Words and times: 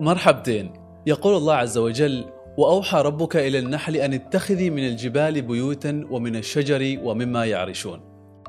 مرحبتين. 0.00 0.72
يقول 1.06 1.36
الله 1.36 1.54
عز 1.54 1.78
وجل 1.78 2.24
وأوحى 2.58 3.02
ربك 3.02 3.36
إلى 3.36 3.58
النحل 3.58 3.96
أن 3.96 4.14
اتخذي 4.14 4.70
من 4.70 4.86
الجبال 4.86 5.42
بيوتا 5.42 6.06
ومن 6.10 6.36
الشجر 6.36 6.98
ومما 7.02 7.44
يعرشون. 7.44 8.00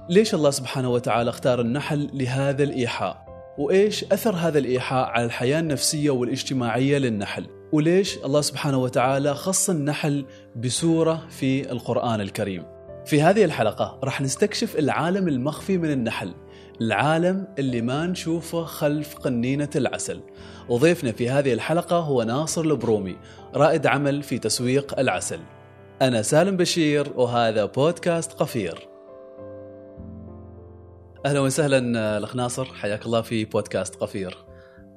ليش 0.10 0.34
الله 0.34 0.50
سبحانه 0.50 0.90
وتعالى 0.90 1.30
اختار 1.30 1.62
النحل 1.62 2.10
لهذا 2.14 2.64
الإيحاء؟ 2.64 3.26
وإيش 3.58 4.04
أثر 4.04 4.36
هذا 4.36 4.60
الإيحاء 4.60 5.08
على 5.08 5.26
الحياة 5.26 5.60
النفسية 5.60 6.10
والاجتماعية 6.10 6.98
للنحل؟ 6.98 7.48
وليش 7.72 8.18
الله 8.18 8.42
سبحانه 8.42 8.78
وتعالى 8.78 9.36
خص 9.36 9.70
النحل 9.70 10.26
بسورة 10.56 11.28
في 11.30 11.72
القرآن 11.72 12.22
الكريم؟ 12.22 12.64
في 13.06 13.22
هذه 13.22 13.46
الحلقة 13.46 14.00
راح 14.04 14.22
نستكشف 14.22 14.80
العالم 14.80 15.28
المخفي 15.28 15.78
من 15.78 15.92
النحل. 15.92 16.34
العالم 16.82 17.48
اللي 17.60 17.82
ما 17.82 18.06
نشوفه 18.06 18.64
خلف 18.64 19.18
قنينة 19.18 19.70
العسل. 19.76 20.22
وضيفنا 20.70 21.12
في 21.12 21.30
هذه 21.30 21.54
الحلقة 21.54 21.98
هو 21.98 22.24
ناصر 22.24 22.62
البرومي 22.62 23.18
رائد 23.56 23.88
عمل 23.88 24.24
في 24.24 24.40
تسويق 24.40 25.00
العسل. 25.00 25.40
أنا 26.02 26.22
سالم 26.22 26.58
بشير 26.58 27.14
وهذا 27.16 27.66
بودكاست 27.66 28.34
قفير. 28.34 28.88
أهلا 31.26 31.40
وسهلا 31.40 32.18
الأخ 32.18 32.36
ناصر 32.36 32.66
حياك 32.66 33.06
الله 33.06 33.22
في 33.22 33.46
بودكاست 33.46 33.96
قفير. 33.96 34.38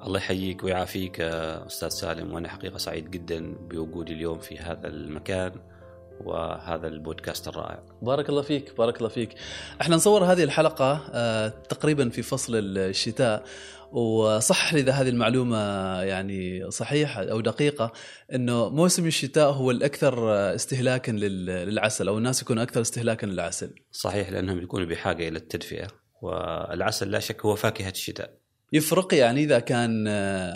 الله 0.07 0.19
يحييك 0.19 0.65
ويعافيك 0.65 1.21
أستاذ 1.21 1.89
سالم 1.89 2.33
وأنا 2.33 2.49
حقيقة 2.49 2.79
سعيد 2.79 3.11
جدا 3.11 3.55
بوجودي 3.71 4.13
اليوم 4.13 4.39
في 4.39 4.59
هذا 4.59 4.89
المكان. 4.89 5.53
وهذا 6.25 6.87
البودكاست 6.87 7.49
الرائع 7.49 7.83
بارك 8.03 8.29
الله 8.29 8.43
فيك 8.43 8.77
بارك 8.79 8.97
الله 8.99 9.09
فيك 9.09 9.35
إحنا 9.81 9.97
نصور 9.97 10.25
هذه 10.25 10.45
الحلقة 10.45 11.01
آه، 11.13 11.49
تقريبا 11.49 12.09
في 12.09 12.23
فصل 12.23 12.53
الشتاء 12.57 13.45
وصح 13.93 14.75
لي 14.75 14.81
إذا 14.81 14.93
هذه 14.93 15.09
المعلومة 15.09 15.59
يعني 16.03 16.71
صحيحة 16.71 17.25
أو 17.25 17.41
دقيقة 17.41 17.93
إنه 18.35 18.69
موسم 18.69 19.07
الشتاء 19.07 19.51
هو 19.51 19.71
الأكثر 19.71 20.33
استهلاكا 20.55 21.13
للعسل 21.13 22.09
أو 22.09 22.19
الناس 22.19 22.43
يكونوا 22.43 22.63
أكثر 22.63 22.81
استهلاكا 22.81 23.27
للعسل. 23.27 23.75
صحيح 23.91 24.31
لأنهم 24.31 24.63
يكونوا 24.63 24.87
بحاجة 24.87 25.29
إلى 25.29 25.39
التدفئة 25.39 25.87
والعسل 26.23 27.11
لا 27.11 27.19
شك 27.19 27.45
هو 27.47 27.55
فاكهة 27.55 27.91
الشتاء. 27.91 28.43
يفرق 28.73 29.15
يعني 29.15 29.45
إذا 29.45 29.59
كان 29.59 30.09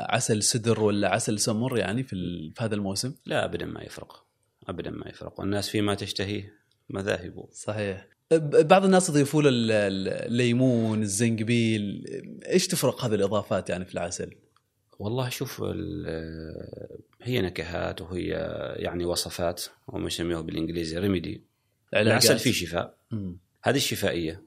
عسل 0.09 0.43
سدر 0.43 0.81
ولا 0.81 1.09
عسل 1.09 1.39
سمر 1.39 1.79
يعني 1.79 2.03
في, 2.03 2.17
في 2.57 2.65
هذا 2.65 2.75
الموسم؟ 2.75 3.15
لا 3.27 3.45
ابدا 3.45 3.67
ما 3.67 3.83
يفرق 3.83 4.26
ابدا 4.67 4.91
ما 4.91 5.09
يفرق. 5.09 5.41
والناس 5.41 5.69
فيما 5.69 5.95
تشتهيه 5.95 6.53
مذاهب 6.91 7.49
صحيح. 7.53 8.09
بعض 8.43 8.85
الناس 8.85 9.09
يضيفوا 9.09 9.43
له 9.43 9.51
الليمون 9.53 11.03
الزنجبيل. 11.03 12.05
إيش 12.49 12.67
تفرق 12.67 13.05
هذه 13.05 13.15
الإضافات 13.15 13.71
يعني 13.71 13.85
في 13.85 13.95
العسل؟ 13.95 14.31
والله 14.99 15.29
شوف 15.29 15.63
هي 17.23 17.43
نكهات 17.43 18.03
وهي 18.03 18.29
يعني 18.77 19.05
وصفات 19.05 19.65
هم 19.89 20.07
يسموها 20.07 20.41
بالإنجليزي 20.41 20.99
ريميدي 20.99 21.45
العسل 21.95 22.39
فيه 22.39 22.53
شفاء. 22.53 22.99
مم. 23.11 23.39
هذه 23.63 23.77
الشفائية 23.77 24.43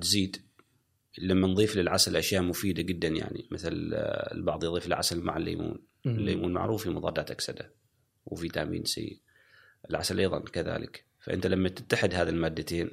تزيد. 0.00 0.36
لما 1.18 1.48
نضيف 1.48 1.76
للعسل 1.76 2.16
أشياء 2.16 2.42
مفيدة 2.42 2.82
جدا 2.82 3.08
يعني. 3.08 3.48
مثل 3.50 3.72
البعض 4.32 4.64
يضيف 4.64 4.86
العسل 4.86 5.20
مع 5.20 5.36
الليمون. 5.36 5.82
مم. 6.04 6.16
الليمون 6.16 6.52
معروف 6.52 6.82
في 6.82 6.90
مضادات 6.90 7.30
أكسدة 7.30 7.72
وفيتامين 8.26 8.84
سي. 8.84 9.20
العسل 9.90 10.18
أيضا 10.18 10.40
كذلك. 10.40 11.04
فأنت 11.20 11.46
لما 11.46 11.68
تتحد 11.68 12.14
هذه 12.14 12.28
المادتين 12.28 12.90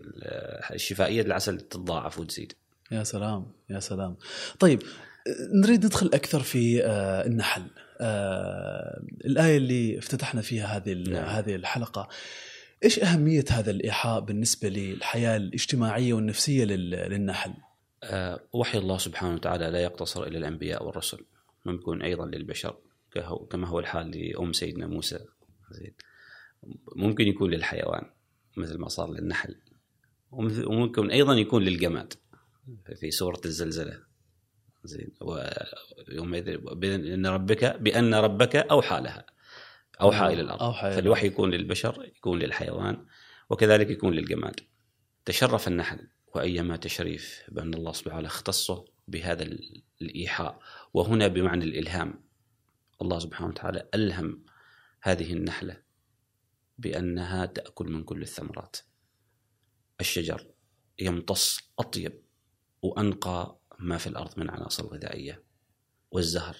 الشفائية 0.73 1.21
العسل 1.21 1.59
تتضاعف 1.59 2.19
وتزيد. 2.19 2.53
يا 2.91 3.03
سلام 3.03 3.45
يا 3.69 3.79
سلام. 3.79 4.15
طيب 4.59 4.83
نريد 5.53 5.85
ندخل 5.85 6.07
أكثر 6.13 6.39
في 6.39 6.83
آه، 6.83 7.25
النحل. 7.25 7.63
آه، 8.01 9.03
الآية 9.25 9.57
اللي 9.57 9.97
افتتحنا 9.97 10.41
فيها 10.41 10.77
هذه 10.77 10.93
نعم. 10.93 11.25
هذه 11.25 11.55
الحلقة 11.55 12.09
إيش 12.83 12.99
أهمية 12.99 13.45
هذا 13.49 13.71
الإيحاء 13.71 14.19
بالنسبة 14.19 14.69
للحياة 14.69 15.37
الاجتماعية 15.37 16.13
والنفسية 16.13 16.65
للنحل؟ 16.65 17.53
آه، 18.03 18.39
وحي 18.53 18.77
الله 18.77 18.97
سبحانه 18.97 19.33
وتعالى 19.33 19.71
لا 19.71 19.79
يقتصر 19.79 20.23
إلى 20.23 20.37
الأنبياء 20.37 20.85
والرسل. 20.85 21.25
ممكن 21.65 22.01
أيضا 22.01 22.25
للبشر 22.25 22.77
كما 23.49 23.67
هو 23.67 23.79
الحال 23.79 24.11
لأم 24.11 24.53
سيدنا 24.53 24.87
موسى. 24.87 25.19
ممكن 26.95 27.27
يكون 27.27 27.51
للحيوان 27.51 28.09
مثل 28.57 28.77
ما 28.77 28.87
صار 28.87 29.11
للنحل. 29.11 29.55
وممكن 30.31 31.11
أيضا 31.11 31.33
يكون 31.33 31.63
للجماد 31.63 32.13
في 32.95 33.11
سوره 33.11 33.41
الزلزلة. 33.45 33.99
زين. 34.83 35.11
ويومئذ 35.21 36.57
بإن 36.57 37.25
ربك 37.25 37.65
بأن 37.65 38.13
ربك 38.13 38.55
أوحى 38.55 39.01
لها. 39.01 39.25
أوحى 40.01 40.27
إلى 40.27 40.41
الأرض. 40.41 40.61
أوحى 40.61 40.91
فالوحي 40.91 41.27
يكون 41.27 41.51
للبشر 41.51 42.05
يكون 42.17 42.39
للحيوان 42.39 43.05
وكذلك 43.49 43.89
يكون 43.89 44.13
للجماد. 44.13 44.59
تشرف 45.25 45.67
النحل 45.67 46.07
وأيما 46.35 46.77
تشريف 46.77 47.41
بأن 47.51 47.73
الله 47.73 47.91
سبحانه 47.91 48.15
وتعالى 48.15 48.27
اختصه 48.27 48.85
بهذا 49.07 49.43
الإيحاء. 50.01 50.59
وهنا 50.93 51.27
بمعنى 51.27 51.63
الإلهام 51.65 52.23
الله 53.01 53.19
سبحانه 53.19 53.49
وتعالى 53.49 53.89
ألهم 53.95 54.45
هذه 55.01 55.33
النحلة. 55.33 55.83
بأنها 56.83 57.45
تأكل 57.45 57.85
من 57.85 58.03
كل 58.03 58.21
الثمرات. 58.21 58.77
الشجر 60.01 60.47
يمتص 60.99 61.59
أطيب 61.79 62.21
وأنقى 62.81 63.59
ما 63.79 63.97
في 63.97 64.07
الأرض 64.07 64.39
من 64.39 64.49
عناصر 64.49 64.85
غذائية. 64.85 65.43
والزهر 66.11 66.57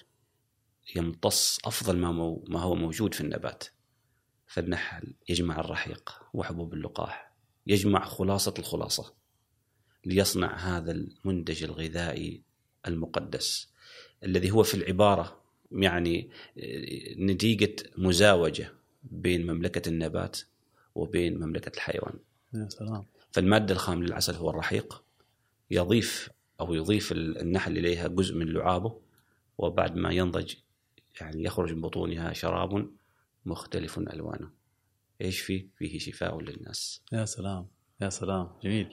يمتص 0.96 1.58
أفضل 1.64 1.96
ما, 1.96 2.12
مو 2.12 2.44
ما 2.48 2.60
هو 2.60 2.74
موجود 2.74 3.14
في 3.14 3.20
النبات. 3.20 3.64
فالنحل 4.46 5.14
يجمع 5.28 5.60
الرحيق 5.60 6.22
وحبوب 6.34 6.74
اللقاح 6.74 7.32
يجمع 7.66 8.04
خلاصة 8.04 8.54
الخلاصة 8.58 9.14
ليصنع 10.04 10.56
هذا 10.56 10.92
المنتج 10.92 11.64
الغذائي 11.64 12.42
المقدس 12.86 13.68
الذي 14.24 14.50
هو 14.50 14.62
في 14.62 14.74
العبارة 14.74 15.42
يعني 15.72 16.30
نتيجة 17.18 17.76
مزاوجة 17.98 18.74
بين 19.04 19.46
مملكة 19.46 19.88
النبات 19.88 20.40
وبين 20.94 21.38
مملكة 21.38 21.76
الحيوان. 21.76 22.14
يا 22.54 22.68
سلام. 22.68 23.04
فالمادة 23.32 23.74
الخام 23.74 24.02
للعسل 24.02 24.34
هو 24.34 24.50
الرحيق. 24.50 25.02
يضيف 25.70 26.30
أو 26.60 26.74
يضيف 26.74 27.12
النحل 27.12 27.78
إليها 27.78 28.08
جزء 28.08 28.34
من 28.34 28.46
لعابه 28.46 29.00
وبعد 29.58 29.96
ما 29.96 30.10
ينضج 30.10 30.54
يعني 31.20 31.44
يخرج 31.44 31.72
من 31.72 31.80
بطونها 31.80 32.32
شراب 32.32 32.90
مختلف 33.46 33.98
ألوانه. 33.98 34.50
إيش 35.20 35.40
فيه؟ 35.40 35.66
فيه 35.76 35.98
شفاء 35.98 36.40
للناس. 36.40 37.02
يا 37.12 37.24
سلام. 37.24 37.66
يا 38.00 38.08
سلام 38.08 38.48
جميل. 38.64 38.88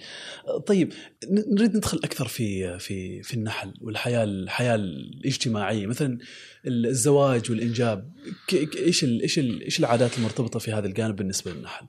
طيب 0.68 0.94
نريد 1.30 1.76
ندخل 1.76 1.98
أكثر 2.04 2.28
في 2.28 2.80
في 2.80 3.24
في 3.24 3.34
النحل 3.34 3.74
والحياة 3.82 4.24
الحياة 4.24 4.76
الاجتماعية. 4.76 5.88
مثلا 5.88 6.20
الزواج 6.68 7.52
والإنجاب 7.52 8.14
إيش 8.54 9.04
إيش 9.04 9.40
إيش 9.40 9.80
العادات 9.80 10.18
المرتبطة 10.18 10.60
في 10.60 10.72
هذا 10.72 10.88
الجانب 10.88 11.16
بالنسبة 11.16 11.52
للنحل؟ 11.52 11.88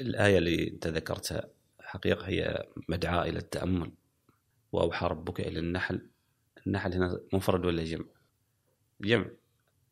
الآية 0.00 0.38
اللي 0.38 0.68
انت 0.68 0.86
ذكرتها 0.86 1.48
حقيقة 1.80 2.28
هي 2.28 2.66
مدعاة 2.88 3.28
إلى 3.28 3.38
التأمل 3.38 3.92
وأوحى 4.72 5.06
ربك 5.06 5.40
إلى 5.40 5.58
النحل. 5.58 6.10
النحل 6.66 6.92
هنا 6.92 7.20
منفرد 7.32 7.64
ولا 7.64 7.84
جمع؟ 7.84 8.04
جمع 9.00 9.30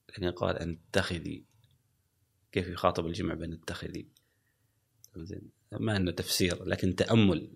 لكن 0.09 0.31
قال 0.31 0.59
ان 0.59 0.78
اتخذي 0.88 1.44
كيف 2.53 2.69
يخاطب 2.69 3.06
الجمع 3.06 3.34
بين 3.34 3.53
اتخذي؟ 3.53 4.09
زين. 5.16 5.50
ما 5.73 5.97
أنه 5.97 6.11
تفسير 6.11 6.65
لكن 6.65 6.97
تأمل. 6.97 7.53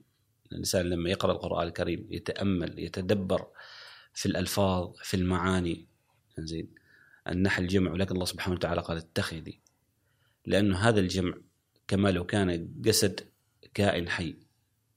الإنسان 0.53 0.87
لما 0.91 1.11
يقرأ 1.11 1.33
القرآن 1.33 1.69
الكريم 1.69 2.07
يتأمل 2.11 2.79
يتدبر 2.79 3.47
في 4.13 4.27
الألفاظ 4.27 4.95
في 5.03 5.15
المعاني. 5.15 5.87
زين 6.39 6.75
النحل 7.29 7.67
جمع 7.67 7.93
ولكن 7.93 8.15
الله 8.15 8.25
سبحانه 8.25 8.57
وتعالى 8.57 8.81
قال 8.81 8.97
اتخذي. 8.97 9.61
لأنه 10.47 10.77
هذا 10.77 11.01
الجمع 11.01 11.39
كما 11.89 12.09
لو 12.11 12.27
كان 12.27 12.73
جسد 12.81 13.21
كائن 13.75 14.09
حي 14.09 14.37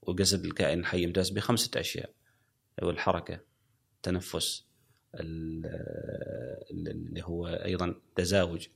وجسد 0.02 0.44
الكائن 0.44 0.78
الحي 0.78 1.02
يمتاز 1.02 1.30
بخمسة 1.30 1.80
أشياء. 1.80 2.10
هو 2.82 2.90
الحركة 2.90 3.40
التنفس 3.96 4.66
اللي 6.70 7.22
هو 7.22 7.46
أيضا 7.46 7.94
تزاوج. 8.16 8.68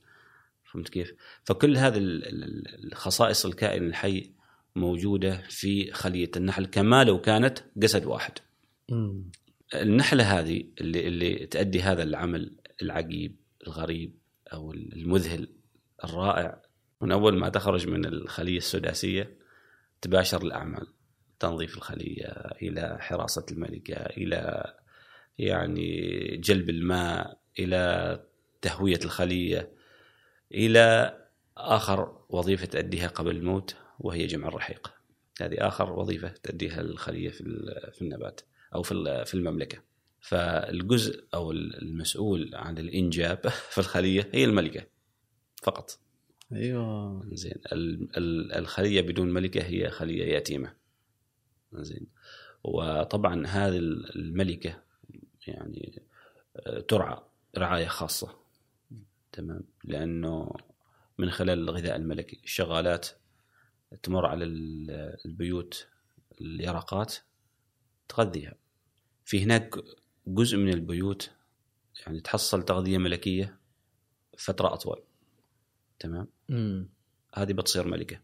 فهمت 0.77 0.89
كيف؟ 0.89 1.13
فكل 1.43 1.77
هذه 1.77 1.97
الخصائص 1.97 3.45
الكائن 3.45 3.87
الحي 3.87 4.31
موجودة 4.75 5.43
في 5.49 5.91
خلية 5.91 6.31
النحل 6.35 6.65
كما 6.65 7.03
لو 7.03 7.21
كانت 7.21 7.59
جسد 7.77 8.05
واحد. 8.05 8.31
مم. 8.89 9.31
النحلة 9.75 10.39
هذه 10.39 10.63
اللي 10.81 11.07
اللي 11.07 11.45
تؤدي 11.45 11.81
هذا 11.81 12.03
العمل 12.03 12.55
العجيب 12.81 13.35
الغريب 13.67 14.17
أو 14.53 14.73
المذهل 14.73 15.47
الرائع 16.03 16.61
من 17.01 17.11
أول 17.11 17.39
ما 17.39 17.49
تخرج 17.49 17.87
من 17.87 18.05
الخلية 18.05 18.57
السداسية 18.57 19.37
تباشر 20.01 20.41
الأعمال 20.41 20.87
تنظيف 21.39 21.77
الخلية 21.77 22.27
إلى 22.61 22.97
حراسة 22.99 23.45
الملكة 23.51 23.95
إلى 23.95 24.73
يعني 25.37 26.37
جلب 26.37 26.69
الماء 26.69 27.39
إلى 27.59 28.23
تهوية 28.61 28.99
الخلية 29.05 29.76
إلى 30.51 31.17
آخر 31.57 32.21
وظيفة 32.29 32.65
تأديها 32.65 33.07
قبل 33.07 33.35
الموت 33.35 33.75
وهي 33.99 34.27
جمع 34.27 34.47
الرحيق. 34.47 34.93
هذه 35.41 35.67
آخر 35.67 35.91
وظيفة 35.91 36.33
تأديها 36.43 36.81
الخلية 36.81 37.29
في 37.29 37.43
في 37.93 38.01
النبات 38.01 38.41
أو 38.75 38.83
في 38.83 39.23
في 39.25 39.33
المملكة. 39.33 39.77
فالجزء 40.21 41.23
أو 41.33 41.51
المسؤول 41.51 42.51
عن 42.53 42.77
الإنجاب 42.77 43.47
في 43.73 43.77
الخلية 43.77 44.29
هي 44.33 44.45
الملكة 44.45 44.85
فقط. 45.63 45.99
أيوه. 46.53 47.25
زين. 47.33 47.61
الخلية 48.55 49.01
بدون 49.01 49.33
ملكة 49.33 49.63
هي 49.63 49.89
خلية 49.89 50.37
يتيمة. 50.37 50.73
زين. 51.73 52.07
وطبعا 52.63 53.47
هذه 53.47 53.77
الملكة 54.15 54.83
يعني 55.47 56.01
آه، 56.57 56.79
ترعى 56.79 57.19
رعاية 57.57 57.87
خاصة. 57.87 58.46
تمام. 59.37 59.63
لأنه 59.83 60.51
من 61.17 61.29
خلال 61.29 61.59
الغذاء 61.59 61.95
الملكي 61.95 62.41
الشغالات 62.43 63.07
تمر 64.03 64.25
على 64.25 64.45
البيوت 65.25 65.87
اليرقات 66.41 67.15
تغذيها. 68.09 68.55
في 69.25 69.43
هناك 69.43 69.75
جزء 70.27 70.57
من 70.57 70.73
البيوت 70.73 71.31
يعني 71.99 72.19
تحصل 72.19 72.63
تغذية 72.63 72.97
ملكية 72.97 73.59
فترة 74.37 74.73
أطول. 74.73 75.03
تمام؟ 75.99 76.27
مم. 76.49 76.89
هذه 77.35 77.53
بتصير 77.53 77.87
ملكة. 77.87 78.21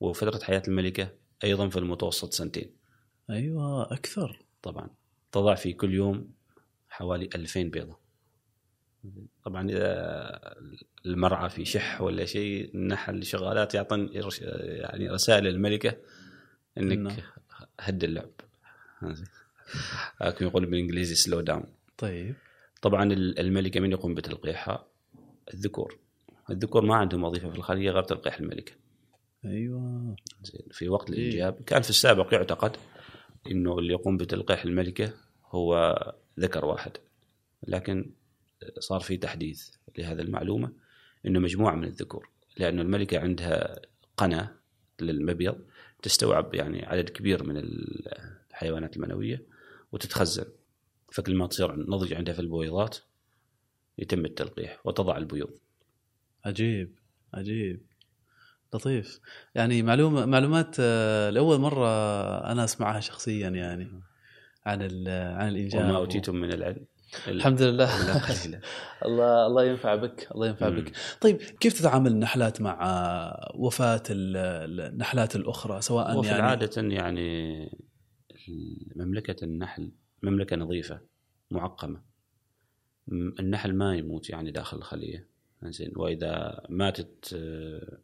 وفترة 0.00 0.44
حياة 0.44 0.62
الملكة 0.68 1.14
أيضا 1.44 1.68
في 1.68 1.78
المتوسط 1.78 2.32
سنتين. 2.32 2.76
أيوه 3.30 3.92
أكثر. 3.92 4.42
طبعا. 4.62 4.90
تضع 5.32 5.54
في 5.54 5.72
كل 5.72 5.94
يوم 5.94 6.32
حوالي 6.88 7.28
2000 7.34 7.70
بيضة. 7.70 8.07
طبعا 9.44 9.70
إذا 9.70 10.54
المرعى 11.06 11.50
في 11.50 11.64
شح 11.64 12.00
ولا 12.00 12.24
شيء 12.24 12.74
النحل 12.74 13.24
شغالات 13.24 13.74
يعطن 13.74 14.08
يعني 14.12 15.08
رسائل 15.10 15.46
الملكه 15.46 15.96
إنك 16.78 17.24
هد 17.80 18.04
اللعب. 18.04 18.30
لكن 20.20 20.46
يقول 20.46 20.66
بالإنجليزي 20.66 21.14
سلو 21.14 21.40
داون 21.40 21.64
طيب. 21.98 22.34
طبعا 22.82 23.12
الملكة 23.12 23.80
من 23.80 23.92
يقوم 23.92 24.14
بتلقيحها 24.14 24.86
الذكور. 25.54 25.98
الذكور 26.50 26.84
ما 26.84 26.94
عندهم 26.94 27.24
وظيفة 27.24 27.50
في 27.50 27.56
الخلية 27.56 27.90
غير 27.90 28.02
تلقيح 28.02 28.38
الملكة. 28.38 28.72
أيوه. 29.44 30.16
زين 30.42 30.62
في 30.70 30.88
وقت 30.88 31.10
الإنجاب 31.10 31.62
كان 31.66 31.82
في 31.82 31.90
السابق 31.90 32.34
يعتقد 32.34 32.76
إنه 33.50 33.78
اللي 33.78 33.92
يقوم 33.92 34.16
بتلقيح 34.16 34.64
الملكة 34.64 35.12
هو 35.46 35.96
ذكر 36.40 36.64
واحد. 36.64 36.92
لكن 37.62 38.10
صار 38.78 39.00
في 39.00 39.16
تحديث 39.16 39.68
لهذه 39.98 40.20
المعلومة 40.20 40.72
إنه 41.26 41.40
مجموعة 41.40 41.74
من 41.74 41.84
الذكور 41.84 42.28
لأنه 42.56 42.82
الملكة 42.82 43.18
عندها 43.18 43.80
قناة 44.16 44.54
للمبيض 45.00 45.58
تستوعب 46.02 46.54
يعني 46.54 46.86
عدد 46.86 47.08
كبير 47.08 47.44
من 47.44 47.56
الحيوانات 47.56 48.96
المنوية 48.96 49.42
وتتخزن. 49.92 50.46
فكل 51.12 51.36
ما 51.36 51.46
تصير 51.46 51.76
نضج 51.76 52.14
عندها 52.14 52.34
في 52.34 52.40
البويضات 52.40 52.98
يتم 53.98 54.24
التلقيح 54.24 54.86
وتضع 54.86 55.16
البيوض. 55.16 55.58
عجيب 56.44 56.98
عجيب. 57.34 57.86
لطيف. 58.74 59.20
يعني 59.54 59.82
معلومه 59.82 60.26
معلومات 60.26 60.76
آه، 60.80 61.30
لأول 61.30 61.58
مرة 61.58 61.88
أنا 62.52 62.64
أسمعها 62.64 63.00
شخصيا 63.00 63.48
يعني 63.48 64.02
عن 64.66 64.82
عن 65.08 65.48
الإنجاب. 65.48 65.84
وما 65.84 65.96
أوتيتم 65.96 66.36
من 66.36 66.52
العلم. 66.52 66.86
الحمد 67.28 67.62
لله. 67.62 67.90
الله 69.06 69.46
الله 69.46 69.64
ينفع 69.64 69.94
بك 69.94 70.28
الله 70.34 70.46
ينفع 70.46 70.68
بك. 70.68 70.92
طيب 71.20 71.36
كيف 71.36 71.80
تتعامل 71.80 72.10
النحلات 72.10 72.60
مع 72.60 72.78
وفاة 73.54 74.02
النحلات 74.10 75.36
الأخرى؟ 75.36 75.80
سواء 75.80 76.24
يعني 76.24 76.42
عاده 76.42 76.82
يعني 76.82 77.70
مملكه 78.96 79.44
النحل 79.44 79.92
مملكة 80.22 80.56
نظيفة 80.56 81.00
معقمة. 81.50 82.02
النحل 83.12 83.74
ما 83.74 83.96
يموت 83.96 84.30
يعني 84.30 84.50
داخل 84.50 84.76
الخلية. 84.76 85.28
زين 85.64 85.92
وإذا 85.96 86.62
ماتت 86.68 87.36
آه، 87.36 87.98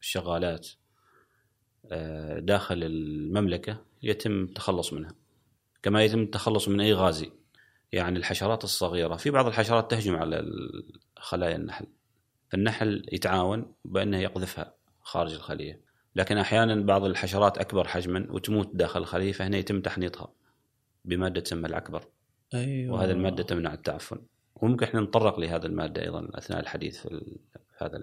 الشغالات 0.00 0.68
آه، 1.92 2.38
داخل 2.38 2.84
المملكة 2.84 3.84
يتم 4.02 4.44
التخلص 4.44 4.92
منها. 4.92 5.14
كما 5.82 6.04
يتم 6.04 6.22
التخلص 6.22 6.68
من 6.68 6.80
أي 6.80 6.92
غازي. 6.92 7.30
يعني 7.92 8.18
الحشرات 8.18 8.64
الصغيرة. 8.64 9.16
في 9.16 9.30
بعض 9.30 9.46
الحشرات 9.46 9.90
تهجم 9.90 10.16
على 10.16 10.44
خلايا 11.16 11.56
النحل. 11.56 11.86
فالنحل 12.50 13.06
يتعاون 13.12 13.72
بأنه 13.84 14.18
يقذفها 14.18 14.74
خارج 15.02 15.32
الخلية. 15.32 15.80
لكن 16.16 16.38
أحيانا 16.38 16.74
بعض 16.74 17.04
الحشرات 17.04 17.58
أكبر 17.58 17.88
حجما 17.88 18.26
وتموت 18.30 18.70
داخل 18.74 19.00
الخلية 19.00 19.32
فهنا 19.32 19.56
يتم 19.56 19.80
تحنيطها 19.80 20.32
بمادة 21.04 21.40
تسمى 21.40 21.66
العكبر 21.66 22.04
أيوة. 22.54 22.94
وهذه 22.94 23.10
المادة 23.10 23.42
تمنع 23.42 23.74
التعفن. 23.74 24.18
وممكن 24.54 24.86
إحنا 24.86 25.00
نتطرق 25.00 25.40
لهذا 25.40 25.66
المادة 25.66 26.02
أيضا 26.02 26.28
أثناء 26.34 26.60
الحديث 26.60 27.00
في 27.00 27.38
هذا 27.78 27.96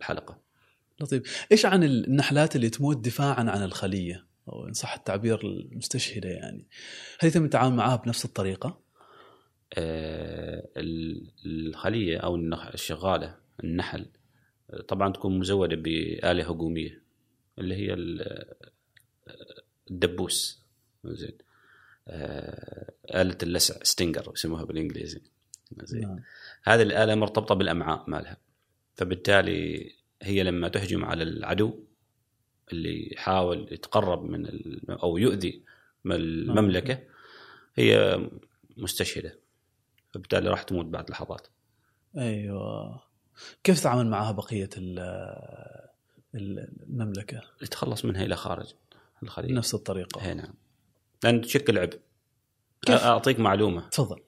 الحلقة. 0.00 0.38
لطيف. 1.00 1.46
إيش 1.52 1.66
عن 1.66 1.84
النحلات 1.84 2.56
اللي 2.56 2.70
تموت 2.70 2.96
دفاعا 2.96 3.40
عن 3.50 3.62
الخلية؟ 3.62 4.26
أو 4.48 4.68
إن 4.68 4.72
صح 4.72 4.94
التعبير 4.94 5.40
المستشهدة 5.40 6.28
يعني. 6.28 6.66
هل 7.20 7.28
يتم 7.28 7.44
التعامل 7.44 7.76
معها 7.76 7.96
بنفس 7.96 8.24
الطريقة؟ 8.24 8.68
آه 8.68 8.82
الخلية 11.46 12.18
أو 12.18 12.36
الشغالة 12.74 13.36
النحل 13.64 14.06
طبعا 14.88 15.12
تكون 15.12 15.38
مزودة 15.38 15.76
بآلة 15.76 16.50
هجومية 16.50 17.02
اللي 17.58 17.74
هي 17.74 17.96
الدبوس. 19.90 20.62
زين. 21.04 21.38
آه 22.08 22.92
آلة 23.14 23.38
اللسع 23.42 23.74
ستينجر 23.82 24.32
يسموها 24.34 24.64
بالإنجليزي. 24.64 25.22
زين. 25.82 26.00
نعم. 26.00 26.20
هذه 26.64 26.82
الآلة 26.82 27.14
مرتبطة 27.14 27.54
بالأمعاء 27.54 28.04
مالها. 28.10 28.36
فبالتالي 28.96 29.92
هي 30.22 30.42
لما 30.42 30.68
تهجم 30.68 31.04
على 31.04 31.22
العدو 31.22 31.84
اللي 32.72 33.12
يحاول 33.12 33.68
يتقرب 33.70 34.24
من 34.24 34.46
أو 34.90 35.18
يؤذي 35.18 35.62
من 36.04 36.14
المملكة 36.14 36.98
هي 37.74 38.20
مستشهدة. 38.76 39.38
فبالتالي 40.14 40.48
راح 40.50 40.62
تموت 40.62 40.86
بعد 40.86 41.10
لحظات. 41.10 41.46
أيوه. 42.18 43.02
كيف 43.64 43.80
تتعامل 43.80 44.06
معها 44.06 44.32
بقية 44.32 44.68
المملكة؟ 46.34 47.42
يتخلص 47.62 48.04
منها 48.04 48.24
إلى 48.24 48.36
خارج 48.36 48.74
الخليج. 49.22 49.50
نفس 49.50 49.74
الطريقة. 49.74 50.28
اي 50.28 50.34
نعم. 50.34 50.54
لأن 51.24 51.40
تشكل 51.40 51.78
عبء 51.78 52.00
كيف؟ 52.82 53.02
أعطيك 53.02 53.40
معلومة. 53.40 53.88
تفضل. 53.88 54.22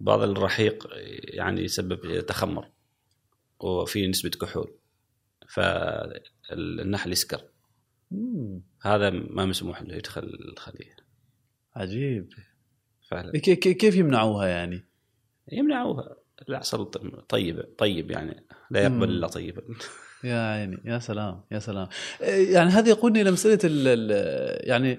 بعض 0.00 0.22
الرحيق 0.22 0.88
يعني 1.36 1.60
يسبب 1.60 2.26
تخمر 2.26 2.70
وفي 3.60 4.06
نسبة 4.06 4.30
كحول. 4.30 4.74
فالنحل 5.48 7.12
يسكر. 7.12 7.44
هذا 8.82 9.10
ما 9.10 9.46
مسموح 9.46 9.82
له 9.82 9.94
يدخل 9.94 10.22
الخلية. 10.22 10.96
عجيب. 11.74 12.32
فعلا. 13.08 13.32
كيف 13.40 13.96
يمنعوها 13.96 14.46
يعني؟ 14.46 14.84
يمنعوها. 15.52 16.16
العسل 16.48 16.84
طيب 17.28 17.64
طيب 17.78 18.10
يعني 18.10 18.44
لا 18.70 18.82
يقبل 18.82 19.10
إلا 19.10 19.26
طيبا 19.26 19.62
يا 20.24 20.52
عيني 20.52 20.78
يا 20.84 20.98
سلام 20.98 21.40
يا 21.50 21.58
سلام. 21.58 21.88
يعني 22.20 22.70
هذا 22.70 22.88
يقودني 22.88 23.22
إلى 23.22 23.30
مسألة 23.30 23.58
يعني 24.60 24.98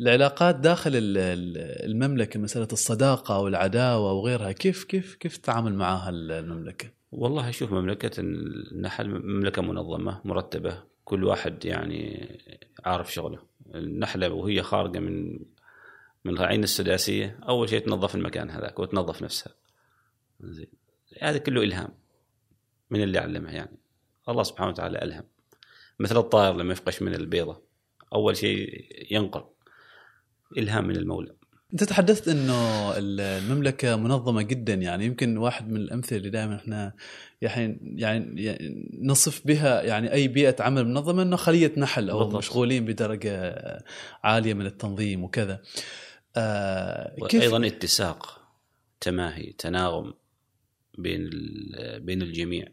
العلاقات 0.00 0.56
داخل 0.56 0.90
المملكة 0.94 2.40
مسألة 2.40 2.68
الصداقة 2.72 3.38
والعداوة 3.38 4.12
وغيرها. 4.12 4.52
كيف 4.52 4.84
كيف 4.84 5.14
كيف 5.14 5.36
تتعامل 5.36 5.74
معها 5.74 6.10
المملكة؟ 6.10 6.88
والله 7.12 7.50
شوف 7.50 7.72
مملكة 7.72 8.20
النحل 8.20 9.08
مملكة 9.08 9.62
منظمة 9.62 10.20
مرتبة 10.24 10.82
كل 11.04 11.24
واحد 11.24 11.64
يعني 11.64 12.28
عارف 12.84 13.12
شغله. 13.12 13.38
النحلة 13.74 14.28
وهي 14.28 14.62
خارجة 14.62 14.98
من 14.98 15.38
من 16.24 16.38
العين 16.38 16.62
السداسية. 16.62 17.38
أول 17.48 17.68
شيء 17.68 17.86
تنظف 17.86 18.14
المكان 18.14 18.50
هذاك 18.50 18.78
وتنظف 18.78 19.22
نفسها. 19.22 19.52
زين. 20.42 20.70
هذا 21.22 21.38
كله 21.38 21.62
إلهام 21.62 21.88
من 22.90 23.02
اللي 23.02 23.18
علمها 23.18 23.52
يعني. 23.52 23.78
الله 24.28 24.42
سبحانه 24.42 24.70
وتعالى 24.70 25.02
ألهم. 25.02 25.24
مثل 25.98 26.16
الطائر 26.16 26.56
لما 26.56 26.72
يفقش 26.72 27.02
من 27.02 27.14
البيضة 27.14 27.62
أول 28.14 28.36
شيء 28.36 28.86
ينقر. 29.10 29.48
إلهام 30.58 30.86
من 30.86 30.96
المولى. 30.96 31.32
أنت 31.72 31.84
تحدثت 31.84 32.28
إنه 32.28 32.92
المملكة 32.96 33.96
منظمة 33.96 34.42
جدا 34.42 34.74
يعني. 34.74 35.04
يمكن 35.04 35.36
واحد 35.36 35.68
من 35.68 35.76
الأمثلة 35.76 36.18
اللي 36.18 36.30
دائما 36.30 36.56
إحنا 36.56 36.92
يعني 37.42 37.80
يعني 37.96 38.50
نصف 39.02 39.46
بها 39.46 39.82
يعني 39.82 40.12
أي 40.12 40.28
بيئة 40.28 40.62
عمل 40.62 40.88
منظمة 40.88 41.22
إنه 41.22 41.36
خلية 41.36 41.72
نحل 41.76 42.10
أو 42.10 42.18
بالضبط. 42.18 42.36
مشغولين 42.36 42.84
بدرجة 42.84 43.62
عالية 44.24 44.54
من 44.54 44.66
التنظيم 44.66 45.24
وكذا. 45.24 45.62
آه 46.36 47.26
كيف 47.28 47.42
أيضا 47.42 47.66
اتساق 47.66 48.40
تماهي 49.00 49.52
تناغم. 49.52 50.14
بين 51.02 51.30
بين 51.98 52.22
الجميع. 52.22 52.68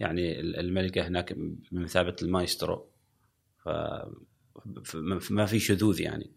يعني 0.00 0.40
الملكة 0.40 1.08
هناك 1.08 1.32
بمثابه 1.72 2.16
المايسترو. 2.22 2.88
ف 3.64 3.68
ما 5.30 5.46
في 5.46 5.58
شذوذ 5.58 6.00
يعني. 6.00 6.30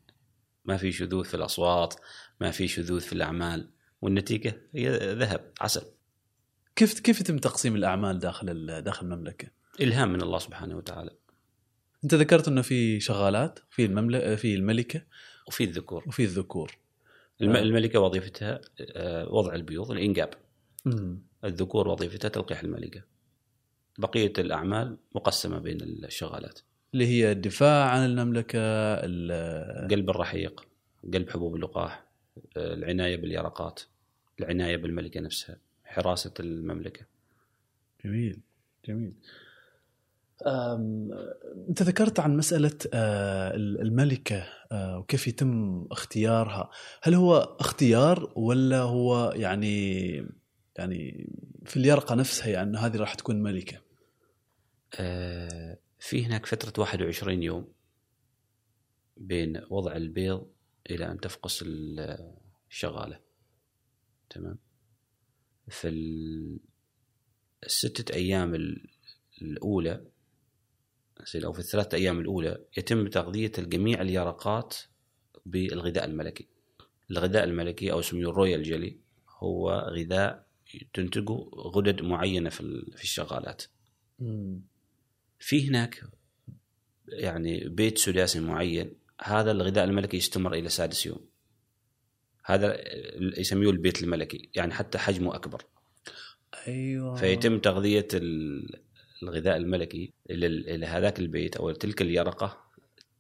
ما 0.66 0.78
في 0.78 0.92
شذوذ 0.92 1.24
في 1.24 1.34
الأصوات 1.34 1.96
ما 2.42 2.52
في 2.52 2.68
شذوذ 2.68 3.00
في 3.00 3.14
الأعمال. 3.14 3.70
والنتيجة 4.02 4.62
هي 4.74 5.14
ذهب 5.14 5.52
عسل. 5.62 5.82
كيف 6.76 7.00
كيف 7.00 7.22
يتم 7.22 7.38
تقسيم 7.38 7.76
الأعمال 7.76 8.20
داخل 8.20 8.82
داخل 8.82 9.06
المملكة؟ 9.06 9.48
إلهام 9.82 10.14
من 10.14 10.22
الله 10.22 10.40
سبحانه 10.40 10.78
وتعالى. 10.78 11.12
أنت 12.04 12.14
ذكرت 12.14 12.48
إنه 12.48 12.62
في 12.62 13.00
شغالات 13.00 13.60
في 13.70 13.86
المملكة 13.86 14.36
في 14.36 14.56
الملكة. 14.56 15.02
وفي 15.48 15.64
الذكور. 15.64 16.04
وفي 16.08 16.24
الذكور. 16.24 16.78
الم... 17.42 17.56
الملكة 17.56 18.00
وظيفتها 18.00 18.62
آه، 18.80 19.34
وضع 19.34 19.56
البيوض 19.56 19.92
الانجاب 19.92 20.30
مم. 20.86 21.20
الذكور 21.46 21.88
وظيفتها 21.88 22.30
تلقيح 22.30 22.64
الملكة. 22.64 23.02
بقية 23.98 24.34
الأعمال 24.38 24.98
مقسمة 25.16 25.60
بين 25.60 25.82
الشغالات. 25.82 26.60
اللي 26.94 27.08
هي 27.08 27.32
الدفاع 27.32 27.90
عن 27.90 28.06
المملكة 28.06 28.96
قلب 29.88 30.10
الرحيق 30.10 30.68
قلب 31.14 31.30
حبوب 31.30 31.56
اللقاح 31.56 32.06
العناية 32.58 33.18
باليرقات 33.18 33.82
العناية 34.40 34.78
بالملكة 34.78 35.20
نفسها 35.20 35.58
حراسة 35.86 36.34
المملكة. 36.40 37.06
جميل 38.06 38.40
جميل. 38.88 39.14
أنت 41.70 41.82
ذكرت 41.82 42.20
عن 42.20 42.38
مسألة 42.38 42.78
آه، 42.94 43.56
الملكة 43.56 44.44
آه، 44.72 45.00
وكيف 45.00 45.28
يتم 45.28 45.86
اختيارها. 45.92 46.70
هل 47.02 47.14
هو 47.14 47.38
اختيار 47.60 48.32
ولا 48.36 48.80
هو 48.80 49.34
يعني 49.36 50.28
يعني 50.76 51.30
في 51.66 51.78
اليرقة 51.78 52.16
نفسها 52.16 52.48
يعني 52.48 52.78
هذه 52.78 52.98
راح 52.98 53.14
تكون 53.14 53.44
ملكة. 53.44 53.82
آه 55.00 55.78
في 56.00 56.26
هناك 56.26 56.46
فترة 56.46 56.82
21 56.82 57.44
يوم 57.44 57.74
بين 59.18 59.62
وضع 59.70 59.96
البيض 59.96 60.52
إلى 60.90 61.12
أن 61.12 61.20
تفقس 61.20 61.66
الشغالة. 62.70 63.20
تمام؟ 64.30 64.58
في 65.68 65.88
الستة 67.64 68.16
أيام 68.16 68.56
الأولى 69.42 70.06
أو 71.46 71.54
في 71.54 71.60
الثلاث 71.60 71.94
أيام 71.94 72.20
الأولى 72.20 72.66
يتم 72.78 73.08
تغذية 73.08 73.52
جميع 73.58 74.02
اليرقات 74.02 74.76
بالغذاء 75.46 76.06
الملكي. 76.06 76.48
الغذاء 77.12 77.44
الملكي 77.44 77.92
أو 77.92 78.00
اسمه 78.00 78.20
الرويال 78.20 78.64
جيلي 78.64 78.98
هو 79.30 79.72
غذاء 79.72 80.45
تنتجه 80.94 81.50
غدد 81.56 82.02
معينة 82.02 82.50
في 82.50 82.86
في 82.96 83.04
الشغالات. 83.04 83.64
في 85.40 85.70
هناك 85.70 86.04
يعني 87.08 87.70
بيت 87.70 87.98
سداسي 87.98 88.40
معين 88.40 88.94
هذا 89.22 89.52
الغذاء 89.52 89.84
الملكي 89.84 90.18
يستمر 90.18 90.54
إلى 90.54 90.70
سادس 90.70 91.06
يوم. 91.06 91.30
هذا 92.46 92.78
يسميه 93.40 93.70
البيت 93.70 94.04
الملكي 94.04 94.50
يعني 94.56 94.74
حتى 94.74 94.98
حجمه 94.98 95.36
أكبر. 95.36 95.66
أيوه 96.68 97.16
فيتم 97.16 97.60
تغذية 97.60 98.08
الغذاء 99.24 99.58
الملكي 99.58 100.14
إلى 100.30 100.48
إلى 100.48 100.86
هذاك 100.86 101.20
البيت 101.20 101.58
أو 101.58 101.72
تلك 101.72 102.02
اليرقة 102.02 102.66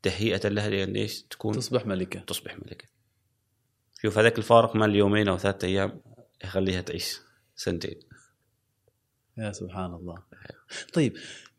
تهيئة 0.01 0.47
لها 0.47 0.69
لأن 0.69 0.95
إيش 0.95 1.23
تكون 1.23 1.53
تصبح 1.53 1.85
ملكة 1.85 2.19
تصبح 2.19 2.57
ملكة 2.59 2.85
شوف 4.01 4.17
هذاك 4.17 4.37
الفارق 4.37 4.75
مال 4.75 4.95
يومين 4.95 5.27
أو 5.27 5.37
ثلاثة 5.37 5.67
أيام 5.67 6.01
يخليها 6.43 6.81
تعيش 6.81 7.19
سنتين. 7.55 7.99
يا 9.37 9.51
سبحان 9.51 9.93
الله. 9.93 10.23
طيب 10.93 11.17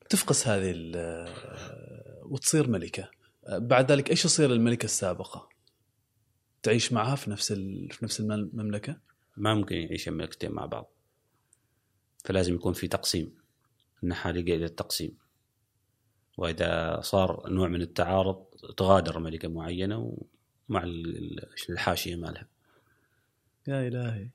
تفقس 0.09 0.49
هذه 0.49 0.75
وتصير 2.23 2.71
ملكة. 2.71 3.11
بعد 3.49 3.93
ذلك 3.93 4.11
إيش 4.11 4.25
يصير 4.25 4.51
للملكة 4.51 4.85
السابقة؟ 4.85 5.49
تعيش 6.63 6.93
معها 6.93 7.17
في 7.17 7.31
نفس 7.31 7.53
في 7.53 7.99
نفس 8.03 8.21
المملكة؟ 8.21 9.01
ما 9.37 9.55
ممكن 9.55 9.77
يعيش 9.77 10.09
الملكتين 10.09 10.53
مع 10.53 10.67
بعض. 10.67 10.93
فلازم 12.25 12.55
يكون 12.55 12.73
في 12.73 12.89
تقسيم. 12.89 13.35
إنها 14.05 14.33
لجأ 14.33 14.55
إلى 14.55 14.65
التقسيم 14.65 15.19
وإذا 16.37 17.01
صار 17.01 17.51
نوع 17.51 17.69
من 17.69 17.83
التعارض 17.83 18.45
تغادر 18.77 19.19
ملكة 19.19 19.49
معينة 19.49 20.17
ومع 20.69 20.85
الحاشية 21.71 22.17
مالها. 22.17 22.49
يا 23.69 23.89
إلهي. 23.89 24.29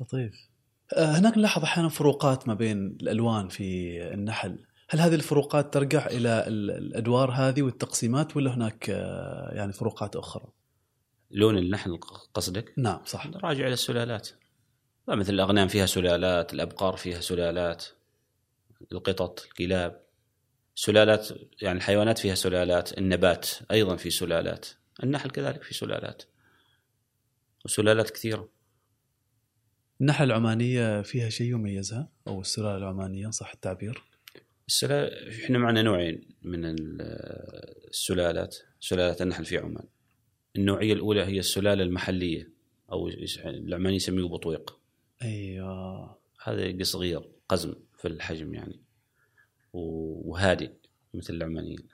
لطيف 0.00 0.52
آه، 0.96 1.18
هناك 1.18 1.38
نلاحظ 1.38 1.62
أحيانا 1.62 1.88
فروقات 1.88 2.48
ما 2.48 2.54
بين 2.54 2.86
الألوان 2.86 3.48
في 3.48 3.98
النحل. 4.14 4.58
هل 4.90 5.00
هذه 5.00 5.14
الفروقات 5.14 5.74
ترجع 5.74 6.06
إلى 6.06 6.44
الأدوار 6.48 7.30
هذه 7.30 7.62
والتقسيمات 7.62 8.36
ولا 8.36 8.54
هناك 8.54 8.90
آه، 8.90 9.50
يعني 9.52 9.72
فروقات 9.72 10.16
أخرى؟ 10.16 10.44
لون 11.30 11.58
النحل 11.58 11.98
قصدك؟ 12.34 12.74
نعم 12.78 13.00
صح. 13.04 13.26
راجع 13.26 13.64
إلى 13.64 13.72
السلالات. 13.72 14.28
مثل 15.08 15.32
الأغنام 15.32 15.68
فيها 15.68 15.86
سلالات 15.86 16.54
الأبقار 16.54 16.96
فيها 16.96 17.20
سلالات 17.20 17.84
القطط 18.92 19.44
الكلاب. 19.44 20.02
سلالات 20.74 21.28
يعني 21.62 21.78
الحيوانات 21.78 22.18
فيها 22.18 22.34
سلالات 22.34 22.98
النبات 22.98 23.48
أيضا 23.70 23.96
في 23.96 24.10
سلالات 24.10 24.66
النحل 25.02 25.30
كذلك 25.30 25.62
في 25.62 25.74
سلالات 25.74 26.22
وسلالات 27.64 28.10
كثيرة. 28.10 28.48
النحلة 30.02 30.26
العمانية 30.26 31.02
فيها 31.02 31.28
شيء 31.28 31.50
يميزها؟ 31.50 32.08
أو 32.28 32.40
السلالة 32.40 32.76
العمانية 32.76 33.30
صح 33.30 33.52
التعبير؟ 33.52 34.02
السلالة 34.68 35.30
إحنا 35.44 35.58
معنا 35.58 35.82
نوعين 35.82 36.28
من 36.42 36.76
السلالات 37.88 38.56
سلالات 38.80 39.22
النحل 39.22 39.44
في 39.44 39.58
عمان. 39.58 39.84
النوعية 40.56 40.92
الأولى 40.92 41.24
هي 41.24 41.38
السلالة 41.38 41.82
المحلية 41.82 42.50
أو 42.92 43.08
العماني 43.44 43.96
يسميه 43.96 44.24
بطويق. 44.24 44.78
أيوه. 45.22 46.18
هذا 46.44 46.82
صغير 46.82 47.22
قزم 47.48 47.74
في 47.98 48.08
الحجم 48.08 48.54
يعني. 48.54 48.80
وهادئ 49.72 50.70
مثل 51.14 51.34
العمانيين. 51.34 51.88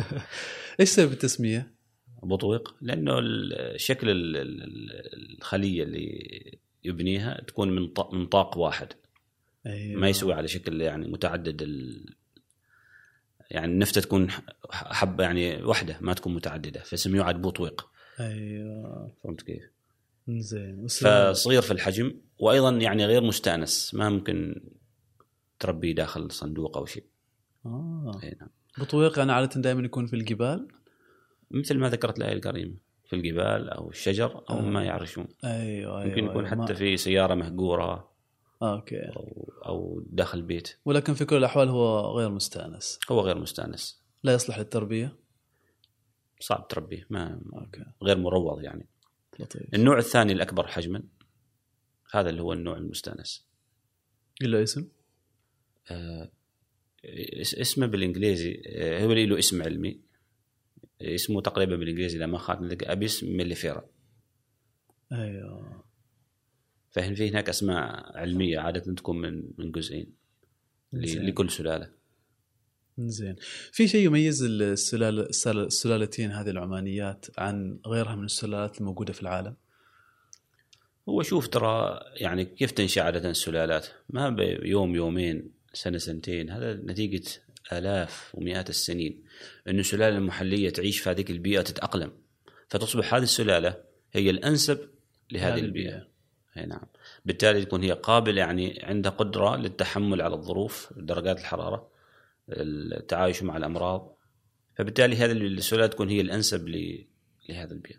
إيش 0.80 0.88
سبب 0.88 1.12
التسمية؟ 1.12 1.74
بطويق؟ 2.22 2.74
لأنه 2.80 3.20
شكل 3.76 4.06
الخلية 5.16 5.82
اللي 5.82 6.58
يبنيها 6.84 7.40
تكون 7.46 7.70
من 7.70 7.88
من 8.12 8.26
طاق 8.26 8.58
واحد 8.58 8.88
أيوة. 9.66 10.00
ما 10.00 10.08
يسوي 10.08 10.32
على 10.32 10.48
شكل 10.48 10.80
يعني 10.80 11.08
متعدد 11.08 11.62
ال... 11.62 12.06
يعني 13.50 13.72
النفته 13.72 14.00
تكون 14.00 14.30
حبه 14.70 15.24
يعني 15.24 15.62
واحدة 15.62 15.98
ما 16.00 16.14
تكون 16.14 16.34
متعددة 16.34 16.80
فسميه 16.80 17.22
عاد 17.22 17.42
بوطويق 17.42 17.88
أيوه 18.20 19.12
فهمت 19.24 19.42
كيف؟ 19.42 19.62
زين 20.28 20.86
فصغير 20.86 21.62
في 21.62 21.70
الحجم 21.70 22.14
وأيضا 22.38 22.70
يعني 22.70 23.06
غير 23.06 23.22
مستأنس 23.22 23.94
ما 23.94 24.10
ممكن 24.10 24.62
تربيه 25.58 25.94
داخل 25.94 26.30
صندوق 26.30 26.76
أو 26.76 26.86
شيء. 26.86 27.04
آه 27.66 28.20
نعم. 28.40 28.48
بطويق 28.78 29.18
يعني 29.18 29.32
عادة 29.32 29.60
دائما 29.60 29.82
يكون 29.82 30.06
في 30.06 30.16
الجبال؟ 30.16 30.68
مثل 31.50 31.78
ما 31.78 31.88
ذكرت 31.88 32.18
الايه 32.18 32.32
الكريمة 32.32 32.74
في 33.12 33.18
الجبال 33.18 33.70
أو 33.70 33.90
الشجر 33.90 34.44
أو 34.50 34.58
آه. 34.58 34.60
ما 34.60 34.84
يعرشون. 34.84 35.28
أيوه 35.44 36.00
أيوه 36.00 36.04
ممكن 36.04 36.24
يكون 36.24 36.46
أيوة. 36.46 36.64
حتى 36.64 36.74
في 36.74 36.96
سيارة 36.96 37.34
مهجورة 37.34 38.12
أوكي 38.62 39.00
أو 39.00 39.52
أو 39.66 40.02
داخل 40.06 40.42
بيت. 40.42 40.78
ولكن 40.84 41.14
في 41.14 41.24
كل 41.24 41.36
الأحوال 41.36 41.68
هو 41.68 42.18
غير 42.18 42.30
مستأنس. 42.30 42.98
هو 43.10 43.20
غير 43.20 43.38
مستأنس. 43.38 44.02
لا 44.22 44.32
يصلح 44.34 44.58
للتربية؟ 44.58 45.16
صعب 46.40 46.68
تربيه 46.68 47.06
ما 47.10 47.40
okay. 47.54 47.84
غير 48.02 48.18
مروض 48.18 48.62
يعني. 48.62 48.88
لطيف. 49.38 49.74
النوع 49.74 49.98
الثاني 49.98 50.32
الأكبر 50.32 50.66
حجما 50.66 51.02
هذا 52.12 52.30
اللي 52.30 52.42
هو 52.42 52.52
النوع 52.52 52.76
المستأنس. 52.76 53.46
له 54.42 54.62
اسم؟ 54.62 54.88
آه 55.90 56.30
اسمه 57.60 57.86
بالإنجليزي 57.86 58.62
آه 58.66 59.04
هو 59.04 59.12
له 59.12 59.38
اسم 59.38 59.62
علمي 59.62 60.00
اسمه 61.04 61.40
تقريبا 61.40 61.76
بالإنجليزي 61.76 62.18
لما 62.18 62.38
خاطر 62.38 62.76
Apis 62.82 63.24
mellifera. 63.24 63.84
أيوه. 65.12 65.84
فهنا 66.90 67.14
في 67.14 67.30
هناك 67.30 67.48
أسماء 67.48 68.16
علمية 68.18 68.58
عادة 68.58 68.94
تكون 68.94 69.20
من 69.20 69.42
من 69.58 69.70
جزئين 69.70 70.12
لكل 70.92 71.50
سلالة؟ 71.50 71.90
زين. 72.98 73.36
في 73.72 73.88
شيء 73.88 74.06
يميز 74.06 74.42
السلاله 74.42 75.22
السلالتين 75.46 76.30
هذه 76.30 76.50
العمانيات 76.50 77.26
عن 77.38 77.78
غيرها 77.86 78.14
من 78.14 78.24
السلالات 78.24 78.80
الموجودة 78.80 79.12
في 79.12 79.22
العالم؟ 79.22 79.56
هو 81.08 81.22
شوف 81.22 81.48
ترى 81.48 82.00
يعني 82.16 82.44
كيف 82.44 82.70
تنشأ 82.70 83.02
عادة 83.02 83.30
السلالات؟ 83.30 83.86
ما 84.10 84.30
بيوم 84.30 84.94
يومين 84.94 85.52
سنة 85.72 85.98
سنتين 85.98 86.50
هذا 86.50 86.74
نتيجة 86.74 87.22
ألاف 87.72 88.30
ومئات 88.34 88.70
السنين. 88.70 89.24
انه 89.68 89.80
السلاله 89.80 90.18
المحلية 90.18 90.70
تعيش 90.70 90.98
في 90.98 91.10
هذه 91.10 91.24
البيئة 91.30 91.62
تتأقلم. 91.62 92.12
فتصبح 92.68 93.14
هذه 93.14 93.22
السلالة 93.22 93.76
هي 94.12 94.30
الأنسب 94.30 94.78
لهذه 95.30 95.58
البيئة. 95.60 96.06
أي 96.56 96.66
نعم. 96.66 96.86
بالتالي 97.24 97.64
تكون 97.64 97.82
هي 97.82 97.92
قابلة 97.92 98.40
يعني 98.40 98.80
عندها 98.82 99.12
قدرة 99.12 99.56
للتحمل 99.56 100.22
على 100.22 100.34
الظروف 100.34 100.92
درجات 100.96 101.38
الحرارة 101.38 101.88
التعايش 102.48 103.42
مع 103.42 103.56
الأمراض. 103.56 104.16
فبالتالي 104.76 105.16
هذه 105.16 105.32
السلالات 105.32 105.92
تكون 105.92 106.08
هي 106.08 106.20
الأنسب 106.20 106.68
ل- 106.68 107.06
لهذا 107.48 107.72
البيئة. 107.72 107.96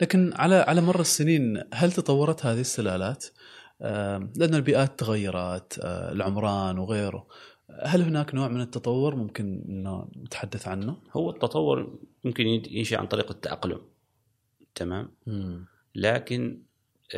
لكن 0.00 0.32
على 0.34 0.54
على 0.54 0.80
مر 0.80 1.00
السنين 1.00 1.62
هل 1.74 1.92
تطورت 1.92 2.46
هذه 2.46 2.60
السلالات؟ 2.60 3.26
لأن 4.36 4.54
البيئات 4.54 4.98
تغيرت 4.98 5.78
آه، 5.78 6.12
العمران 6.12 6.78
وغيره. 6.78 7.26
هل 7.82 8.02
هناك 8.02 8.34
نوع 8.34 8.48
من 8.48 8.60
التطور 8.60 9.14
ممكن 9.14 9.64
انه 9.68 10.08
نتحدث 10.16 10.68
عنه؟ 10.68 10.96
هو 11.12 11.30
التطور 11.30 11.98
ممكن 12.24 12.46
ينشا 12.46 12.98
عن 12.98 13.06
طريق 13.06 13.30
التأقلم. 13.30 13.80
تمام؟ 14.74 15.10
لكن 15.94 16.62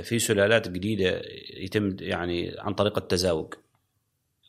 في 0.03 0.19
سلالات 0.19 0.69
جديدة 0.69 1.23
يتم 1.57 1.97
يعني 2.01 2.55
عن 2.59 2.75
طريق 2.75 2.99
التزاوج 2.99 3.55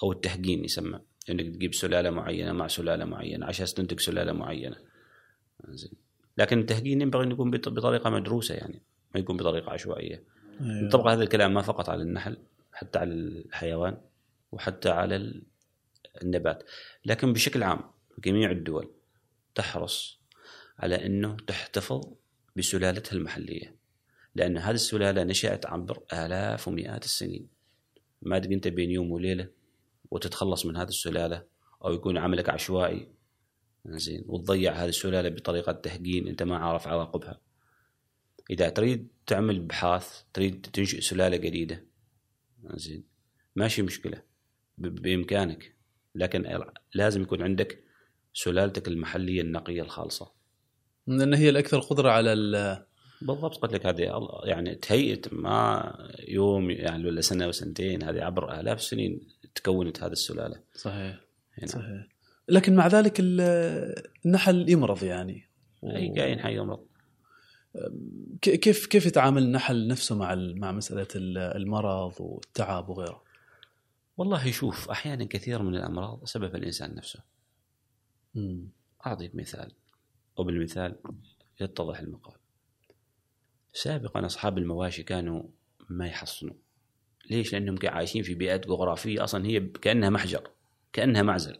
أو 0.03 0.12
التهجين 0.12 0.65
يسمى. 0.65 1.00
إنك 1.29 1.45
تجيب 1.55 1.74
سلالة 1.74 2.10
معينة 2.10 2.51
مع 2.51 2.67
سلالة 2.67 3.05
معينة 3.05 3.45
عشان 3.45 3.65
تنتج 3.65 4.00
سلالة 4.00 4.31
معينة. 4.31 4.75
زين. 5.69 5.91
لكن 6.38 6.60
التهجين 6.60 7.01
ينبغي 7.01 7.24
أن 7.24 7.31
يكون 7.31 7.51
بط- 7.51 7.69
بطريقة 7.69 8.10
مدروسة 8.10 8.55
يعني 8.55 8.81
ما 9.15 9.19
يكون 9.19 9.38
بطريقة 9.38 9.72
عشوائية. 9.72 10.24
أيوه. 10.62 10.77
ينطبق 10.77 11.07
هذا 11.07 11.24
الكلام 11.24 11.53
ما 11.53 11.62
فقط 11.62 11.89
على 11.89 12.01
النحل 12.01 12.38
حتى 12.74 13.00
على 13.00 13.13
الحيوان 13.13 13.98
وحتى 14.51 14.89
على 14.89 15.41
النبات. 16.22 16.63
لكن 17.05 17.34
بشكل 17.34 17.63
عام 17.63 17.91
جميع 18.20 18.51
الدول 18.51 18.91
تحرص 19.55 20.20
على 20.79 21.05
إنه 21.05 21.38
تحتفظ 21.48 22.13
بسلالتها 22.55 23.15
المحلية 23.15 23.75
لأن 24.36 24.58
هذه 24.58 24.75
السلالة 24.75 25.24
نشأت 25.24 25.65
عبر 25.65 26.00
آلاف 26.13 26.67
ومئات 26.67 27.05
السنين. 27.05 27.48
ما 28.22 28.39
تجي 28.39 28.55
أنت 28.55 28.67
بين 28.67 28.91
يوم 28.91 29.12
وليلة 29.12 29.50
وتتخلص 30.12 30.65
من 30.65 30.77
هذه 30.77 30.88
السلالة 30.88 31.43
أو 31.86 31.93
يكون 31.93 32.17
عملك 32.17 32.50
عشوائي. 32.50 33.08
زين 33.86 34.24
وتضيع 34.27 34.72
هذه 34.74 34.89
السلالة 34.89 35.29
بطريقة 35.29 35.72
تهجين 35.72 36.27
أنت 36.27 36.43
ما 36.43 36.58
عارف 36.58 36.88
عواقبها. 36.88 37.39
إذا 38.50 38.70
تريد 38.70 39.08
تعمل 39.25 39.55
ابحاث 39.58 40.22
تريد 40.34 40.65
تنشئ 40.74 41.01
سلالة 41.01 41.38
جديدة 41.38 41.86
زين 42.74 43.03
ماشي 43.55 43.82
مشكلة 43.82 44.22
ب- 44.77 45.01
بإمكانك. 45.01 45.73
لكن 46.15 46.60
لازم 46.93 47.22
يكون 47.22 47.41
عندك 47.41 47.84
سلالتك 48.34 48.88
المحلية 48.88 49.41
النقية 49.41 49.82
الخالصة. 49.82 50.32
لأن 51.08 51.34
هي 51.34 51.50
الأكثر 51.50 51.79
قدرة 51.79 52.10
على 52.10 52.34
ال- 52.34 52.86
بالضبط 53.22 53.58
قلت 53.58 53.74
لك 53.74 53.86
هذه 53.86 54.12
يعني 54.43 54.75
تهيئت 54.75 55.34
ما 55.34 55.93
يوم 56.27 56.70
يعني 56.72 57.05
ولا 57.05 57.22
سنة 57.22 57.48
وسنتين 57.48 58.03
هذه 58.03 58.22
عبر 58.24 58.60
آلاف 58.60 58.77
السنين 58.77 59.27
تكونت 59.55 60.03
هذه 60.03 60.12
السلالة. 60.12 60.60
صحيح 60.75 61.20
هنا. 61.58 61.67
صحيح. 61.67 62.08
لكن 62.50 62.75
مع 62.75 62.88
ذلك 62.88 63.20
ال- 63.20 64.03
النحل 64.25 64.70
يمرض 64.70 65.03
يعني. 65.03 65.50
أي 65.84 66.10
كائن 66.15 66.39
حي 66.39 66.55
يمرض. 66.58 66.86
كيف 68.41 68.86
كيف 68.86 69.05
يتعامل 69.05 69.43
النحل 69.43 69.88
نفسه 69.88 70.15
مع 70.15 70.36
مع 70.36 70.72
مسألة 70.72 71.08
ال- 71.15 71.38
المرض 71.38 72.13
والتعب 72.20 72.89
وغيره؟ 72.89 73.24
والله 74.17 74.51
شوف 74.51 74.89
أحيانا 74.89 75.25
كثير 75.25 75.62
من 75.62 75.75
الأمراض 75.75 76.25
سبب 76.25 76.55
الإنسان 76.55 76.96
نفسه 76.96 77.24
مم. 78.36 78.70
أعطيك 79.05 79.36
مثال 79.36 79.72
وبالمثال 80.38 80.96
يتضح 81.62 82.00
المقال 82.00 82.38
سابقا 83.74 84.25
أصحاب 84.25 84.58
المواشي 84.58 85.03
كانوا 85.03 85.43
ما 85.89 86.08
يحصنوا 86.08 86.55
ليش؟ 87.29 87.53
لأنهم 87.53 87.77
عايشين 87.84 88.24
في 88.24 88.36
بيئات 88.36 88.67
جغرافية 88.67 89.24
أصلا 89.24 89.46
هي 89.46 89.60
كأنها 89.60 90.10
محجر 90.10 90.51
كأنها 90.93 91.22
معزل 91.22 91.57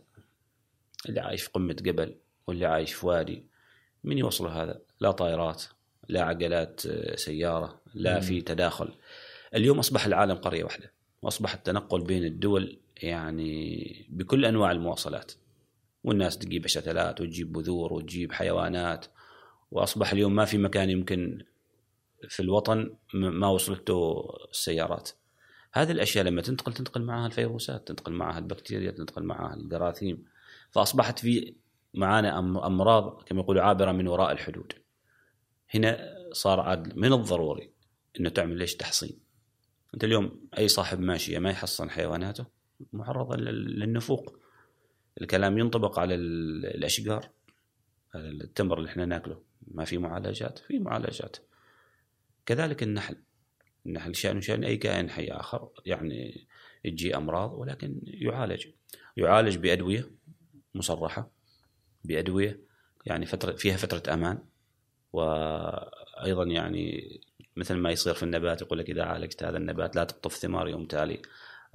اللي 1.10 1.20
عايش 1.20 1.44
في 1.44 1.50
قمة 1.50 1.74
جبل 1.74 2.20
واللي 2.48 2.66
عايش 2.66 2.94
في 2.94 3.08
وادي 3.08 3.48
من 4.04 4.18
يوصل 4.18 4.48
هذا؟ 4.48 4.82
لا 5.00 5.12
طائرات 5.12 5.64
لا 6.10 6.24
عجلات 6.24 6.86
آه، 6.86 7.16
سيارة 7.16 7.82
لا 7.94 8.16
مم. 8.16 8.22
في 8.22 8.42
تداخل 8.42 8.94
اليوم 9.56 9.80
أصبح 9.80 10.06
العالم 10.06 10.36
قرية 10.36 10.64
واحدة 10.64 10.94
وأصبح 11.24 11.54
التنقل 11.54 12.02
بين 12.02 12.24
الدول 12.24 12.80
يعني 13.02 14.08
بكل 14.10 14.46
أنواع 14.46 14.72
المواصلات. 14.72 15.32
والناس 16.04 16.38
تجيب 16.38 16.68
شتلات 16.68 17.22
وتجيب 17.22 17.54
بذور 17.54 17.94
وتجيب 17.94 18.32
حيوانات. 18.32 19.06
وأصبح 19.72 20.12
اليوم 20.12 20.36
ما 20.36 20.46
في 20.46 20.58
مكان 20.58 20.90
يمكن 20.90 21.44
في 22.30 22.40
الوطن 22.40 22.96
ما 23.14 23.48
وصلته 23.48 24.30
السيارات. 24.52 25.10
هذه 25.74 25.92
الأشياء 25.92 26.26
لما 26.26 26.42
تنتقل 26.42 26.74
تنتقل 26.74 27.02
معها 27.02 27.28
الفيروسات 27.28 27.88
تنتقل 27.88 28.14
معها 28.14 28.40
البكتيريا 28.40 28.92
تنتقل 28.92 29.24
معها 29.24 29.54
الجراثيم. 29.54 30.26
فأصبحت 30.72 31.20
في 31.20 31.56
معانا 31.94 32.40
أمراض 32.40 33.24
كما 33.24 33.42
يقولوا 33.42 33.64
عابرة 33.64 33.92
من 33.92 34.08
وراء 34.08 34.32
الحدود. 34.32 34.74
هنا 35.74 36.16
صار 36.32 36.60
عاد 36.60 36.98
من 36.98 37.14
الضروري 37.14 37.72
إنه 38.20 38.30
تعمل 38.30 38.58
ليش 38.58 38.76
تحصين؟ 38.76 39.23
أنت 39.94 40.04
اليوم 40.04 40.48
أي 40.58 40.68
صاحب 40.68 41.00
ماشيه 41.00 41.40
ما 41.40 41.50
يحصن 41.50 41.90
حيواناته 41.90 42.46
معرضه 42.94 43.36
لل- 43.36 43.80
للنفوق. 43.80 44.40
الكلام 45.22 45.58
ينطبق 45.58 46.00
على 46.00 46.16
ال- 46.16 46.66
الأشجار 46.66 47.30
التمر 48.16 48.78
اللي 48.78 48.90
إحنا 48.90 49.06
ناكله. 49.06 49.42
ما 49.68 49.86
في 49.86 49.98
معالجات 49.98 50.60
في 50.60 50.80
معالجات. 50.80 51.38
كذلك 52.46 52.84
النحل. 52.84 53.16
النحل 53.86 54.16
شأنه 54.16 54.40
شأن 54.40 54.64
أي 54.64 54.78
كائن 54.78 55.10
حي 55.10 55.28
آخر 55.28 55.70
يعني 55.86 56.48
تجي 56.84 57.16
أمراض 57.18 57.54
ولكن 57.54 58.02
يعالج. 58.04 58.66
يعالج 59.18 59.58
بأدوية 59.58 60.12
مصرحة 60.76 61.32
بأدوية 62.04 62.60
يعني 63.06 63.26
فترة 63.26 63.52
فيها 63.52 63.78
فترة 63.78 64.14
أمان 64.14 64.40
وأيضا 65.14 66.44
يعني 66.44 67.20
مثل 67.56 67.76
ما 67.76 67.92
يصير 67.92 68.14
في 68.14 68.24
النبات 68.24 68.62
يقول 68.62 68.80
لك 68.80 68.90
إذا 68.90 69.04
عالجت 69.04 69.44
هذا 69.44 69.58
النبات 69.58 69.96
لا 69.96 70.04
تقطف 70.04 70.34
ثمار 70.36 70.68
يوم 70.68 70.86
تالي 70.86 71.22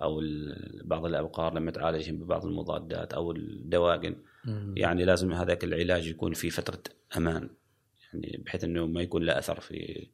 ال- 0.02 0.82
بعض 0.84 1.04
الأبقار 1.04 1.54
لما 1.54 1.70
تعالجهم 1.70 2.18
ببعض 2.18 2.46
المضادات 2.46 3.12
أو 3.12 3.32
الدواجن. 3.32 4.16
يعني 4.76 5.04
لازم 5.04 5.32
هذاك 5.32 5.64
العلاج 5.64 6.06
يكون 6.06 6.34
في 6.34 6.50
فترة 6.50 6.82
أمان. 7.16 7.50
يعني 8.12 8.42
بحيث 8.46 8.64
أنه 8.64 8.86
ما 8.86 9.02
يكون 9.02 9.22
له 9.22 9.38
أثر 9.38 9.60
في 9.60 10.08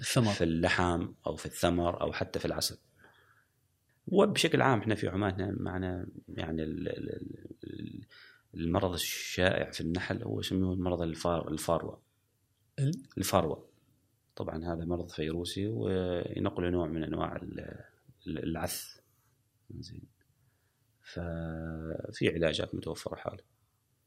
الثمر 0.00 0.32
في 0.32 0.44
اللحم 0.44 1.08
أو 1.26 1.36
في 1.36 1.46
الثمر 1.46 2.00
أو 2.00 2.12
حتى 2.12 2.38
في 2.38 2.44
العسل. 2.44 2.78
وبشكل 4.06 4.62
عام 4.62 4.78
إحنا 4.78 4.94
في 4.94 5.08
عمان 5.08 5.56
معنا 5.60 6.06
يعني 6.28 6.62
ال- 6.62 6.88
ال- 6.88 7.36
ال- 7.64 8.00
المرض 8.54 8.92
الشائع 8.92 9.70
في 9.70 9.80
النحل 9.80 10.22
هو 10.22 10.40
يسموه 10.40 10.74
مرض 10.74 11.02
الفار 11.02 11.48
الفاروة. 11.48 12.02
ال- 12.78 13.02
الفاروة. 13.18 13.69
طبعا 14.40 14.64
هذا 14.74 14.84
مرض 14.84 15.10
فيروسي 15.10 15.66
وينقل 15.66 16.70
نوع 16.70 16.86
من 16.86 17.04
أنواع 17.04 17.36
ال- 17.36 17.84
ال- 18.26 18.44
العث. 18.44 18.84
زين. 19.78 20.02
ففي 21.02 22.28
علاجات 22.34 22.74
متوفرة 22.74 23.16
حاله. 23.16 23.42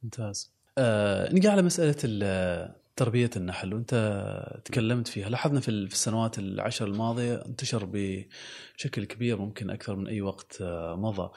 ممتاز. 0.03 0.53
آه 0.77 1.33
نجي 1.33 1.47
على 1.47 1.61
مسألة 1.61 1.95
ال- 2.03 2.75
تربية 2.95 3.29
النحل. 3.35 3.73
وأنت 3.73 4.61
تكلمت 4.65 5.07
فيها. 5.07 5.29
لاحظنا 5.29 5.59
في 5.59 5.69
ال- 5.69 5.87
في 5.87 5.93
السنوات 5.93 6.39
العشر 6.39 6.87
الماضية 6.87 7.45
انتشر 7.45 7.89
بشكل 7.91 9.05
كبير 9.05 9.37
ممكن 9.41 9.69
أكثر 9.69 9.95
من 9.95 10.07
أي 10.07 10.21
وقت 10.21 10.61
آه 10.61 10.95
مضى. 10.95 11.31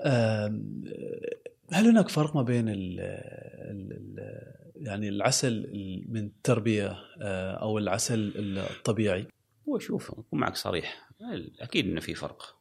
آم، 0.00 0.84
هل 1.72 1.86
هناك 1.88 2.08
فرق 2.08 2.36
ما 2.36 2.42
بين 2.42 2.68
ال 2.68 3.00
ال 3.70 4.20
يعني 4.80 5.08
العسل 5.08 5.48
ال- 5.52 6.04
من 6.08 6.26
التربية 6.26 6.96
آه، 7.22 7.52
أو 7.54 7.78
العسل 7.78 8.32
الطبيعي. 8.58 9.26
هو 9.68 9.78
شوف 9.78 10.10
اكون 10.10 10.40
معك 10.40 10.56
صريح. 10.56 11.10
أكيد 11.60 11.86
إنه 11.86 12.00
في 12.00 12.14
فرق. 12.14 12.56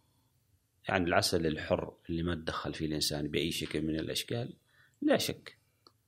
يعني 0.88 1.06
العسل 1.06 1.46
الحر 1.48 1.94
اللي 2.10 2.24
ما 2.24 2.36
تدخل 2.36 2.74
فيه 2.74 2.86
الإنسان 2.86 3.28
بأي 3.28 3.52
شكل 3.52 3.82
من 3.82 4.00
الأشكال 4.00 4.54
لا 5.02 5.18
شك 5.18 5.58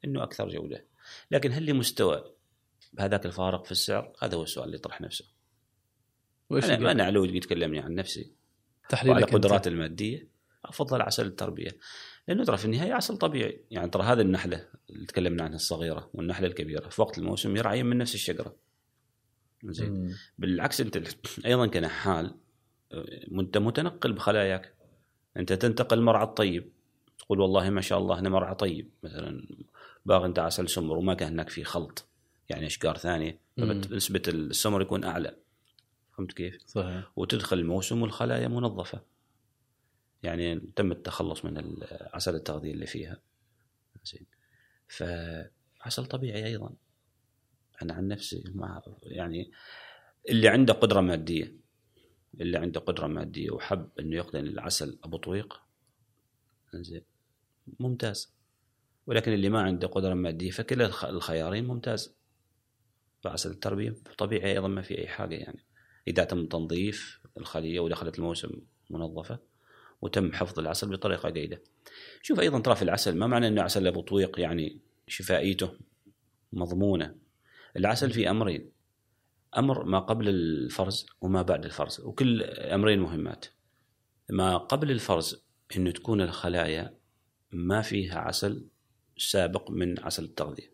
إنه 0.05 0.23
أكثر 0.23 0.49
جودة. 0.49 0.85
لكن 1.31 1.51
هل 1.51 1.65
لمستوى 1.65 2.35
بهذاك 2.93 3.25
الفارق 3.25 3.65
في 3.65 3.71
السعر؟ 3.71 4.13
هذا 4.21 4.35
هو 4.37 4.43
السؤال 4.43 4.65
اللي 4.65 4.77
يطرح 4.77 5.01
نفسه. 5.01 5.25
أنا 6.51 6.73
يقول؟ 6.73 6.87
أنا 6.87 7.03
علو 7.03 7.25
اللي 7.25 7.39
تكلمني 7.39 7.79
عن 7.79 7.95
نفسي. 7.95 8.31
تحليلك 8.89 9.15
وعلى 9.15 9.25
أنت؟ 9.25 9.33
قدراتي 9.33 9.69
المادية. 9.69 10.27
أفضل 10.65 11.01
عسل 11.01 11.25
التربية. 11.25 11.77
لأنه 12.27 12.43
ترى 12.43 12.57
في 12.57 12.65
النهاية 12.65 12.93
عسل 12.93 13.17
طبيعي. 13.17 13.65
يعني 13.71 13.89
ترى 13.89 14.03
هذه 14.03 14.21
النحلة 14.21 14.67
اللي 14.89 15.05
تكلمنا 15.05 15.43
عنها 15.43 15.55
الصغيرة 15.55 16.09
والنحلة 16.13 16.47
الكبيرة 16.47 16.89
في 16.89 17.01
وقت 17.01 17.17
الموسم 17.17 17.55
يرعين 17.55 17.85
من 17.85 17.97
نفس 17.97 18.15
الشجرة. 18.15 18.55
زين. 19.65 20.15
بالعكس 20.37 20.81
أنت 20.81 20.97
أيضا 21.45 21.67
كنحال 21.67 22.35
أنت 23.39 23.57
متنقل 23.57 24.13
بخلاياك. 24.13 24.73
أنت 25.37 25.53
تنتقل 25.53 26.01
مرعى 26.01 26.23
الطيب. 26.23 26.71
تقول 27.19 27.39
والله 27.39 27.69
ما 27.69 27.81
شاء 27.81 27.99
الله 27.99 28.19
هنا 28.19 28.29
مرعى 28.29 28.55
طيب. 28.55 28.89
مثلا 29.03 29.47
باغي 30.05 30.25
أنت 30.25 30.39
عسل 30.39 30.69
سمر 30.69 30.97
وما 30.97 31.13
كان 31.13 31.33
هناك 31.33 31.49
في 31.49 31.63
خلط. 31.63 32.07
يعني 32.49 32.65
أشجار 32.65 32.97
ثانية. 32.97 33.39
مم. 33.57 33.81
نسبة 33.91 34.21
السمر 34.27 34.81
يكون 34.81 35.03
أعلى. 35.03 35.35
فهمت 36.17 36.31
كيف؟ 36.31 36.57
صحيح. 36.65 37.11
وتدخل 37.15 37.59
الموسم 37.59 38.01
والخلايا 38.01 38.47
منظفة. 38.47 39.01
يعني 40.23 40.59
تم 40.75 40.91
التخلص 40.91 41.45
من 41.45 41.77
عسل 41.91 42.35
التغذية 42.35 42.71
اللي 42.71 42.85
فيها. 42.85 43.21
زين. 44.03 44.25
فعسل 44.87 46.05
طبيعي 46.05 46.45
أيضا. 46.45 46.73
أنا 47.81 47.93
عن 47.93 48.07
نفسي 48.07 48.43
مع 48.55 48.81
يعني 49.03 49.51
اللي 50.29 50.47
عنده 50.47 50.73
قدرة 50.73 51.01
مادية 51.01 51.55
اللي 52.41 52.57
عنده 52.57 52.79
قدرة 52.79 53.07
مادية 53.07 53.51
وحب 53.51 53.89
إنه 53.99 54.15
يقتني 54.15 54.49
العسل 54.49 54.99
أبو 55.03 55.17
طويق 55.17 55.61
زين. 56.73 57.03
ممتاز. 57.79 58.33
ولكن 59.07 59.33
اللي 59.33 59.49
ما 59.49 59.61
عنده 59.61 59.87
قدرة 59.87 60.13
مادية 60.13 60.51
فكلا 60.51 60.85
الخيارين 61.09 61.65
ممتاز. 61.65 62.15
فعسل 63.23 63.51
التربية 63.51 63.95
طبيعي 64.17 64.51
أيضا 64.51 64.67
ما 64.67 64.81
في 64.81 64.97
أي 64.97 65.07
حاجة 65.07 65.35
يعني. 65.35 65.65
إذا 66.07 66.23
تم 66.23 66.45
تنظيف 66.45 67.21
الخلية 67.37 67.79
ودخلت 67.79 68.19
الموسم 68.19 68.61
منظفة 68.89 69.39
وتم 70.01 70.33
حفظ 70.33 70.59
العسل 70.59 70.89
بطريقة 70.89 71.29
جيدة. 71.29 71.61
شوف 72.21 72.39
أيضا 72.39 72.59
ترى 72.59 72.75
في 72.75 72.81
العسل 72.81 73.17
ما 73.17 73.27
معنى 73.27 73.47
انه 73.47 73.61
عسل 73.61 73.87
ابو 73.87 74.01
طويق 74.01 74.39
يعني 74.39 74.79
شفائيته 75.07 75.77
مضمونة. 76.53 77.15
العسل 77.77 78.11
في 78.11 78.29
أمرين 78.29 78.71
أمر 79.57 79.83
ما 79.83 79.99
قبل 79.99 80.29
الفرز 80.29 81.05
وما 81.21 81.41
بعد 81.41 81.65
الفرز 81.65 81.99
وكل 81.99 82.43
أمرين 82.43 82.99
مهمات. 82.99 83.45
ما 84.29 84.57
قبل 84.57 84.91
الفرز 84.91 85.45
انه 85.77 85.91
تكون 85.91 86.21
الخلايا 86.21 86.97
ما 87.51 87.81
فيها 87.81 88.19
عسل 88.19 88.67
سابق 89.17 89.71
من 89.71 89.99
عسل 89.99 90.23
التغذية. 90.23 90.71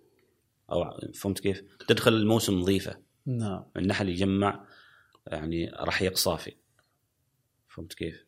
أو 0.72 1.00
فهمت 1.14 1.40
كيف؟ 1.40 1.64
تدخل 1.88 2.14
الموسم 2.14 2.54
نظيفة. 2.60 3.00
نعم 3.26 3.66
النحل 3.78 4.10
يجمع 4.10 4.68
يعني 5.28 5.72
رحيق 5.80 6.18
صافي. 6.18 6.56
فهمت 7.68 7.94
كيف؟ 7.94 8.27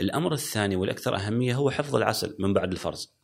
الأمر 0.00 0.32
الثاني 0.32 0.76
والأكثر 0.76 1.16
أهمية 1.16 1.54
هو 1.54 1.70
حفظ 1.70 1.96
العسل 1.96 2.36
من 2.38 2.52
بعد 2.52 2.72
الفرز. 2.72 3.14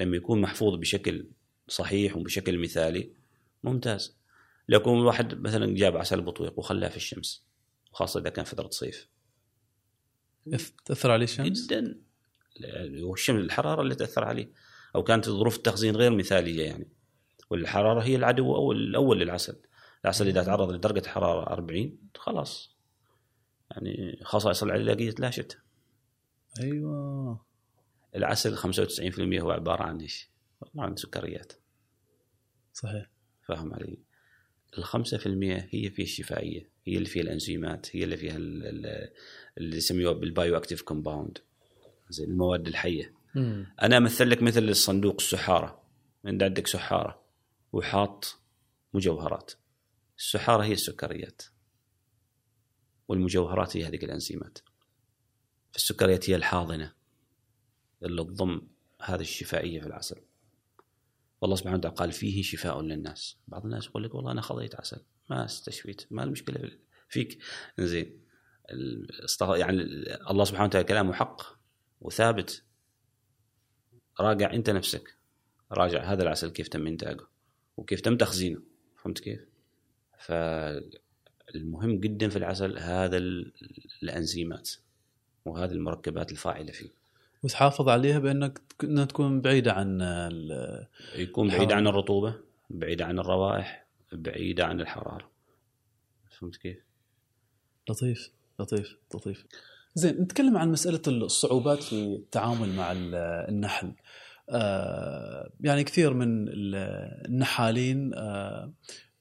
لما 0.00 0.16
يكون 0.16 0.40
محفوظ 0.40 0.74
بشكل 0.74 1.30
صحيح 1.68 2.16
وبشكل 2.16 2.58
مثالي 2.58 3.12
ممتاز. 3.62 4.18
لو 4.68 4.80
يكون 4.80 4.98
الواحد 5.00 5.40
مثلا 5.40 5.74
جاب 5.74 5.96
عسل 5.96 6.20
بطويق 6.20 6.58
وخلاه 6.58 6.88
في 6.88 6.96
الشمس 6.96 7.46
وخاصه 7.92 8.20
إذا 8.20 8.30
كان 8.30 8.44
فترة 8.44 8.68
صيف. 8.68 9.08
تأثر 10.84 11.10
عليه 11.10 11.24
الشمس؟ 11.24 11.66
جدا. 11.66 12.00
والشمس 13.02 13.44
الحرارة 13.44 13.82
اللي 13.82 13.94
تأثر 13.94 14.24
عليه. 14.24 14.52
أو 14.94 15.02
كانت 15.02 15.28
ظروف 15.28 15.56
التخزين 15.56 15.96
غير 15.96 16.10
مثالية 16.10 16.64
يعني. 16.64 16.88
والحرارة 17.50 18.02
هي 18.02 18.16
العدو 18.16 18.52
الأول 18.52 18.76
الأول 18.76 19.20
للعسل. 19.20 19.62
العسل 20.04 20.28
إذا 20.28 20.42
تعرض 20.42 20.72
لدرجة 20.72 21.08
حرارة 21.08 21.52
40 21.52 21.98
خلاص. 22.16 22.76
يعني 23.70 24.20
خصائص 24.24 24.62
العلاجيه 24.62 25.10
تلاشت 25.10 25.58
أيوه. 26.60 27.40
العسل 28.16 28.56
95% 28.56 29.40
هو 29.40 29.50
عبارة 29.50 29.82
عن 29.82 30.00
إيش؟ 30.00 30.28
عبارة 30.62 30.86
عن 30.86 30.96
سكريات. 30.96 31.52
صحيح. 32.72 33.10
فاهم 33.46 33.74
علي؟ 33.74 33.98
ال 34.78 34.84
5% 34.84 35.66
هي 35.70 35.90
فيها 35.90 36.04
الشفائية 36.04 36.70
هي 36.86 36.96
اللي 36.96 37.08
فيها 37.08 37.22
الأنزيمات 37.22 37.96
هي 37.96 38.04
اللي 38.04 38.16
فيها 38.16 38.36
اللي 38.36 39.76
يسميوها 39.76 40.12
بال 40.12 40.56
bioactive 40.56 40.82
compound. 40.82 41.38
زي 42.08 42.24
المواد 42.24 42.66
الحية. 42.66 43.14
مم. 43.34 43.66
أنا 43.82 43.96
امثل 43.96 44.30
لك 44.30 44.42
مثل 44.42 44.62
الصندوق 44.62 45.14
السحارة. 45.18 45.82
انت 46.26 46.42
عندك 46.42 46.66
سحارة 46.66 47.22
وحاط 47.72 48.40
مجوهرات. 48.94 49.52
السحارة 50.18 50.64
هي 50.64 50.72
السكريات. 50.72 51.42
والمجوهرات 53.08 53.76
هي 53.76 53.84
هذه 53.84 54.04
الأنزيمات. 54.04 54.58
السكريات 55.76 56.30
هي 56.30 56.36
الحاضنة. 56.36 56.94
اللي 58.02 58.24
تضم 58.24 58.68
هذه 59.02 59.20
الشفائية 59.20 59.80
في 59.80 59.86
العسل. 59.86 60.16
والله 61.40 61.56
سبحانه 61.56 61.76
وتعالى 61.76 61.96
قال 61.96 62.12
فيه 62.12 62.42
شفاء 62.42 62.80
للناس. 62.80 63.36
بعض 63.48 63.64
الناس 63.64 63.86
يقول 63.86 64.04
لك 64.04 64.14
والله 64.14 64.32
أنا 64.32 64.40
خضيت 64.40 64.74
عسل. 64.74 65.04
ما 65.30 65.44
استشفيت. 65.44 66.06
ما 66.10 66.24
المشكلة 66.24 66.70
فيك. 67.08 67.38
زين 67.78 68.20
يعني 69.40 69.82
الله 70.30 70.44
سبحانه 70.44 70.66
وتعالى 70.66 70.86
كلامه 70.88 71.12
حق 71.12 71.42
وثابت. 72.00 72.64
راجع 74.20 74.52
أنت 74.52 74.70
نفسك. 74.70 75.18
راجع 75.72 76.12
هذا 76.12 76.22
العسل 76.22 76.50
كيف 76.50 76.68
تم 76.68 76.86
إنتاجه 76.86 77.26
وكيف 77.76 78.00
تم 78.00 78.16
تخزينه. 78.16 78.62
فهمت 78.96 79.18
كيف؟ 79.18 79.40
فالمهم 80.18 82.00
جدا 82.00 82.28
في 82.28 82.36
العسل 82.36 82.78
هذا 82.78 83.16
الأنزيمات. 84.02 84.70
وهذه 85.48 85.72
المركبات 85.72 86.32
الفاعلة 86.32 86.72
فيه. 86.72 86.90
وتحافظ 87.42 87.88
عليها 87.88 88.18
بأنك 88.18 88.60
إنها 88.84 89.04
تكون 89.04 89.40
بعيدة 89.40 89.72
عن 89.72 90.00
يكون 91.16 91.48
بعيدة 91.48 91.74
عن 91.74 91.86
الرطوبة 91.86 92.34
بعيدة 92.70 93.04
عن 93.04 93.18
الروائح 93.18 93.86
بعيدة 94.12 94.66
عن 94.66 94.80
الحرارة. 94.80 95.30
فهمت 96.30 96.56
كيف؟ 96.56 96.78
لطيف 97.90 98.30
لطيف 98.60 98.96
لطيف. 99.14 99.46
زين 99.94 100.22
نتكلم 100.22 100.56
عن 100.56 100.72
مسألة 100.72 101.02
الصعوبات 101.06 101.82
في 101.82 101.94
التعامل 101.94 102.68
مع 102.68 102.92
النحل. 103.48 103.92
آه 104.50 105.50
يعني 105.60 105.84
كثير 105.84 106.14
من 106.14 106.46
النحالين 106.48 108.14
آه 108.14 108.72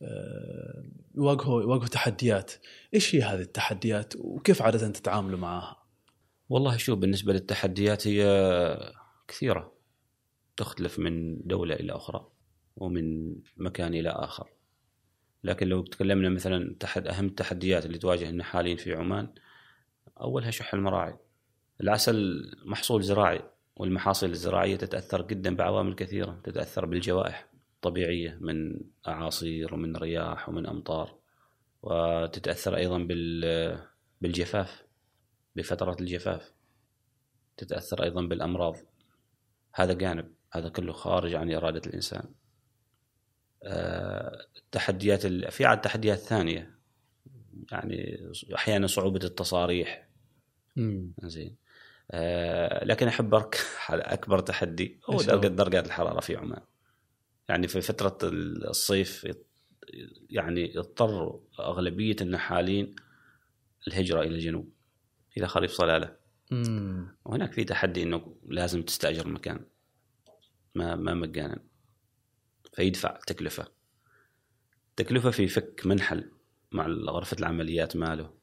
آه 0.02 0.84
يواجهوا 1.16 1.62
يواجهوا 1.62 1.88
تحديات. 1.88 2.52
إيش 2.94 3.16
هي 3.16 3.22
هذه 3.22 3.42
التحديات؟ 3.42 4.14
وكيف 4.16 4.62
عادة 4.62 4.88
تتعاملوا 4.88 5.40
معها؟ 5.40 5.87
والله 6.50 6.78
شوف 6.78 7.00
بالنسبة 7.00 7.34
للتحديات 7.34 8.08
هي 8.08 8.24
كثيرة. 9.28 9.74
تختلف 10.58 11.00
من 11.00 11.42
دولة 11.48 11.76
إلى 11.76 11.92
أخرى 11.96 12.28
ومن 12.76 13.36
مكان 13.58 13.94
إلى 13.94 14.10
آخر. 14.10 14.50
لكن 15.44 15.68
لو 15.68 15.84
تكلمنا 15.84 16.30
مثلا 16.30 16.76
تحد 16.80 17.08
أهم 17.08 17.26
التحديات 17.26 17.86
اللي 17.86 17.98
تواجه 17.98 18.30
النحالين 18.30 18.78
في 18.78 18.94
عمان 18.94 19.34
أولها 20.22 20.52
شح 20.52 20.74
المراعي. 20.74 21.18
العسل 21.82 22.46
محصول 22.66 23.04
زراعي 23.04 23.42
والمحاصيل 23.76 24.32
الزراعية 24.32 24.76
تتأثر 24.76 25.22
جدا 25.28 25.56
بعوامل 25.56 25.96
كثيرة. 25.96 26.42
تتأثر 26.44 26.86
بالجوائح 26.86 27.50
الطبيعية 27.76 28.38
من 28.42 28.80
أعاصير 29.08 29.74
ومن 29.74 29.96
رياح 29.96 30.50
ومن 30.50 30.68
أمطار 30.68 31.16
وتتأثر 31.82 32.78
أيضا 32.78 33.08
بالجفاف. 34.22 34.87
بفترة 35.58 35.98
الجفاف. 36.00 36.54
تتأثر 37.58 38.04
أيضا 38.04 38.22
بالأمراض. 38.22 38.76
هذا 39.74 39.94
جانب 39.94 40.34
هذا 40.52 40.70
كله 40.70 40.94
خارج 40.94 41.36
عن 41.36 41.52
إرادة 41.54 41.82
الإنسان. 41.90 42.34
التحديات 44.58 45.26
آه، 45.26 45.50
في 45.50 45.66
عاد 45.66 45.82
تحديات 45.82 46.18
ثانية. 46.18 46.78
يعني 47.72 48.30
أحيانا 48.56 48.88
صعوبة 48.88 49.20
التصاريح. 49.24 50.08
زين. 51.24 51.56
آه 52.12 52.86
لكن 52.86 53.08
أحب 53.08 53.36
على 53.90 54.04
أكبر 54.04 54.40
تحدي. 54.40 55.00
هو 55.10 55.22
درجة 55.22 55.48
درجات 55.48 55.86
الحرارة 55.86 56.20
في 56.20 56.36
عمان. 56.36 56.62
يعني 57.50 57.68
في 57.68 57.82
فترة 57.82 58.18
الصيف 58.24 59.28
يعني 60.30 60.80
اضطر 60.80 61.40
أغلبية 61.60 62.16
النحالين 62.22 62.96
الهجرة 63.88 64.22
إلى 64.22 64.36
الجنوب. 64.36 64.77
إلى 65.38 65.48
خريف 65.48 65.72
صلالة. 65.72 66.18
وهناك 67.26 67.54
في 67.54 67.64
تحدي 67.64 68.04
إنه 68.04 68.38
لازم 68.48 68.84
تستأجر 68.84 69.28
مكان. 69.28 69.66
ما 70.76 70.96
ما 70.96 71.14
مجانا 71.14 71.64
فيدفع 72.74 73.20
تكلفة. 73.28 73.72
تكلفة 74.96 75.32
في 75.32 75.48
فك 75.48 75.82
منحل 75.86 76.32
مع 76.72 76.88
غرفة 76.88 77.38
العمليات 77.40 77.96
ماله. 77.96 78.34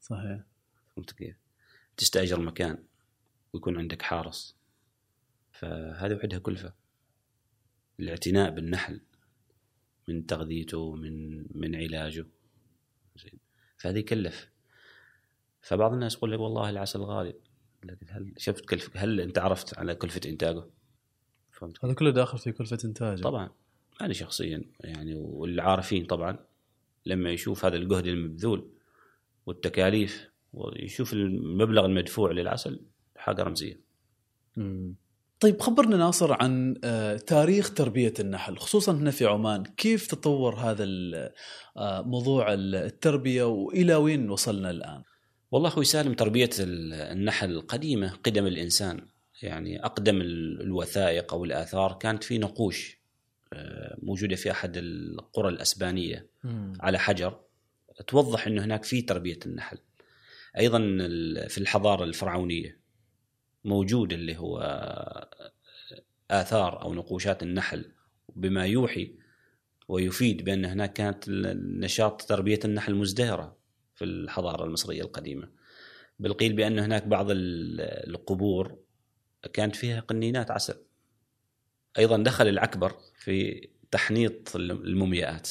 صحيح. 0.00 0.40
فهمت 0.96 1.12
كيف؟ 1.12 1.36
تستأجر 1.96 2.40
مكان 2.40 2.84
ويكون 3.52 3.78
عندك 3.78 4.02
حارس. 4.02 4.56
فهذه 5.52 6.14
وحدها 6.14 6.38
كلفة. 6.38 6.74
الاعتناء 8.00 8.50
بالنحل 8.50 9.00
من 10.08 10.26
تغذيته 10.26 10.94
من 10.94 11.46
من 11.58 11.76
علاجه. 11.76 12.26
زين. 13.16 13.40
فهذا 13.78 13.98
يكلف. 13.98 14.55
فبعض 15.66 15.92
الناس 15.92 16.14
يقول 16.14 16.32
لك 16.32 16.40
والله 16.40 16.70
العسل 16.70 17.00
غالي. 17.00 17.34
لكن 17.84 18.06
هل 18.10 18.34
شفت 18.36 18.64
كلفة 18.64 19.00
هل 19.00 19.20
انت 19.20 19.38
عرفت 19.38 19.78
على 19.78 19.94
كلفة 19.94 20.20
إنتاجه؟ 20.26 20.64
فهمت؟ 21.50 21.84
هذا 21.84 21.92
كله 21.92 22.10
داخل 22.10 22.38
في 22.38 22.52
كلفة 22.52 22.78
إنتاجه. 22.84 23.22
طبعا. 23.22 23.50
أنا 24.00 24.12
شخصيا 24.12 24.64
يعني 24.80 25.14
والعارفين 25.14 26.06
طبعا 26.06 26.38
لما 27.06 27.30
يشوف 27.30 27.64
هذا 27.64 27.76
الجهد 27.76 28.06
المبذول 28.06 28.70
والتكاليف 29.46 30.30
ويشوف 30.52 31.12
المبلغ 31.12 31.86
المدفوع 31.86 32.30
للعسل 32.30 32.80
حاجة 33.16 33.42
رمزية. 33.42 33.80
امم 34.58 34.94
طيب 35.40 35.60
خبرنا 35.60 35.96
ناصر 35.96 36.32
عن 36.32 36.74
آه، 36.84 37.16
تاريخ 37.16 37.74
تربية 37.74 38.14
النحل 38.20 38.56
خصوصا 38.56 38.92
هنا 38.92 39.10
في 39.10 39.26
عمان. 39.26 39.64
كيف 39.64 40.06
تطور 40.06 40.54
هذا 40.54 40.84
آه، 41.76 42.02
موضوع 42.02 42.54
التربية 42.54 43.44
وإلى 43.44 43.94
وين 43.94 44.30
وصلنا 44.30 44.70
الآن؟ 44.70 45.02
والله 45.56 45.68
أخوي 45.68 45.84
سالم 45.84 46.14
تربية 46.14 46.50
ال- 46.60 46.92
النحل 46.94 47.60
قديمة 47.60 48.08
قدم 48.24 48.46
الإنسان. 48.46 49.08
يعني 49.42 49.84
أقدم 49.84 50.20
ال- 50.20 50.60
الوثائق 50.60 51.34
أو 51.34 51.44
الآثار 51.44 51.92
كانت 51.92 52.24
في 52.24 52.38
نقوش 52.38 52.96
آه، 53.52 53.96
موجودة 54.02 54.36
في 54.36 54.50
أحد 54.50 54.76
القرى 54.76 55.48
الأسبانية 55.48 56.26
على 56.80 56.98
حجر. 56.98 57.40
توضح 58.06 58.46
إنه 58.46 58.64
هناك 58.64 58.84
في 58.84 59.02
تربية 59.02 59.38
النحل. 59.46 59.78
أيضا 60.58 60.78
في 61.48 61.58
الحضارة 61.58 62.04
الفرعونية 62.04 62.80
موجود 63.64 64.12
اللي 64.12 64.36
هو 64.36 64.58
آثار 66.30 66.82
أو 66.82 66.94
نقوشات 66.94 67.42
النحل 67.42 67.84
بما 68.36 68.66
يوحي 68.66 69.14
ويفيد 69.88 70.44
بأن 70.44 70.64
هناك 70.64 70.92
كانت 70.92 71.24
نشاط 71.80 72.22
تربية 72.22 72.60
النحل 72.64 72.94
مزدهرة. 72.94 73.55
في 73.96 74.04
الحضارة 74.04 74.64
المصرية 74.64 75.02
القديمة. 75.02 75.48
بل 76.18 76.32
قيل 76.32 76.52
بأن 76.52 76.78
هناك 76.78 77.06
بعض 77.06 77.30
ال- 77.30 77.80
القبور 78.10 78.78
كانت 79.52 79.76
فيها 79.76 80.00
قنينات 80.00 80.50
عسل. 80.50 80.82
أيضا 81.98 82.16
دخل 82.16 82.48
العكبر 82.48 82.96
في 83.14 83.68
تحنيط 83.90 84.56
المومياءات. 84.56 85.50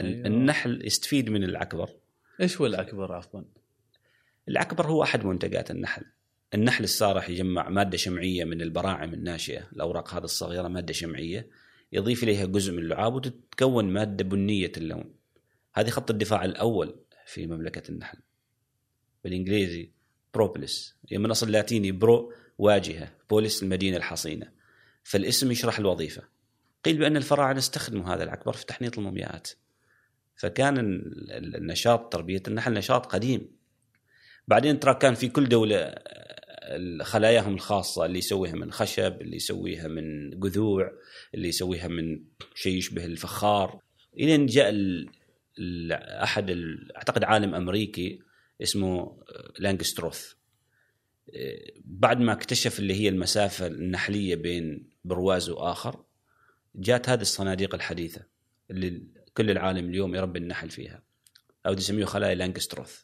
أيوة. 0.00 0.26
النحل 0.26 0.86
يستفيد 0.86 1.30
من 1.30 1.44
العكبر 1.44 1.90
إيش 2.40 2.60
هو 2.60 2.66
العكبر 2.66 3.12
عفوا؟ 3.12 3.40
العكبر 4.48 4.86
هو 4.86 5.02
أحد 5.02 5.24
منتجات 5.24 5.70
النحل. 5.70 6.04
النحل 6.54 6.84
السارح 6.84 7.30
يجمع 7.30 7.68
مادة 7.68 7.96
شمعية 7.96 8.44
من 8.44 8.62
البراعم 8.62 9.14
الناشئة. 9.14 9.68
الأوراق 9.72 10.14
هذه 10.14 10.24
الصغيرة 10.24 10.68
مادة 10.68 10.92
شمعية. 10.92 11.50
يضيف 11.92 12.22
إليها 12.22 12.46
جزء 12.46 12.72
من 12.72 12.78
اللعاب 12.78 13.14
وتتكون 13.14 13.84
مادة 13.84 14.24
بنية 14.24 14.72
اللون. 14.76 15.14
هذه 15.74 15.90
خط 15.90 16.10
الدفاع 16.10 16.44
الأول. 16.44 16.94
في 17.26 17.46
مملكة 17.46 17.90
النحل. 17.90 18.18
بالإنجليزي 19.24 19.90
بروبلس 20.34 20.96
هي 21.10 21.18
من 21.18 21.30
أصل 21.30 21.50
لاتيني 21.50 21.92
pro 21.92 22.32
واجهة 22.58 23.12
بوليس 23.30 23.62
المدينة 23.62 23.96
الحصينة. 23.96 24.52
فالاسم 25.02 25.50
يشرح 25.52 25.78
الوظيفة. 25.78 26.22
قيل 26.84 26.98
بأن 26.98 27.16
الفراعنة 27.16 27.58
استخدموا 27.58 28.14
هذا 28.14 28.22
العكبر 28.22 28.52
في 28.52 28.66
تحنيط 28.66 28.98
المومياءات. 28.98 29.48
فكان 30.36 30.78
ال- 30.78 31.30
ال- 31.30 31.56
النشاط 31.56 32.12
تربية 32.12 32.42
النحل 32.48 32.72
نشاط 32.72 33.06
قديم. 33.06 33.56
بعدين 34.48 34.80
ترى 34.80 34.94
كان 34.94 35.14
في 35.14 35.28
كل 35.28 35.48
دولة 35.48 35.76
آه، 35.78 37.02
خلاياهم 37.02 37.54
الخاصة 37.54 38.06
اللي 38.06 38.18
يسويها 38.18 38.52
من 38.52 38.72
خشب 38.72 39.20
اللي 39.20 39.36
يسويها 39.36 39.88
من 39.88 40.30
جذوع 40.40 40.92
اللي 41.34 41.48
يسويها 41.48 41.88
من 41.88 42.24
شيء 42.54 42.76
يشبه 42.78 43.04
الفخار. 43.04 43.80
إلين 44.18 44.46
جاء. 44.46 44.74
أحد. 46.22 46.50
أعتقد 46.96 47.24
عالم 47.24 47.54
أمريكي 47.54 48.22
اسمه 48.62 49.00
آه، 49.00 49.52
لانجستروث 49.58 50.32
آه، 51.34 51.72
بعد 51.84 52.20
ما 52.20 52.32
اكتشف 52.32 52.78
اللي 52.78 52.94
هي 52.94 53.08
المسافة 53.08 53.66
النحلية 53.66 54.34
بين 54.34 54.90
برواز 55.04 55.50
وآخر 55.50 56.04
جات 56.74 57.08
هذه 57.08 57.20
الصناديق 57.20 57.74
الحديثة 57.74 58.22
اللي 58.70 59.02
كل 59.34 59.50
العالم 59.50 59.88
اليوم 59.88 60.14
يربي 60.14 60.38
النحل 60.38 60.70
فيها 60.70 61.02
أو 61.66 61.72
يسميه 61.72 62.04
خلايا 62.04 62.34
لانجستروث 62.34 63.02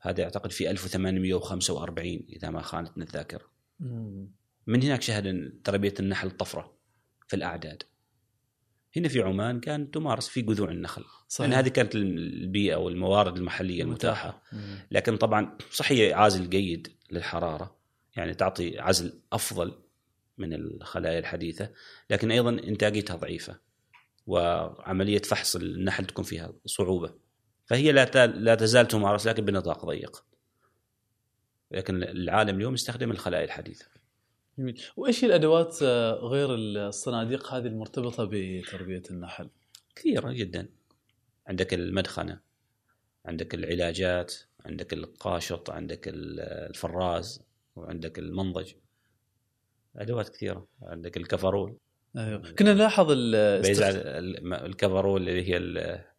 هذا 0.00 0.24
أعتقد 0.24 0.52
في 0.52 0.70
1845 0.70 2.06
إذا 2.28 2.50
ما 2.50 2.62
خانتنا 2.62 3.04
الذاكرة. 3.04 3.50
من 4.66 4.82
هناك 4.82 5.02
شهد 5.02 5.52
تربية 5.64 5.94
النحل 6.00 6.30
طفرة 6.30 6.78
في 7.26 7.36
الأعداد. 7.36 7.82
هنا 8.96 9.08
في 9.08 9.22
عمان 9.22 9.60
كانت 9.60 9.94
تمارس 9.94 10.28
في 10.28 10.42
جذوع 10.42 10.70
النخل 10.70 11.04
صحيح. 11.28 11.50
لأن 11.50 11.58
هذه 11.58 11.68
كانت 11.68 11.94
البيئة 11.94 12.76
والموارد 12.76 13.36
المحلية 13.36 13.82
المتاحة. 13.82 14.42
مم. 14.52 14.78
لكن 14.90 15.16
طبعا 15.16 15.58
صحيح 15.70 16.18
عازل 16.18 16.50
جيد 16.50 16.96
للحرارة 17.10 17.78
يعني 18.16 18.34
تعطي 18.34 18.78
عزل 18.78 19.20
أفضل 19.32 19.82
من 20.38 20.54
الخلايا 20.54 21.18
الحديثة 21.18 21.70
لكن 22.10 22.30
أيضا 22.30 22.50
إنتاجيتها 22.50 23.16
ضعيفة 23.16 23.60
وعملية 24.26 25.22
فحص 25.22 25.56
النحل 25.56 26.06
تكون 26.06 26.24
فيها 26.24 26.52
صعوبة. 26.66 27.14
فهي 27.66 27.92
لا 27.92 28.26
لا 28.26 28.54
تزال 28.54 28.88
تمارس 28.88 29.26
لكن 29.26 29.44
بنطاق 29.44 29.86
ضيق. 29.86 30.24
لكن 31.70 32.02
العالم 32.02 32.56
اليوم 32.56 32.74
يستخدم 32.74 33.10
الخلايا 33.10 33.44
الحديثة. 33.44 33.86
جميل. 34.58 34.82
وإيش 34.96 35.24
الأدوات 35.24 35.78
آه، 35.82 36.12
غير 36.12 36.54
الصناديق 36.54 37.54
هذه 37.54 37.66
المرتبطة 37.66 38.24
بتربية 38.32 39.02
النحل؟ 39.10 39.50
كثيرة 39.96 40.32
جدا. 40.32 40.68
عندك 41.46 41.74
المدخنة 41.74 42.40
عندك 43.26 43.54
العلاجات 43.54 44.34
عندك 44.66 44.92
القاشط 44.92 45.70
عندك 45.70 46.08
ال- 46.08 46.40
الفراز 46.40 47.42
وعندك 47.76 48.18
المنضج. 48.18 48.72
أدوات 49.96 50.28
كثيرة. 50.28 50.66
عندك 50.82 51.16
الكفرول. 51.16 51.76
أيوه 52.16 52.42
كنا 52.58 52.74
نلاحظ 52.74 53.06
ال- 53.10 53.62
بيزعل 53.62 53.92
الكفرول 54.66 55.28
اللي 55.28 55.54
هي 55.54 55.58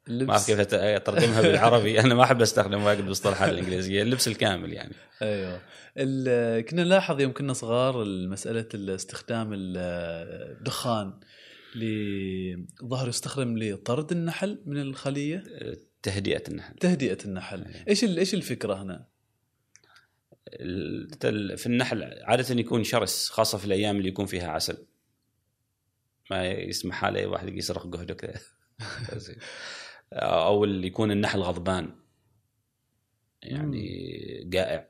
ما 0.07 0.31
أعرف 0.31 0.47
كيف 0.47 0.73
اترجمها 0.73 1.41
بالعربي. 1.41 1.99
أنا 1.99 2.15
ما 2.15 2.23
أحب 2.23 2.41
استخدم 2.41 2.83
واجد 2.83 2.99
المصطلحات 2.99 3.49
الانجليزيه 3.49 4.01
اللبس 4.01 4.27
الكامل 4.27 4.73
يعني. 4.73 4.93
أيوه. 5.21 5.61
ال- 5.97 6.65
كنا 6.65 6.83
نلاحظ 6.83 7.21
يوم 7.21 7.33
كنا 7.33 7.53
صغار 7.53 8.05
مساله 8.05 8.65
استخدام 8.75 9.53
ال- 9.53 9.77
الدخان 10.57 11.13
لظهر 11.75 13.07
يستخدم 13.07 13.57
لطرد 13.57 14.11
النحل 14.11 14.61
من 14.65 14.81
الخلية. 14.81 15.43
تهدئة 16.03 16.43
النحل. 16.47 16.75
تهدئة 16.75 17.17
النحل. 17.25 17.63
أيوة. 17.65 17.87
إيش 17.87 18.03
إيش 18.03 18.33
الفكرة 18.33 18.83
هنا؟ 18.83 19.07
ال- 20.53 21.57
في 21.57 21.65
النحل 21.65 22.03
عادة 22.23 22.55
يكون 22.59 22.83
شرس 22.83 23.29
خاصة 23.29 23.57
في 23.57 23.65
الأيام 23.65 23.97
اللي 23.97 24.07
يكون 24.07 24.25
فيها 24.25 24.51
عسل. 24.51 24.77
ما 26.31 26.47
يسمح 26.47 27.05
عليه 27.05 27.25
واحد 27.27 27.49
يسرق 27.49 27.87
جهده 27.87 28.13
كذا 28.13 28.41
أو 30.13 30.63
اللي 30.63 30.87
يكون 30.87 31.11
النحل 31.11 31.39
غضبان. 31.39 31.95
يعني 33.43 34.43
جائع. 34.43 34.89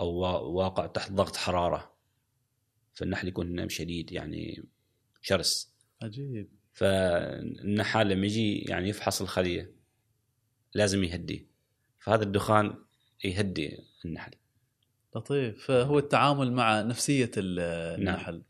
أو 0.00 0.06
وا- 0.14 0.38
واقع 0.64 0.86
تحت 0.86 1.12
ضغط 1.12 1.36
حرارة. 1.36 1.94
فالنحل 2.94 3.28
يكون 3.28 3.54
نام 3.54 3.68
شديد 3.68 4.12
يعني 4.12 4.64
شرس. 5.22 5.74
عجيب. 6.02 6.48
فالنحال 6.72 8.08
لما 8.08 8.26
يجي 8.26 8.58
يعني 8.58 8.88
يفحص 8.88 9.22
الخلية 9.22 9.72
لازم 10.74 11.04
يهديه 11.04 11.46
فهذا 11.98 12.22
الدخان 12.22 12.74
يهدي 13.24 13.78
النحل. 14.04 14.32
لطيف. 15.16 15.66
فهو 15.66 15.98
التعامل 15.98 16.52
مع 16.52 16.82
نفسية 16.82 17.30
ال- 17.36 17.58
النحل 18.00 18.42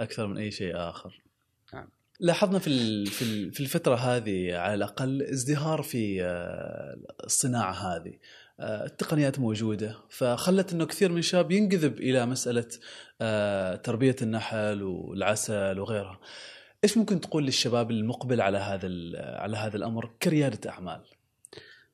أكثر 0.00 0.26
من 0.26 0.38
أي 0.38 0.50
شيء 0.50 0.76
آخر. 0.76 1.22
نعم. 1.74 1.88
لاحظنا 2.20 2.58
في 2.58 2.66
ال- 2.66 3.06
في 3.06 3.22
ال- 3.22 3.52
في 3.52 3.60
الفترة 3.60 3.94
هذه 3.94 4.56
على 4.56 4.74
الأقل 4.74 5.22
ازدهار 5.22 5.82
في 5.82 6.22
آه، 6.24 6.96
الصناعة 7.24 7.72
هذه. 7.72 8.12
آه، 8.60 8.84
التقنيات 8.86 9.38
موجودة 9.38 9.96
فخلت 10.10 10.72
إنه 10.72 10.86
كثير 10.86 11.12
من 11.12 11.18
الشباب 11.18 11.50
ينجذب 11.50 11.98
إلى 12.00 12.26
مسألة 12.26 12.68
آه، 13.20 13.76
تربية 13.76 14.16
النحل 14.22 14.82
والعسل 14.82 15.78
وغيرها. 15.78 16.20
إيش 16.84 16.96
ممكن 16.98 17.20
تقول 17.20 17.44
للشباب 17.44 17.90
المقبل 17.90 18.40
على 18.40 18.58
هذا 18.58 18.86
ال- 18.86 19.16
على 19.40 19.56
هذا 19.56 19.76
الأمر 19.76 20.10
كريادة 20.22 20.70
أعمال؟ 20.70 21.00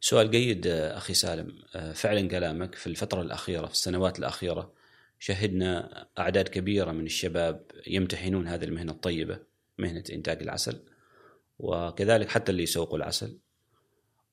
سؤال 0.00 0.30
جيد 0.30 0.66
أخي 0.66 1.14
سالم. 1.14 1.52
فعلا 1.94 2.28
كلامك 2.28 2.74
في 2.74 2.86
الفترة 2.86 3.22
الأخيرة 3.22 3.66
في 3.66 3.72
السنوات 3.72 4.18
الأخيرة 4.18 4.72
شهدنا 5.18 6.06
أعداد 6.18 6.48
كبيرة 6.48 6.92
من 6.92 7.06
الشباب 7.06 7.62
يمتحنون 7.86 8.48
هذه 8.48 8.64
المهنة 8.64 8.92
الطيبة. 8.92 9.38
مهنة 9.78 10.04
إنتاج 10.12 10.42
العسل 10.42 10.82
وكذلك 11.58 12.28
حتى 12.28 12.52
اللي 12.52 12.62
يسوقوا 12.62 12.98
العسل. 12.98 13.38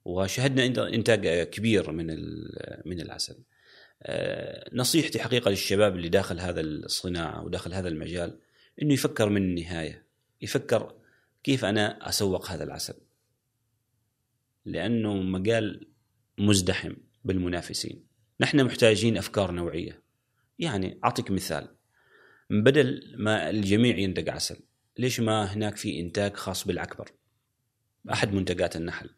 وشهدنا 0.06 0.66
إنتاج 0.88 1.50
كبير 1.50 1.92
من 1.92 2.08
من 2.86 3.02
العسل. 3.02 3.44
آه، 4.04 4.70
نصيحتي 4.74 5.20
حقيقة 5.20 5.50
للشباب 5.50 5.96
اللي 5.96 6.10
داخل 6.10 6.40
هذا 6.40 6.62
الصناعة 6.62 7.44
وداخل 7.44 7.74
هذا 7.74 7.88
المجال 7.88 8.40
إنه 8.82 8.94
يفكر 8.94 9.30
من 9.30 9.42
النهاية 9.42 10.06
يفكر 10.42 10.96
كيف 11.44 11.66
أنا 11.66 12.10
أسوق 12.10 12.52
هذا 12.52 12.64
العسل. 12.64 12.94
لأنه 14.66 15.14
مجال 15.14 15.88
مزدحم 16.38 16.94
بالمنافسين. 17.26 18.06
نحن 18.40 18.64
محتاجين 18.64 19.18
أفكار 19.18 19.52
نوعية. 19.52 20.02
يعني 20.60 21.00
أعطيك 21.04 21.32
مثال. 21.32 21.68
بدل 22.50 23.16
ما 23.18 23.50
الجميع 23.50 23.98
ينتج 23.98 24.30
عسل 24.30 24.60
ليش 24.98 25.20
ما 25.20 25.54
هناك 25.54 25.78
في 25.78 26.00
إنتاج 26.00 26.34
خاص 26.34 26.68
بالعكبر 26.68 27.12
أحد 28.12 28.34
منتجات 28.34 28.76
النحل. 28.76 29.10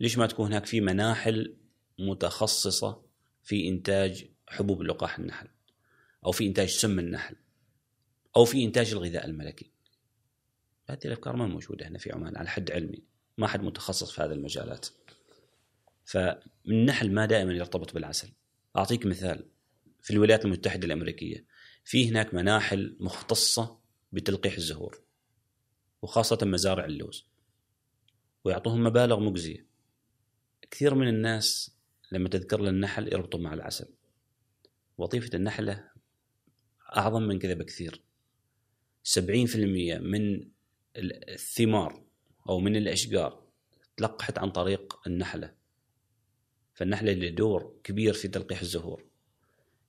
ليش 0.00 0.18
ما 0.18 0.26
تكون 0.26 0.46
هناك 0.46 0.66
في 0.66 0.80
مناحل 0.80 1.56
متخصصة 1.98 3.02
في 3.42 3.68
إنتاج 3.68 4.26
حبوب 4.48 4.82
لقاح 4.82 5.18
النحل؟ 5.18 5.48
أو 6.24 6.32
في 6.32 6.46
إنتاج 6.46 6.68
سم 6.68 6.98
النحل؟ 6.98 7.36
أو 8.36 8.44
في 8.44 8.64
إنتاج 8.64 8.92
الغذاء 8.92 9.26
الملكي. 9.26 9.70
هذه 10.90 10.98
الأفكار 11.04 11.36
ما 11.36 11.46
موجودة 11.46 11.88
هنا 11.88 11.98
في 11.98 12.12
عمان 12.12 12.36
على 12.36 12.48
حد 12.48 12.70
علمي، 12.70 13.02
ما 13.38 13.46
حد 13.46 13.62
متخصص 13.62 14.10
في 14.10 14.22
هذه 14.22 14.32
المجالات. 14.32 14.86
فالنحل 16.04 17.12
ما 17.12 17.26
دائما 17.26 17.52
يرتبط 17.52 17.94
بالعسل. 17.94 18.32
أعطيك 18.76 19.06
مثال. 19.06 19.48
في 20.02 20.10
الولايات 20.10 20.44
المتحدة 20.44 20.86
الأمريكية 20.86 21.46
في 21.84 22.10
هناك 22.10 22.34
مناحل 22.34 22.96
مختصة 23.00 23.78
بتلقيح 24.12 24.54
الزهور. 24.54 25.07
وخاصة 26.02 26.38
مزارع 26.42 26.84
اللوز. 26.84 27.26
ويعطوهم 28.44 28.84
مبالغ 28.84 29.20
مجزية. 29.20 29.66
كثير 30.70 30.94
من 30.94 31.08
الناس 31.08 31.76
لما 32.12 32.28
تذكر 32.28 32.60
له 32.60 32.70
النحل 32.70 33.12
يربطوا 33.12 33.40
مع 33.40 33.54
العسل. 33.54 33.94
وظيفة 34.98 35.36
النحلة 35.36 35.90
أعظم 36.96 37.22
من 37.22 37.38
كذا 37.38 37.54
بكثير. 37.54 38.02
70% 39.02 39.98
من 39.98 40.48
الثمار 40.96 42.04
أو 42.48 42.60
من 42.60 42.76
الأشجار 42.76 43.48
تلقحت 43.96 44.38
عن 44.38 44.50
طريق 44.50 45.00
النحلة. 45.06 45.54
فالنحلة 46.74 47.12
اللي 47.12 47.30
دور 47.30 47.80
كبير 47.84 48.12
في 48.12 48.28
تلقيح 48.28 48.60
الزهور. 48.60 49.04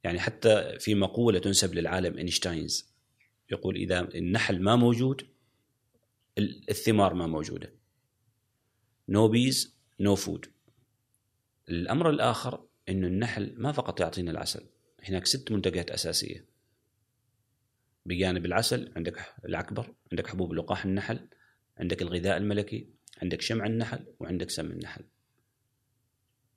يعني 0.03 0.19
حتى 0.19 0.79
في 0.79 0.95
مقولة 0.95 1.39
تنسب 1.39 1.73
للعالم 1.73 2.17
أينشتاين 2.17 2.93
يقول 3.51 3.75
إذا 3.75 3.99
النحل 3.99 4.61
ما 4.61 4.75
موجود 4.75 5.27
الثمار 6.69 7.13
ما 7.13 7.27
موجودة. 7.27 7.73
no 9.09 9.27
bees 9.27 9.77
no 9.99 10.15
food 10.15 10.45
الأمر 11.69 12.09
الآخر 12.09 12.65
أن 12.89 13.05
النحل 13.05 13.53
ما 13.57 13.71
فقط 13.71 13.99
يعطينا 13.99 14.31
العسل 14.31 14.69
هناك 15.03 15.25
ست 15.25 15.51
منتجات 15.51 15.91
أساسية. 15.91 16.45
بجانب 18.05 18.45
العسل 18.45 18.93
عندك 18.95 19.25
العكبر 19.45 19.93
عندك 20.11 20.27
حبوب 20.27 20.53
لقاح 20.53 20.85
النحل 20.85 21.27
عندك 21.77 22.01
الغذاء 22.01 22.37
الملكي 22.37 22.89
عندك 23.21 23.41
شمع 23.41 23.65
النحل 23.65 24.05
وعندك 24.19 24.49
سم 24.49 24.71
النحل. 24.71 25.03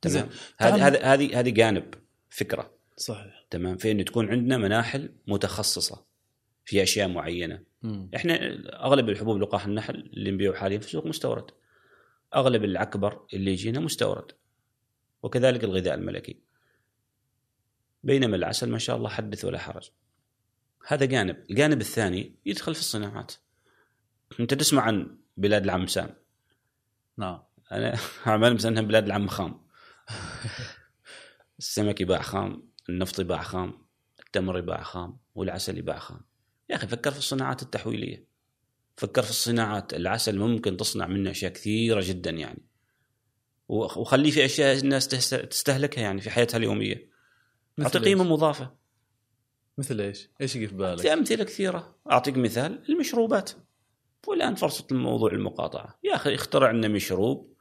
تمام؟ 0.02 0.28
هذه 0.58 1.12
هذه 1.14 1.40
هذه 1.40 1.50
جانب 1.50 1.94
فكرة. 2.30 2.78
صحيح. 2.96 3.46
تمام؟ 3.50 3.76
في 3.76 3.90
إنه 3.90 4.02
تكون 4.02 4.28
عندنا 4.30 4.56
مناحل 4.58 5.14
متخصصة 5.26 6.06
في 6.64 6.82
أشياء 6.82 7.08
معينة. 7.08 7.71
مم. 7.82 8.10
إحنا 8.16 8.34
أغلب 8.86 9.08
الحبوب 9.08 9.38
لقاح 9.42 9.66
النحل 9.66 9.94
اللي 9.94 10.30
نبيعه 10.30 10.54
حاليا 10.54 10.78
في 10.78 10.86
السوق 10.86 11.06
مستورد. 11.06 11.50
أغلب 12.34 12.64
العكبر 12.64 13.26
اللي 13.34 13.52
يجينا 13.52 13.80
مستورد 13.80 14.32
وكذلك 15.22 15.64
الغذاء 15.64 15.94
الملكي. 15.94 16.42
بينما 18.02 18.36
العسل 18.36 18.70
ما 18.70 18.78
شاء 18.78 18.96
الله 18.96 19.08
حدث 19.08 19.44
ولا 19.44 19.58
حرج. 19.58 19.90
هذا 20.86 21.04
جانب. 21.04 21.44
الجانب 21.50 21.80
الثاني 21.80 22.34
يدخل 22.46 22.74
في 22.74 22.80
الصناعات. 22.80 23.32
أنت 24.40 24.54
تسمع 24.54 24.82
عن 24.82 25.18
بلاد 25.36 25.64
العم 25.64 25.86
سام 25.86 26.14
نعم. 27.16 27.42
أنا 27.72 27.98
مسمينها 28.54 28.82
بلاد 28.82 29.04
العم 29.04 29.26
خام. 29.26 29.60
السمك 31.58 32.00
يباع 32.00 32.22
خام 32.22 32.68
النفط 32.88 33.20
يباع 33.20 33.42
خام 33.42 33.86
التمر 34.20 34.58
يباع 34.58 34.82
خام 34.82 35.18
والعسل 35.34 35.78
يباع 35.78 35.98
خام. 35.98 36.31
يا 36.72 36.76
أخي 36.76 36.86
فكر 36.86 37.10
في 37.10 37.18
الصناعات 37.18 37.62
التحويلية. 37.62 38.24
فكر 38.96 39.22
في 39.22 39.30
الصناعات 39.30 39.94
العسل 39.94 40.38
ممكن 40.38 40.76
تصنع 40.76 41.06
منه 41.06 41.30
أشياء 41.30 41.52
كثيرة 41.52 42.00
جدا 42.04 42.30
يعني. 42.30 42.62
وخ- 43.68 43.98
وخليه 43.98 44.30
في 44.30 44.44
أشياء 44.44 44.78
الناس 44.78 45.08
تست- 45.08 45.34
تستهلكها 45.34 46.02
يعني 46.02 46.20
في 46.20 46.30
حياتها 46.30 46.58
اليومية. 46.58 47.08
اعطي 47.80 47.98
قيمة؟ 47.98 48.24
مضافة. 48.24 48.74
مثل 49.78 50.00
إيش؟ 50.00 50.30
إيش 50.40 50.56
يجي 50.56 50.66
في 50.68 50.74
بالك؟ 50.74 51.00
في 51.00 51.12
أمثلة 51.12 51.44
كثيرة. 51.44 51.96
أعطيك 52.10 52.36
مثال 52.36 52.84
المشروبات. 52.88 53.50
والآن 54.26 54.54
فرصة 54.54 54.86
الموضوع 54.92 55.32
المقاطعة. 55.32 55.98
يا 56.04 56.14
أخي 56.14 56.34
اخترع 56.34 56.70
لنا 56.70 56.88
مشروب 56.88 57.52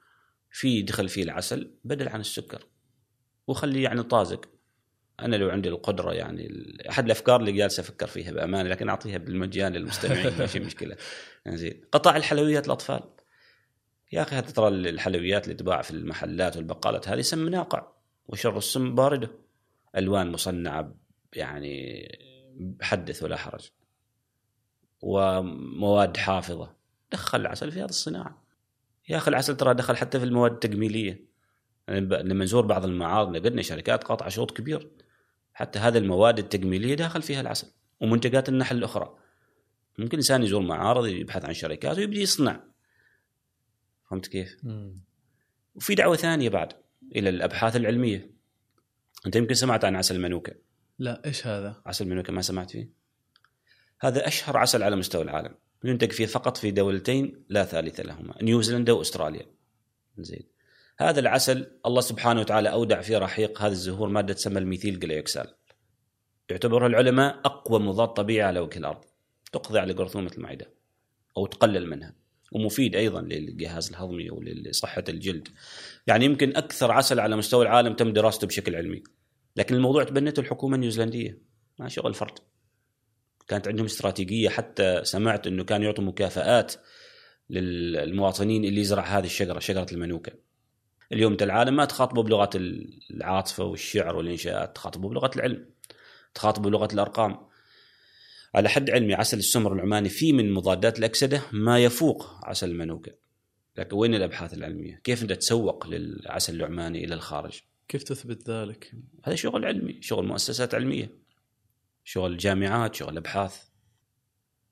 في 0.51 0.81
دخل 0.81 1.09
فيه 1.09 1.23
العسل 1.23 1.71
بدل 1.83 2.09
عن 2.09 2.19
السكر. 2.19 2.67
وخليه 3.47 3.83
يعني 3.83 4.03
طازج. 4.03 4.39
أنا 5.21 5.35
لو 5.35 5.49
عندي 5.49 5.69
القدرة 5.69 6.13
يعني 6.13 6.73
أحد 6.89 7.05
الأفكار 7.05 7.39
اللي 7.39 7.51
جالس 7.51 7.79
أفكر 7.79 8.07
فيها 8.07 8.31
بأمانة 8.31 8.69
لكن 8.69 8.89
أعطيها 8.89 9.17
بالمجان 9.17 9.73
للمستمعين 9.73 10.37
ما 10.39 10.45
في 10.45 10.59
مشكلة. 10.59 10.95
زين 11.47 11.81
قطاع 11.91 12.17
الحلويات 12.17 12.65
الأطفال. 12.65 13.01
يا 14.11 14.21
أخي 14.21 14.41
ترى 14.41 14.67
الحلويات 14.67 15.43
اللي 15.43 15.55
تباع 15.55 15.81
في 15.81 15.91
المحلات 15.91 16.57
والبقالات 16.57 17.07
هذه 17.07 17.21
سم 17.21 17.49
ناقع 17.49 17.87
وشر 18.27 18.57
السم 18.57 18.95
بارده. 18.95 19.29
ألوان 19.97 20.31
مصنعة 20.31 20.95
يعني 21.35 22.07
حدث 22.81 23.23
ولا 23.23 23.37
حرج. 23.37 23.69
ومواد 25.01 26.17
حافظة. 26.17 26.75
دخل 27.11 27.41
العسل 27.41 27.71
في 27.71 27.79
هذه 27.79 27.89
الصناعة. 27.89 28.43
يا 29.09 29.17
أخي 29.17 29.31
العسل 29.31 29.57
ترى 29.57 29.73
دخل 29.73 29.97
حتى 29.97 30.19
في 30.19 30.25
المواد 30.25 30.51
التجميلية. 30.51 31.25
يعني 31.87 31.99
لما 31.99 32.43
نزور 32.43 32.65
بعض 32.65 32.85
المعارض 32.85 33.35
لقينا 33.35 33.61
شركات 33.61 34.03
قاطعة 34.03 34.29
شوط 34.29 34.57
كبير. 34.57 34.91
حتى 35.53 35.79
هذه 35.79 35.97
المواد 35.97 36.39
التجميلية 36.39 36.95
داخل 36.95 37.21
فيها 37.21 37.41
العسل 37.41 37.71
ومنتجات 37.99 38.49
النحل 38.49 38.77
الأخرى. 38.77 39.17
ممكن 39.97 40.17
إنسان 40.17 40.43
يزور 40.43 40.61
معارض 40.61 41.05
يبحث 41.05 41.45
عن 41.45 41.53
شركات 41.53 41.97
ويبدي 41.97 42.21
يصنع. 42.21 42.63
فهمت 44.09 44.27
كيف؟ 44.27 44.57
مم. 44.63 45.03
وفي 45.75 45.95
دعوة 45.95 46.15
ثانية 46.15 46.49
بعد 46.49 46.73
إلى 47.15 47.29
الأبحاث 47.29 47.75
العلمية. 47.75 48.31
أنت 49.25 49.35
يمكن 49.35 49.53
سمعت 49.53 49.85
عن 49.85 49.95
عسل 49.95 50.15
المنوكه 50.15 50.53
لا 50.99 51.25
إيش 51.25 51.47
هذا؟ 51.47 51.81
عسل 51.85 52.07
منوكا 52.07 52.33
ما 52.33 52.41
سمعت 52.41 52.71
فيه؟ 52.71 52.89
هذا 53.99 54.27
أشهر 54.27 54.57
عسل 54.57 54.83
على 54.83 54.95
مستوى 54.95 55.21
العالم. 55.21 55.55
ينتج 55.83 56.11
فيه 56.11 56.25
فقط 56.25 56.57
في 56.57 56.71
دولتين 56.71 57.45
لا 57.49 57.65
ثالث 57.65 57.99
لهما 57.99 58.43
نيوزيلندا 58.43 58.91
وأستراليا. 58.91 59.45
زين. 60.17 60.50
هذا 61.09 61.19
العسل 61.19 61.67
الله 61.85 62.01
سبحانه 62.01 62.39
وتعالى 62.39 62.71
أودع 62.71 63.01
في 63.01 63.15
رحيق 63.15 63.61
هذه 63.61 63.71
الزهور 63.71 64.09
مادة 64.09 64.33
تسمى 64.33 64.59
الميثيل 64.59 64.99
جليوكسال. 64.99 65.55
يعتبرها 66.49 66.87
العلماء 66.87 67.39
أقوى 67.45 67.79
مضاد 67.79 68.07
طبيعي 68.07 68.47
على 68.47 68.59
وجه 68.59 68.77
الأرض. 68.77 69.05
تقضي 69.51 69.79
على 69.79 69.93
جرثومة 69.93 70.31
المعدة 70.37 70.73
أو 71.37 71.45
تقلل 71.45 71.89
منها. 71.89 72.15
ومفيد 72.51 72.95
أيضا 72.95 73.21
للجهاز 73.21 73.89
الهضمي 73.89 74.29
ولصحة 74.29 75.03
الجلد. 75.09 75.47
يعني 76.07 76.25
يمكن 76.25 76.57
أكثر 76.57 76.91
عسل 76.91 77.19
على 77.19 77.35
مستوى 77.35 77.63
العالم 77.63 77.93
تم 77.93 78.13
دراسته 78.13 78.47
بشكل 78.47 78.75
علمي. 78.75 79.03
لكن 79.55 79.75
الموضوع 79.75 80.03
تبنته 80.03 80.39
الحكومة 80.39 80.75
النيوزيلندية. 80.75 81.41
ما 81.79 81.87
شغل 81.87 82.13
فرد 82.13 82.39
كانت 83.47 83.67
عندهم 83.67 83.85
استراتيجية 83.85 84.49
حتى 84.49 85.01
سمعت 85.03 85.47
إنه 85.47 85.63
كانوا 85.63 85.85
يعطوا 85.85 86.03
مكافآت 86.03 86.73
للمواطنين 87.49 88.65
اللي 88.65 88.81
يزرع 88.81 89.03
هذه 89.03 89.25
الشجرة 89.25 89.59
شجرة 89.59 89.87
المنوكة. 89.91 90.50
اليوم 91.13 91.31
أنت 91.31 91.43
العالم 91.43 91.75
ما 91.75 91.85
تخاطبه 91.85 92.23
بلغة 92.23 92.49
العاطفة 93.11 93.63
والشعر 93.63 94.15
والإنشاءات، 94.15 94.75
تخاطبه 94.75 95.09
بلغة 95.09 95.31
العلم. 95.35 95.65
تخاطبه 96.33 96.69
بلغة 96.69 96.93
الأرقام. 96.93 97.37
على 98.55 98.69
حد 98.69 98.89
علمي 98.89 99.13
عسل 99.13 99.37
السمر 99.37 99.73
العماني 99.73 100.09
فيه 100.09 100.33
من 100.33 100.53
مضادات 100.53 100.99
الأكسدة 100.99 101.41
ما 101.51 101.79
يفوق 101.79 102.39
عسل 102.43 102.69
المنوكة. 102.69 103.11
لكن 103.77 103.95
وين 103.95 104.15
الأبحاث 104.15 104.53
العلمية؟ 104.53 105.01
كيف 105.03 105.21
أنت 105.21 105.33
تسوق 105.33 105.87
للعسل 105.87 106.55
العماني 106.55 107.05
إلى 107.05 107.15
الخارج؟ 107.15 107.61
كيف 107.87 108.03
تثبت 108.03 108.49
ذلك؟ 108.49 108.91
هذا 109.23 109.35
شغل 109.35 109.65
علمي، 109.65 110.01
شغل 110.01 110.27
مؤسسات 110.27 110.75
علمية. 110.75 111.15
شغل 112.03 112.37
جامعات، 112.37 112.95
شغل 112.95 113.17
أبحاث. 113.17 113.63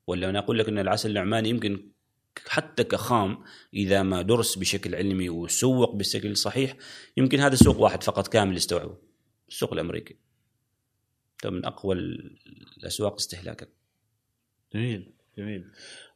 ولا 0.08 0.30
أنا 0.30 0.39
أقول 0.39 0.60
لك 0.60 0.67
إن 0.67 0.80
العسل 0.80 1.12
العماني 1.12 1.49
يمكن 1.49 1.91
حتى 2.47 2.84
كخام 2.84 3.43
إذا 3.73 4.04
ما 4.04 4.21
درس 4.21 4.58
بشكل 4.58 4.95
علمي 4.95 5.30
وسوق 5.30 5.95
بالشكل 5.95 6.32
الصحيح 6.32 6.75
يمكن 7.17 7.39
هذا 7.39 7.56
سوق 7.56 7.78
واحد 7.80 8.04
فقط 8.04 8.28
كامل 8.28 8.56
يستوعبه. 8.56 8.97
السوق 9.49 9.73
الأمريكي. 9.73 10.17
ده 11.43 11.49
من 11.49 11.65
أقوى 11.65 11.95
الأسواق 12.78 13.13
استهلاكا. 13.13 13.67
جميل 14.73 15.13
جميل. 15.38 15.71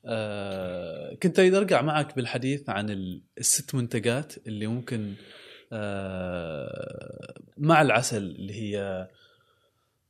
آه 0.06 1.16
كنت 1.16 1.40
أريد 1.40 1.56
أرجع 1.56 1.82
معك 1.82 2.16
بالحديث 2.16 2.70
عن 2.70 3.20
الست 3.38 3.76
منتجات 3.76 4.48
اللي 4.48 4.68
ممكن 4.68 5.14
آه 5.74 7.34
مع 7.58 7.82
العسل 7.82 8.18
اللي 8.18 8.54
هي 8.54 9.08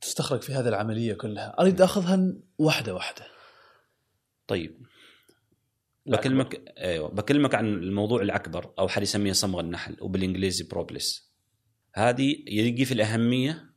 تستخرج 0.00 0.40
في 0.40 0.52
هذه 0.52 0.68
العملية 0.68 1.14
كلها. 1.14 1.60
أريد 1.60 1.80
أخذها 1.80 2.32
واحدة 2.58 2.94
واحدة. 2.94 3.26
طيب. 4.46 4.86
بكلمك 6.06 6.72
أيوه 6.78 7.08
بكلمك 7.08 7.54
عن 7.54 7.66
الموضوع 7.66 8.22
الأكبر 8.22 8.74
أو 8.78 8.88
حد 8.88 9.02
يسميه 9.02 9.32
صمغ 9.32 9.60
النحل 9.60 9.96
وبالانجليزي 10.00 10.64
بروبلس 10.64 11.34
هذه 11.94 12.36
يجي 12.46 12.84
في 12.84 12.94
الأهمية 12.94 13.74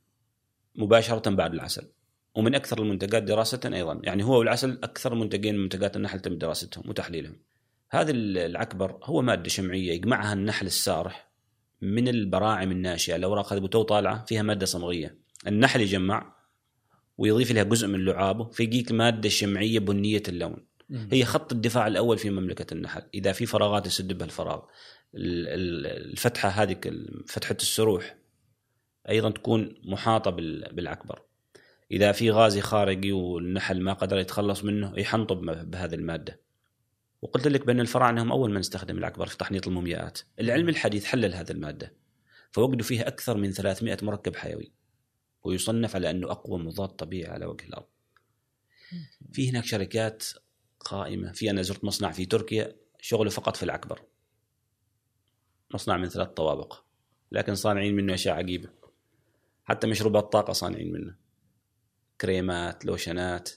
مباشرة 0.74 1.30
بعد 1.30 1.54
العسل 1.54 1.92
ومن 2.34 2.54
أكثر 2.54 2.82
المنتجات 2.82 3.22
دراسه 3.22 3.60
أيضا 3.64 4.00
يعني 4.04 4.24
هو 4.24 4.38
والعسل 4.38 4.78
أكثر 4.82 5.14
منتجين 5.14 5.54
من 5.54 5.62
منتجات 5.62 5.96
النحل 5.96 6.20
تم 6.20 6.38
دراستهم 6.38 6.88
وتحليلهم. 6.88 7.36
هذا 7.90 8.10
العكبر 8.12 9.00
هو 9.04 9.22
مادة 9.22 9.48
شمعية 9.48 9.92
يجمعها 9.92 10.32
النحل 10.32 10.66
السارح 10.66 11.30
من 11.82 12.08
البراعم 12.08 12.70
الناشئة 12.70 13.16
الاوراق 13.16 13.52
هذه 13.52 13.66
تو 13.66 13.82
طالعة 13.82 14.24
فيها 14.24 14.42
مادة 14.42 14.66
صمغية. 14.66 15.18
النحل 15.46 15.80
يجمع 15.80 16.34
ويضيف 17.18 17.52
لها 17.52 17.62
جزء 17.62 17.88
من 17.88 18.04
لعابه 18.04 18.50
فيجيك 18.50 18.92
مادة 18.92 19.28
شمعية 19.28 19.78
بنية 19.78 20.22
اللون. 20.28 20.67
هي 20.90 21.24
خط 21.24 21.52
الدفاع 21.52 21.86
الأول 21.86 22.18
في 22.18 22.30
مملكة 22.30 22.74
النحل 22.74 23.02
إذا 23.14 23.32
في 23.32 23.46
فراغات 23.46 23.86
يسد 23.86 24.12
بها 24.12 24.26
الفراغ 24.26 24.62
ال- 25.14 25.48
ال- 25.48 25.86
الفتحة 26.10 26.48
هذه 26.48 26.76
فتحة 27.26 27.56
السروح 27.60 28.16
أيضا 29.08 29.30
تكون 29.30 29.74
محاطة 29.84 30.30
بال- 30.30 30.74
بالعكبر 30.74 31.22
إذا 31.90 32.12
في 32.12 32.30
غازي 32.30 32.60
خارجي 32.60 33.12
والنحل 33.12 33.80
ما 33.80 33.92
قدر 33.92 34.18
يتخلص 34.18 34.64
منه 34.64 34.98
يحنطب 34.98 35.40
بهذه 35.70 35.94
المادة. 35.94 36.40
وقلت 37.22 37.48
لك 37.48 37.66
بأن 37.66 37.80
الفراعنه 37.80 38.22
هم 38.22 38.32
أول 38.32 38.50
من 38.50 38.56
استخدم 38.56 38.98
العكبر 38.98 39.26
في 39.26 39.36
تحنيط 39.36 39.66
المومياءات. 39.68 40.18
العلم 40.40 40.68
الحديث 40.68 41.04
حلل 41.04 41.34
هذه 41.34 41.50
المادة. 41.50 41.94
فوجدوا 42.50 42.84
فيها 42.86 43.08
أكثر 43.08 43.36
من 43.36 43.52
300 43.52 43.96
مركب 44.02 44.36
حيوي. 44.36 44.72
ويصنف 45.42 45.94
على 45.96 46.10
أنه 46.10 46.30
أقوى 46.30 46.58
مضاد 46.58 46.88
طبيعي 46.88 47.32
على 47.32 47.46
وجه 47.46 47.64
الأرض. 47.64 47.86
في 49.32 49.50
هناك 49.50 49.64
شركات 49.64 50.24
قائمة. 50.80 51.32
في 51.32 51.50
أنا 51.50 51.62
زرت 51.62 51.84
مصنع 51.84 52.10
في 52.10 52.26
تركيا 52.26 52.76
شغله 53.00 53.30
فقط 53.30 53.56
في 53.56 53.62
العكبر 53.62 54.02
مصنع 55.74 55.96
من 55.96 56.08
ثلاث 56.08 56.28
طوابق. 56.28 56.82
لكن 57.32 57.54
صانعين 57.54 57.96
منه 57.96 58.14
أشياء 58.14 58.36
عجيبة. 58.36 58.70
حتى 59.64 59.86
مشروبات 59.86 60.32
طاقه 60.32 60.52
صانعين 60.52 60.92
منه. 60.92 61.16
كريمات 62.20 62.84
لوشنات 62.84 63.50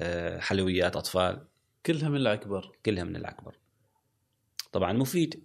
آه، 0.00 0.38
حلويات 0.38 0.96
أطفال. 0.96 1.46
كلها 1.86 2.08
من 2.08 2.16
العكبر 2.16 2.72
كلها 2.86 3.04
من 3.04 3.16
العكبر 3.16 3.58
طبعا 4.72 4.92
مفيد 4.92 5.44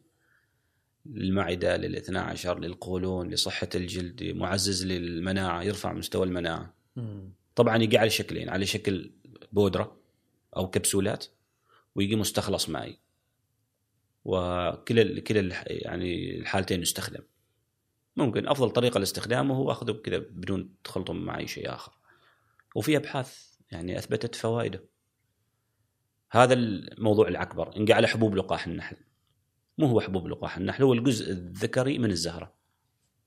للمعدة 1.05 1.77
للاثنى 1.77 2.19
عشر 2.19 2.59
للقولون 2.59 3.29
لصحة 3.29 3.69
الجلد 3.75 4.23
معزز 4.23 4.85
للمناعة 4.85 5.63
يرفع 5.63 5.93
مستوى 5.93 6.25
المناعة. 6.25 6.73
مم. 6.95 7.33
طبعا 7.55 7.77
يجي 7.77 7.97
على 7.97 8.09
شكلين 8.09 8.49
على 8.49 8.65
شكل 8.65 9.11
بودرة. 9.51 9.98
أو 10.57 10.69
كبسولات 10.69 11.25
ويجي 11.95 12.15
مستخلص 12.15 12.69
مائي 12.69 12.99
وكلا 14.25 15.19
كلا 15.21 15.63
يعني 15.65 16.39
الحالتين 16.39 16.81
يستخدم. 16.81 17.23
ممكن 18.15 18.47
أفضل 18.47 18.69
طريقة 18.69 18.99
لاستخدامه 18.99 19.55
هو 19.55 19.71
أخذه 19.71 19.91
كذا 19.91 20.17
بدون 20.17 20.75
تخلطه 20.83 21.13
مع 21.13 21.37
أي 21.37 21.47
شيء 21.47 21.73
آخر. 21.73 21.91
وفي 22.75 22.97
أبحاث 22.97 23.55
يعني 23.71 23.97
أثبتت 23.97 24.35
فوائده. 24.35 24.83
هذا 26.31 26.53
الموضوع 26.53 27.27
الأكبر 27.27 27.79
نجي 27.79 27.93
على 27.93 28.07
حبوب 28.07 28.35
لقاح 28.35 28.67
النحل. 28.67 28.97
مو 29.77 29.87
هو 29.87 30.01
حبوب 30.01 30.27
لقاح 30.27 30.57
النحل 30.57 30.83
هو 30.83 30.93
الجزء 30.93 31.31
الذكري 31.31 31.97
من 31.97 32.11
الزهرة. 32.11 32.53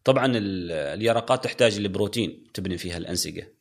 طبعا 0.05 0.27
ال- 0.27 0.73
اليرقات 0.73 1.45
تحتاج 1.45 1.81
لبروتين 1.81 2.53
تبني 2.55 2.79
فيها 2.79 2.97
الأنسجة. 2.97 3.55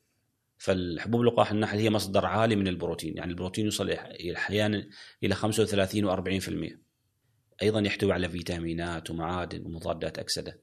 فالحبوب 0.62 1.22
لقاح 1.22 1.52
النحل 1.52 1.78
هي 1.78 1.90
مصدر 1.90 2.26
عالي 2.26 2.56
من 2.56 2.68
البروتين 2.68 3.18
يعني 3.18 3.32
البروتين 3.32 3.66
يوصل 3.66 3.90
أحيانا 4.36 4.90
إلى 5.24 5.36
35 5.36 6.40
و40% 6.72 6.78
أيضا 7.62 7.80
يحتوي 7.80 8.14
على 8.14 8.30
فيتامينات 8.30 9.10
ومعادن 9.12 9.66
ومضادات 9.66 10.20
أكسدة. 10.20 10.62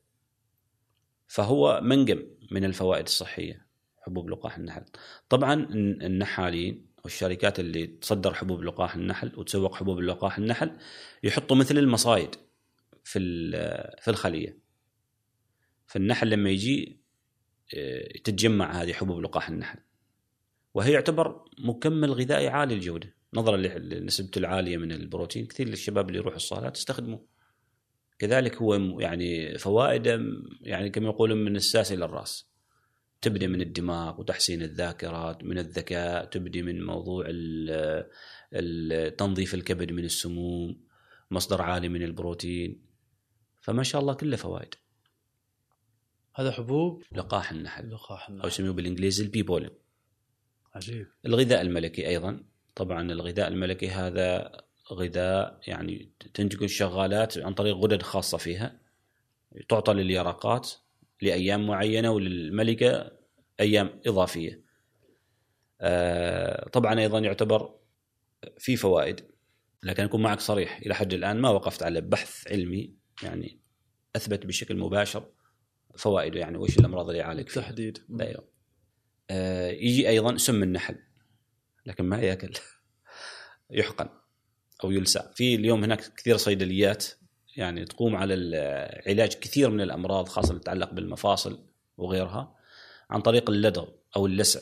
فهو 1.26 1.80
منجم 1.82 2.26
من 2.51 2.64
الفوائد 2.64 3.05
الصحية 3.05 3.66
حبوب 4.01 4.30
لقاح 4.30 4.57
النحل. 4.57 4.84
طبعا 5.28 5.55
الن- 5.55 6.03
النحالين 6.03 6.86
والشركات 7.05 7.61
اللي 7.61 7.86
تصدر 7.86 8.34
حبوب 8.34 8.62
لقاح 8.62 8.94
النحل 8.94 9.32
وتسوق 9.36 9.74
حبوب 9.74 9.99
لقاح 10.01 10.38
النحل 10.38 10.78
يحطوا 11.22 11.57
مثل 11.57 11.78
المصايد 11.78 12.34
في 13.05 13.18
في 14.03 14.09
الخلية. 14.09 14.59
فالنحل 15.86 16.30
لما 16.30 16.51
يجي 16.51 17.01
آه، 17.74 18.18
تتجمع 18.24 18.82
هذه 18.82 18.92
حبوب 18.92 19.20
لقاح 19.20 19.49
النحل. 19.49 19.78
وهي 20.75 20.93
يعتبر 20.93 21.45
مكمل 21.59 22.12
غذائي 22.12 22.49
عالي 22.49 22.75
الجوده 22.75 23.14
نظرا 23.35 23.57
لنسبته 23.57 24.39
العالية 24.39 24.77
من 24.77 24.93
البروتين 24.93 25.47
كثير 25.47 25.69
للشباب 25.69 26.09
اللي 26.09 26.19
يروحوا 26.19 26.37
الصالات 26.37 26.77
يستخدموه. 26.77 27.27
كذلك 28.19 28.57
هو 28.57 29.01
يعني 29.01 29.59
فوائده 29.59 30.21
يعني 30.61 30.91
كما 30.91 31.09
يقولون 31.09 31.45
من 31.45 31.57
الساس 31.57 31.93
إلى 31.93 32.05
الرأس. 32.05 32.49
تبدي 33.21 33.47
من 33.47 33.61
الدماغ 33.61 34.21
وتحسين 34.21 34.62
الذاكرات 34.62 35.45
من 35.45 35.59
الذكاء 35.59 36.25
تبدي 36.25 36.62
من 36.62 36.87
موضوع 36.87 37.25
ال- 37.29 38.07
ال- 38.53 39.16
تنظيف 39.16 39.55
الكبد 39.55 39.93
من 39.93 40.05
السموم 40.05 40.81
مصدر 41.31 41.62
عالي 41.62 41.89
من 41.89 42.03
البروتين. 42.03 42.83
فما 43.61 43.83
شاء 43.83 44.01
الله 44.01 44.14
كله 44.14 44.37
فوائد. 44.37 44.75
هذا 46.35 46.51
حبوب؟ 46.51 47.03
لقاح 47.12 47.53
النحل. 47.53 47.91
لقاح 47.91 48.29
أو 48.29 48.35
النحل. 48.35 48.49
يسموه 48.49 48.73
بالإنجليزي 48.73 49.25
البيبولين. 49.25 49.71
عجيب 50.79 51.07
الغذاء 51.26 51.61
الملكي 51.61 52.09
أيضا 52.09 52.45
طبعا 52.74 53.12
الغذاء 53.12 53.49
الملكي 53.49 53.89
هذا 53.89 54.53
غذاء 54.93 55.61
يعني 55.66 56.12
تنتج 56.35 56.62
الشغالات 56.62 57.39
عن 57.39 57.55
طريق 57.55 57.76
غدد 57.76 58.03
خاصة 58.03 58.39
فيها 58.39 58.81
تعطى 59.68 59.93
لليرقات 59.93 60.70
لأيام 61.22 61.66
معينة 61.66 62.11
وللملكة 62.11 63.11
أيام 63.61 64.01
إضافية. 64.07 64.62
آه، 65.81 66.68
طبعا 66.68 67.01
أيضا 67.01 67.18
يعتبر 67.18 67.74
في 68.59 68.76
فوائد 68.76 69.20
لكن 69.83 70.05
أكون 70.05 70.22
معك 70.22 70.41
صريح 70.41 70.79
إلى 70.79 70.95
حد 70.95 71.14
الآن 71.14 71.41
ما 71.41 71.51
وقفت 71.51 71.83
على 71.83 72.01
بحث 72.01 72.53
علمي 72.53 72.95
يعني 73.22 73.61
أثبت 74.16 74.47
بشكل 74.47 74.76
مباشر 74.76 75.29
فوائده 75.97 76.41
يعني 76.41 76.59
وش 76.59 76.79
الأمراض 76.79 77.07
اللي 77.07 77.18
يعالج 77.18 77.49
فيها. 77.49 77.62
بالتحديد 77.62 77.99
أيوه 78.20 78.58
يجي 79.70 80.09
أيضا 80.09 80.37
سم 80.37 80.62
النحل 80.62 80.97
لكن 81.87 82.05
ما 82.05 82.20
يأكل 82.20 82.53
يحقن 83.70 84.09
أو 84.85 84.91
يلسع. 84.91 85.33
في 85.33 85.55
اليوم 85.55 85.85
هناك 85.85 86.14
كثير 86.16 86.37
صيدليات 86.37 87.07
يعني 87.57 87.85
تقوم 87.85 88.16
على 88.16 88.35
علاج 89.07 89.35
كثير 89.35 89.70
من 89.70 89.81
الأمراض 89.81 90.29
خاصة 90.29 90.51
اللي 90.51 90.61
تتعلق 90.61 90.93
بالمفاصل 90.93 91.64
وغيرها 91.97 92.57
عن 93.11 93.20
طريق 93.20 93.51
اللدغ 93.51 93.89
أو 94.16 94.26
اللسع. 94.26 94.61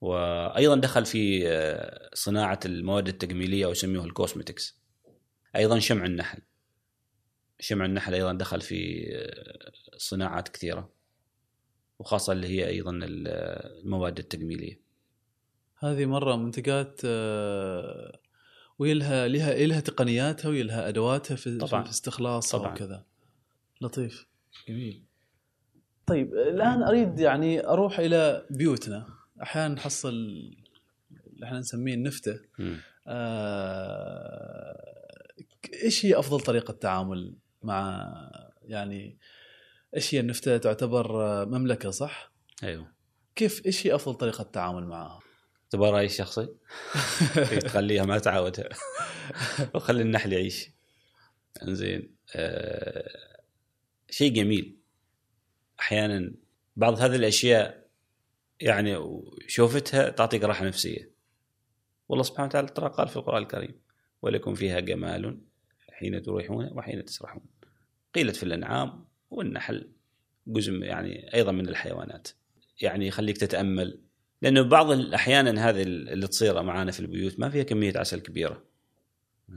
وأيضا 0.00 0.76
دخل 0.76 1.06
في 1.06 1.48
آه، 1.48 2.10
صناعة 2.14 2.60
المواد 2.64 3.08
التجميلية 3.08 3.66
أو 3.66 3.70
يسموها 3.70 4.04
الكوسمتكس. 4.04 4.78
أيضا 5.56 5.78
شمع 5.78 6.04
النحل. 6.04 6.38
شمع 7.60 7.84
النحل 7.84 8.14
أيضا 8.14 8.32
دخل 8.32 8.60
في 8.60 9.06
آه، 9.12 9.72
صناعات 9.96 10.48
كثيرة. 10.48 10.93
وخاصة 11.98 12.32
اللي 12.32 12.46
هي 12.48 12.68
أيضا 12.68 12.90
ال- 12.90 13.28
المواد 13.84 14.18
التجميلية 14.18 14.80
هذه 15.78 16.06
مرة 16.06 16.36
منتجات 16.36 17.00
آه، 17.04 18.18
وهي 18.78 18.94
لها 18.94 19.28
لها 19.66 19.80
تقنياتها 19.80 20.48
وهي 20.48 20.62
لها 20.62 20.88
أدواتها 20.88 21.34
في 21.36 21.58
طبعاً. 21.58 21.82
في 21.82 21.90
استخلاصها 21.90 22.58
طبعاً. 22.58 22.72
وكذا 22.72 23.04
لطيف 23.80 24.26
جميل 24.68 25.02
طيب 26.06 26.34
الآن 26.34 26.82
أريد 26.82 27.18
يعني 27.18 27.66
أروح 27.66 27.98
إلى 27.98 28.46
بيوتنا 28.50 29.06
أحيانا 29.42 29.74
نحصل 29.74 30.08
اللي 30.12 31.44
إحنا 31.46 31.58
نسميه 31.58 31.94
النفته. 31.94 32.40
آه، 33.64 34.84
إيش 35.84 36.06
هي 36.06 36.18
أفضل 36.18 36.40
طريقة 36.40 36.72
تعامل 36.72 37.34
مع 37.62 38.12
يعني 38.64 39.16
إيش 39.96 40.14
هي 40.14 40.20
النفته 40.20 40.56
تعتبر 40.56 41.22
آه، 41.22 41.44
مملكة 41.44 41.90
صح؟ 41.90 42.32
أيوه 42.62 42.92
كيف 43.36 43.66
إيش 43.66 43.86
هي 43.86 43.94
أفضل 43.94 44.14
طريقة 44.14 44.44
تعامل 44.44 44.86
معها؟ 44.86 45.20
تبغى 45.70 45.90
رايي 45.90 46.06
الشخصي؟ 46.06 46.48
كيف 47.34 47.58
تخليها 47.68 48.04
ما 48.04 48.18
تعودها 48.18 48.68
وخلي 49.74 50.02
النحل 50.02 50.32
يعيش 50.32 50.70
إنزين 51.62 52.14
آه 52.36 53.34
شيء 54.10 54.32
جميل 54.32 54.78
أحيانا 55.80 56.34
بعض 56.76 57.00
هذه 57.00 57.16
الأشياء 57.16 57.88
يعني 58.60 58.98
شوفتها 59.46 60.08
تعطيك 60.10 60.44
راحة 60.44 60.64
نفسية 60.64 61.14
والله 62.08 62.24
سبحانه 62.24 62.48
وتعالى 62.48 62.68
ترى 62.68 62.88
قال 62.88 63.08
في 63.08 63.16
القرآن 63.16 63.42
الكريم 63.42 63.80
ولكم 64.22 64.54
فيها 64.54 64.80
جمال 64.80 65.40
حين 65.90 66.22
تروحون 66.22 66.70
وحين 66.72 67.04
تسرحون 67.04 67.42
قيلت 68.14 68.36
في 68.36 68.42
الأنعام 68.42 69.04
والنحل 69.30 69.90
جزء 70.46 70.72
يعني 70.72 71.34
أيضا 71.34 71.52
من 71.52 71.68
الحيوانات. 71.68 72.28
يعني 72.80 73.06
يخليك 73.06 73.38
تتأمل. 73.38 74.00
لأنه 74.42 74.62
بعض 74.62 74.90
الاحيانا 74.90 75.68
هذه 75.68 75.82
اللي 75.82 76.26
تصير 76.26 76.62
معانا 76.62 76.92
في 76.92 77.00
البيوت 77.00 77.40
ما 77.40 77.50
فيها 77.50 77.62
كمية 77.62 77.92
عسل 77.96 78.20
كبيرة. 78.20 78.64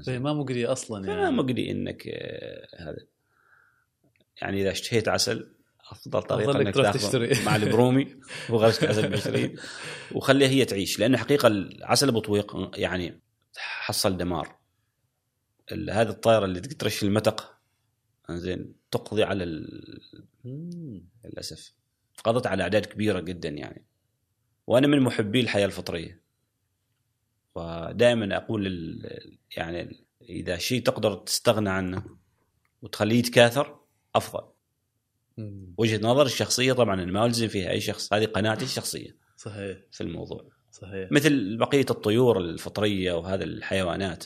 فهي 0.05 0.20
ما 0.20 0.34
مقري 0.34 0.65
أصلا 0.65 1.07
يعني. 1.07 1.36
مقدي 1.36 1.72
إنك 1.72 2.07
آه، 2.07 2.68
هذا. 2.78 2.97
يعني 4.41 4.61
إذا 4.61 4.72
اشتهيت 4.72 5.07
عسل 5.07 5.53
أفضل 5.91 6.24
طريقة 6.24 6.61
إنك 6.61 6.76
تاخذه 6.76 6.97
تشتري. 6.97 7.45
مع 7.45 7.55
البرومي 7.55 8.15
وغرزه 8.49 8.88
عسل 8.88 9.09
ب 9.09 9.13
20 9.13 9.55
وخليها 10.11 10.49
هي 10.49 10.65
تعيش. 10.65 10.99
لأنه 10.99 11.18
حقيقة 11.18 11.47
العسل 11.47 12.11
بطويق 12.11 12.72
يعني 12.80 13.22
حصل 13.57 14.18
دمار. 14.18 14.55
هذه 15.72 16.09
الطائرة 16.09 16.45
اللي 16.45 16.59
ترش 16.59 17.03
المتق 17.03 17.57
زين 18.32 18.73
تقضي 18.91 19.23
على 19.23 19.43
ال-. 19.43 20.01
للأسف. 21.25 21.73
قضت 22.23 22.47
على 22.47 22.63
أعداد 22.63 22.86
كبيرة 22.86 23.19
جدا 23.19 23.49
يعني. 23.49 23.86
وأنا 24.67 24.88
من 24.88 24.99
محبي 24.99 25.39
الحياة 25.39 25.65
الفطرية. 25.65 26.21
ودائما 27.55 28.38
أقول 28.38 28.67
ال- 28.67 29.38
يعني 29.57 30.05
إذا 30.21 30.57
شيء 30.57 30.82
تقدر 30.84 31.15
تستغنى 31.15 31.69
عنه 31.69 32.17
وتخليه 32.82 33.19
يتكاثر 33.19 33.80
أفضل. 34.15 34.47
وجهة 35.78 35.99
نظر 36.03 36.25
الشخصية 36.25 36.73
طبعا 36.73 37.03
أنا 37.03 37.11
ما 37.11 37.25
ألزم 37.25 37.47
فيها 37.47 37.69
أي 37.69 37.82
شخص 37.82 38.13
هذه 38.13 38.25
قناعتي 38.25 38.65
الشخصية 38.65 39.15
صحيح. 39.38 39.78
في 39.91 40.01
الموضوع. 40.01 40.49
صحيح. 40.71 41.11
مثل 41.11 41.57
بقية 41.57 41.86
الطيور 41.89 42.39
الفطرية 42.39 43.13
وهذا 43.13 43.43
الحيوانات 43.43 44.25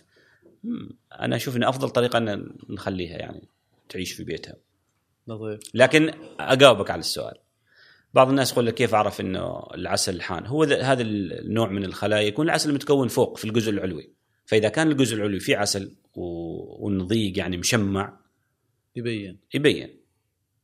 أنا 1.19 1.35
أشوف 1.35 1.55
إن 1.57 1.63
أفضل 1.63 1.89
طريقة 1.89 2.17
أن 2.17 2.57
نخليها 2.69 3.17
يعني. 3.17 3.49
تعيش 3.91 4.13
في 4.13 4.23
بيتها. 4.23 4.55
لطيف 5.27 5.59
لكن 5.73 6.13
أجاوبك 6.39 6.91
على 6.91 6.99
السؤال. 6.99 7.37
بعض 8.13 8.29
الناس 8.29 8.51
يقول 8.51 8.65
لك 8.65 8.73
كيف 8.73 8.93
أعرف 8.95 9.21
إنه 9.21 9.67
العسل 9.73 10.21
حان 10.21 10.45
هو 10.45 10.63
ذا- 10.63 10.81
هذا 10.81 11.01
النوع 11.01 11.67
من 11.69 11.83
الخلايا 11.83 12.21
يكون 12.21 12.45
العسل 12.45 12.73
متكون 12.73 13.07
فوق 13.07 13.37
في 13.37 13.45
الجزء 13.45 13.69
العلوي. 13.71 14.13
فإذا 14.45 14.69
كان 14.69 14.91
الجزء 14.91 15.15
العلوي 15.15 15.39
فيه 15.39 15.57
عسل 15.57 15.95
و- 16.15 16.85
والنضيق 16.85 17.37
يعني 17.37 17.57
مشمع 17.57 18.19
يبين. 18.95 19.39
يبين. 19.53 20.01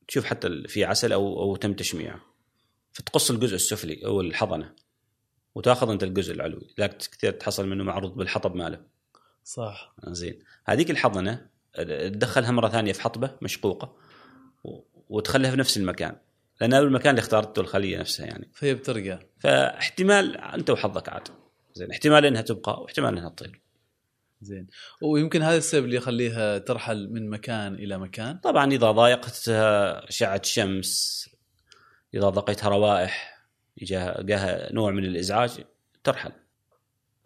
تشوف 0.07 0.25
حتى 0.25 0.63
في 0.67 0.86
عسل 0.86 1.13
أو 1.13 1.41
أو 1.41 1.55
تم 1.55 1.73
تشميعه. 1.73 2.21
فتقص 2.93 3.32
الجزء 3.32 3.55
السفلي 3.55 4.05
أو 4.05 4.21
الحضنة 4.21 4.73
وتأخذ 5.55 5.89
أنت 5.89 6.03
الجزء 6.03 6.34
العلوي. 6.34 6.73
ذاك 6.80 6.97
كثير 6.97 7.32
تحصل 7.32 7.67
منه 7.67 7.84
معروض 7.84 8.15
بالحطب 8.15 8.55
ماله. 8.55 8.82
صح. 9.43 9.95
زين. 10.07 10.39
هذيك 10.65 10.91
الحضنة 10.91 11.49
تدخلها 11.84 12.51
مرة 12.51 12.69
ثانية 12.69 12.93
في 12.93 13.01
حطبة 13.01 13.32
مشقوقة 13.41 13.95
وتخليها 15.09 15.51
في 15.51 15.57
نفس 15.57 15.78
المكان 15.78 16.15
لأن 16.61 16.73
هذا 16.73 16.84
المكان 16.84 17.09
اللي 17.09 17.19
اخترته 17.19 17.59
الخلية 17.59 17.99
نفسها 17.99 18.25
يعني. 18.25 18.49
فهي 18.53 18.73
بترقى 18.73 19.19
فاحتمال 19.39 20.38
أنت 20.38 20.69
وحظك 20.69 21.09
عاد. 21.09 21.28
زين 21.73 21.91
احتمال 21.91 22.25
إنها 22.25 22.41
تبقى 22.41 22.82
واحتمال 22.82 23.17
إنها 23.17 23.30
تطير. 23.30 23.61
زين. 24.41 24.67
ويمكن 25.01 25.41
هذا 25.41 25.57
السبب 25.57 25.86
اللي 25.86 25.95
يخليها 25.95 26.57
ترحل 26.57 27.09
من 27.09 27.30
مكان 27.30 27.73
إلى 27.73 27.97
مكان؟ 27.97 28.38
طبعا 28.38 28.71
إذا 28.71 28.91
ضايقتها 28.91 30.09
أشعة 30.09 30.41
شمس 30.43 31.30
إذا 32.13 32.30
ضاقتها 32.30 32.69
روائح 32.69 33.43
جاها 33.78 34.73
نوع 34.73 34.91
من 34.91 35.05
الإزعاج 35.05 35.51
ترحل. 36.03 36.32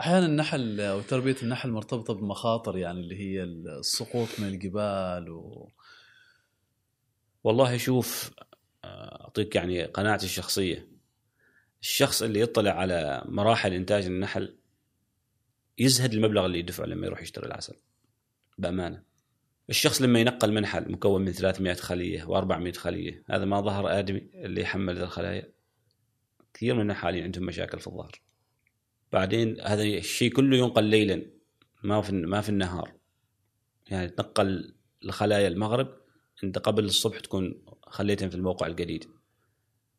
أحيانا 0.02 0.26
النحل 0.26 0.82
أو 0.82 1.02
تربية 1.02 1.36
النحل 1.44 1.70
مرتبطة 1.70 2.14
بمخاطر 2.14 2.78
يعني 2.78 3.00
اللي 3.00 3.20
هي 3.20 3.44
السقوط 3.44 4.28
من 4.40 4.48
الجبال 4.48 5.30
و... 5.30 5.70
والله 7.44 7.78
شوف 7.78 8.32
أعطيك 8.86 9.56
يعني 9.56 9.84
قناعتي 9.84 10.26
الشخصية. 10.26 10.88
الشخص 11.82 12.22
اللي 12.22 12.40
يطلع 12.40 12.72
على 12.72 13.22
مراحل 13.26 13.74
إنتاج 13.74 14.06
النحل 14.06 14.58
يزهد 15.78 16.14
المبلغ 16.14 16.46
اللي 16.46 16.60
يدفعه 16.60 16.86
لما 16.86 17.08
يروح 17.08 17.22
يشتري 17.22 17.48
العسل 17.48 17.76
بأمانة. 18.58 19.04
الشخص 19.70 20.02
لما 20.02 20.20
ينقل 20.20 20.54
منحل 20.54 20.92
مكون 20.92 21.22
من 21.22 21.32
300 21.32 21.74
خلية 21.74 22.26
و400 22.26 22.78
خلية 22.78 23.24
هذا 23.30 23.46
ما 23.46 23.62
ظهر 23.62 24.00
آدمي 24.00 24.30
اللي 24.34 24.62
يحمل 24.62 24.96
ذا 24.96 25.04
الخلايا. 25.04 25.52
كثير 26.54 26.76
من 26.76 26.82
النحالين 26.82 27.24
عندهم 27.24 27.46
مشاكل 27.46 27.80
في 27.80 27.88
الظهر. 27.88 28.31
بعدين 29.12 29.62
هذا 29.62 29.84
الشيء 29.84 30.32
كله 30.32 30.58
ينقل 30.58 30.84
ليلا 30.84 31.26
ما 31.84 32.02
في 32.02 32.12
ما 32.12 32.42
في 32.42 32.50
النهار. 32.50 32.92
يعني 33.88 34.10
تنقل 34.10 34.74
الخلايا 35.04 35.48
المغرب 35.48 35.98
أنت 36.44 36.58
قبل 36.58 36.86
الصبح 36.86 37.20
تكون 37.20 37.66
خليتهم 37.84 38.30
في 38.30 38.36
الموقع 38.36 38.68
الجديد 38.68 39.06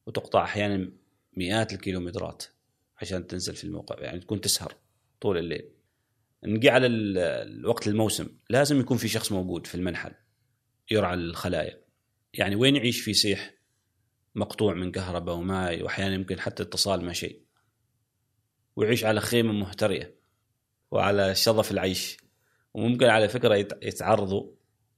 وتقطع 0.06 0.44
أحيانا 0.44 0.92
مئات 1.36 1.72
الكيلومترات 1.72 2.44
عشان 3.00 3.26
تنزل 3.26 3.54
في 3.54 3.64
الموقع 3.64 4.00
يعني 4.00 4.20
تكون 4.20 4.40
تسهر 4.40 4.74
طول 5.20 5.38
الليل. 5.38 5.68
نجي 6.44 6.70
على 6.70 6.86
ال- 6.86 7.18
الوقت 7.58 7.88
الموسم 7.88 8.28
لازم 8.50 8.80
يكون 8.80 8.96
في 8.96 9.08
شخص 9.08 9.32
موجود 9.32 9.66
في 9.66 9.74
المنحل 9.74 10.12
يرعى 10.90 11.14
الخلايا. 11.14 11.82
يعني 12.34 12.56
وين 12.56 12.76
يعيش 12.76 13.00
في 13.00 13.14
سيح 13.14 13.54
مقطوع 14.34 14.74
من 14.74 14.92
كهرباء 14.92 15.34
وماء 15.34 15.82
واحيانا 15.82 16.14
يمكن 16.14 16.40
حتى 16.40 16.62
اتصال 16.62 17.04
ما 17.04 17.12
شيء 17.12 17.42
ويعيش 18.76 19.04
على 19.04 19.20
خيمة 19.20 19.52
مهترئة 19.52 20.14
وعلى 20.90 21.34
شظف 21.34 21.70
العيش. 21.70 22.16
وممكن 22.74 23.06
على 23.06 23.28
فكرة 23.28 23.54
يت- 23.54 23.78
يتعرضوا 23.82 24.52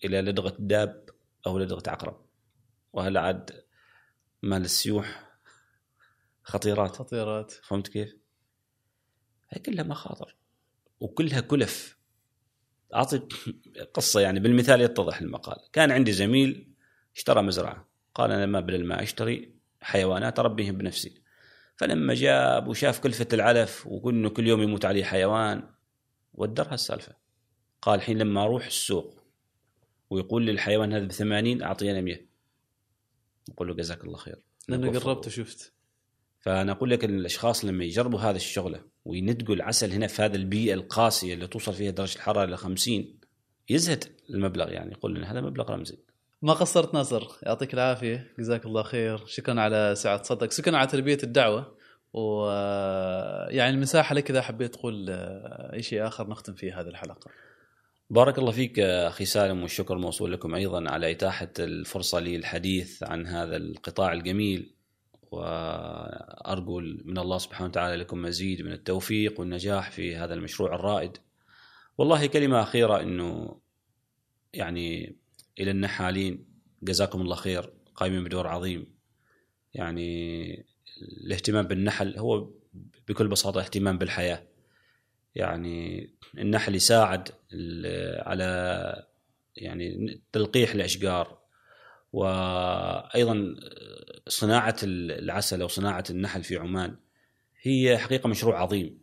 إلى 0.04 0.20
لدغة 0.20 0.56
داب 0.58 1.08
أو 1.46 1.58
لدغة 1.58 1.82
عقرب. 1.86 2.26
وهلا 2.92 3.20
عاد 3.20 3.64
مال 4.42 4.62
السيوح 4.62 5.36
خطيرات؟ 6.42 6.96
خطيرات. 6.96 7.52
فهمت 7.52 7.88
كيف؟ 7.88 8.16
هي 9.50 9.60
كلها 9.60 9.84
مخاطر 9.84 10.36
وكلها 11.00 11.40
كلف. 11.40 11.98
اعطيك 12.94 13.32
قصة 13.94 14.20
يعني 14.20 14.40
بالمثال 14.40 14.80
يتضح 14.80 15.20
المقال. 15.20 15.56
كان 15.72 15.90
عندي 15.90 16.12
زميل 16.12 16.74
اشترى 17.16 17.42
مزرعة. 17.42 17.88
قال 18.14 18.32
أنا 18.32 18.46
ما 18.46 18.60
بدل 18.60 18.86
ما 18.86 19.02
أشتري 19.02 19.54
حيوانات 19.80 20.38
أربيهم 20.38 20.78
بنفسي. 20.78 21.23
فلما 21.76 22.14
جاب 22.14 22.68
وشاف 22.68 23.00
كلفة 23.00 23.28
العلف 23.32 23.86
وانه 23.86 24.28
كل 24.28 24.46
يوم 24.46 24.62
يموت 24.62 24.84
عليه 24.84 25.04
حيوان 25.04 25.62
ودرها 26.34 26.74
السالفه 26.74 27.16
قال 27.82 27.94
الحين 27.94 28.18
لما 28.18 28.42
أروح 28.42 28.66
السوق 28.66 29.24
ويقول 30.10 30.42
لي 30.42 30.50
الحيوان 30.50 30.92
هذا 30.92 31.04
ب 31.04 31.12
80 31.12 31.62
اعطيه 31.62 31.90
أنا 31.90 32.00
100 32.00 32.34
أقول 33.50 33.68
له 33.68 33.74
جزاك 33.74 34.04
الله 34.04 34.16
خير. 34.16 34.36
نوفر. 34.68 34.98
قربت 34.98 35.26
وشفت. 35.26 35.72
فأنا 36.40 36.72
أقول 36.72 36.90
لك 36.90 37.04
إن 37.04 37.18
الأشخاص 37.18 37.64
لما 37.64 37.84
يجربوا 37.84 38.20
هذا 38.20 38.36
الشغلة 38.36 38.84
ويندقوا 39.04 39.54
العسل 39.54 39.92
هنا 39.92 40.06
في 40.06 40.22
هذه 40.22 40.34
البيئة 40.36 40.74
القاسية 40.74 41.34
اللي 41.34 41.46
توصل 41.46 41.74
فيها 41.74 41.90
درجة 41.90 42.16
الحرارة 42.16 42.46
ل 42.46 42.56
50 42.56 43.18
يزهد 43.68 44.04
المبلغ 44.30 44.72
يعني. 44.72 44.92
يقول 44.92 45.14
لنا 45.14 45.32
هذا 45.32 45.40
مبلغ 45.40 45.70
رمزي. 45.70 45.98
ما 46.44 46.52
قصرت 46.52 46.94
ناصر 46.94 47.26
يعطيك 47.42 47.74
العافية. 47.74 48.34
جزاك 48.38 48.66
الله 48.66 48.82
خير. 48.82 49.26
شكرا 49.26 49.60
على 49.60 49.94
سعة 49.96 50.22
صدرك. 50.22 50.52
شكرا 50.52 50.76
على 50.76 50.86
تلبيه 50.86 51.18
الدعوة. 51.22 51.76
و 52.12 52.46
يعني 53.50 53.70
المساحة 53.70 54.14
لك 54.14 54.30
إذا 54.30 54.42
حبيت 54.42 54.74
تقول 54.74 55.06
آه، 55.10 55.72
أي 55.72 55.82
شيء 55.82 56.06
آخر 56.06 56.28
نختم 56.28 56.54
فيه 56.54 56.80
هذه 56.80 56.86
الحلقة. 56.86 57.30
بارك 58.10 58.38
الله 58.38 58.50
فيك 58.52 58.78
يا 58.78 59.08
أخي 59.08 59.24
سالم 59.24 59.62
والشكر 59.62 59.98
موصول 59.98 60.32
لكم 60.32 60.54
أيضا 60.54 60.90
على 60.90 61.10
إتاحة 61.10 61.52
الفرصة 61.58 62.20
لي 62.20 62.36
الحديث 62.36 63.02
عن 63.02 63.26
هذا 63.26 63.56
القطاع 63.56 64.12
الجميل. 64.12 64.74
وارجو 65.30 66.80
من 67.04 67.18
الله 67.18 67.38
سبحانه 67.38 67.68
وتعالى 67.68 67.96
لكم 67.96 68.22
مزيد 68.22 68.62
من 68.62 68.72
التوفيق 68.72 69.40
والنجاح 69.40 69.90
في 69.90 70.16
هذا 70.16 70.34
المشروع 70.34 70.74
الرائد. 70.74 71.16
والله 71.98 72.26
كلمة 72.26 72.62
أخيرة 72.62 73.00
إنه 73.00 73.60
يعني 74.54 75.23
إلى 75.60 75.70
النحالين. 75.70 76.44
جزاكم 76.82 77.20
الله 77.20 77.36
خير. 77.36 77.72
قايمين 77.94 78.24
بدور 78.24 78.46
عظيم. 78.46 78.86
يعني 79.74 80.66
الاهتمام 81.02 81.66
بالنحل 81.66 82.18
هو 82.18 82.50
بكل 83.08 83.28
بساطة 83.28 83.60
اهتمام 83.60 83.98
بالحياة. 83.98 84.42
يعني 85.34 86.10
النحل 86.38 86.74
يساعد 86.74 87.28
على 88.18 89.06
يعني 89.56 90.20
تلقيح 90.32 90.72
الأشجار. 90.72 91.44
وأيضا 92.12 93.54
صناعة 94.28 94.76
العسل 94.82 95.62
أو 95.62 95.68
صناعة 95.68 96.04
النحل 96.10 96.42
في 96.42 96.56
عمان 96.56 96.96
هي 97.62 97.98
حقيقة 97.98 98.28
مشروع 98.28 98.62
عظيم 98.62 98.98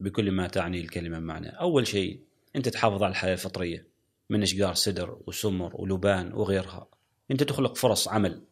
بكل 0.00 0.30
ما 0.30 0.48
تعني 0.48 0.80
الكلمة 0.80 1.18
معنى 1.18 1.48
أول 1.48 1.86
شيء 1.86 2.20
أنت 2.56 2.68
تحافظ 2.68 3.02
على 3.02 3.10
الحياة 3.10 3.32
الفطرية. 3.32 3.86
من 4.30 4.42
إشجار 4.42 4.74
سدر 4.74 5.18
وسمر 5.26 5.72
ولبان 5.74 6.32
وغيرها 6.32 6.88
أنت 7.30 7.42
تخلق 7.42 7.76
فرص 7.76 8.08
عمل 8.08 8.46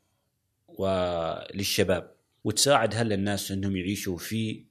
وللشباب 0.68 2.14
وتساعد 2.44 2.94
هلا 2.94 3.14
الناس 3.14 3.52
إنهم 3.52 3.76
يعيشوا 3.76 4.18
في 4.18 4.64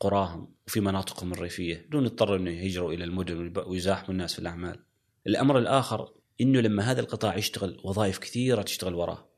قراهم 0.00 0.54
وفي 0.66 0.80
مناطقهم 0.80 1.32
الريفية 1.32 1.86
دون 1.90 2.04
يضطروا 2.04 2.36
إنه 2.36 2.50
يهجروا 2.50 2.92
إلى 2.92 3.04
المدن 3.04 3.52
ويزاحموا 3.66 4.10
الناس 4.10 4.32
في 4.32 4.38
الأعمال. 4.38 4.84
الأمر 5.26 5.58
الآخر 5.58 6.12
إنه 6.40 6.60
لما 6.60 6.82
هذا 6.82 7.00
القطاع 7.00 7.36
يشتغل 7.36 7.80
وظائف 7.84 8.18
كثيرة 8.18 8.62
تشتغل 8.62 8.94
وراه. 8.94 9.28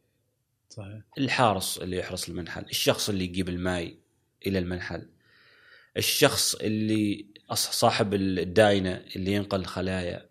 صحيح 0.68 1.03
الحارس 1.18 1.78
اللي 1.78 1.97
يحرس 1.97 2.28
المنحل، 2.28 2.62
الشخص 2.62 3.09
اللي 3.09 3.24
يجيب 3.24 3.49
الماء 3.49 3.95
إلى 4.47 4.59
المنحل. 4.59 5.09
الشخص 5.97 6.55
اللي 6.55 7.26
صاحب 7.53 8.14
الداينة 8.14 9.05
اللي 9.16 9.32
ينقل 9.32 9.61
الخلايا. 9.61 10.28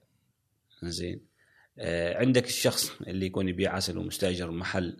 زين. 0.89 1.25
آه، 1.79 2.17
عندك 2.17 2.45
الشخص 2.45 2.91
اللي 3.01 3.25
يكون 3.25 3.49
يبيع 3.49 3.75
عسل 3.75 3.97
ومستأجر 3.97 4.51
محل. 4.51 4.97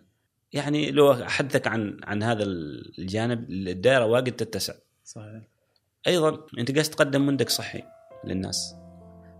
يعني 0.52 0.90
لو 0.90 1.12
أحدثك 1.12 1.66
عن 1.66 2.00
عن 2.02 2.22
هذا 2.22 2.44
الجانب 2.44 3.50
الدائرة 3.50 4.04
واجد 4.04 4.32
تتسع. 4.32 4.74
صحيح 5.04 5.42
أيضا 6.06 6.46
أنت 6.58 6.72
قاعد 6.72 6.84
تقدم 6.84 7.26
منتج 7.26 7.48
صحي 7.48 7.82
للناس 8.24 8.74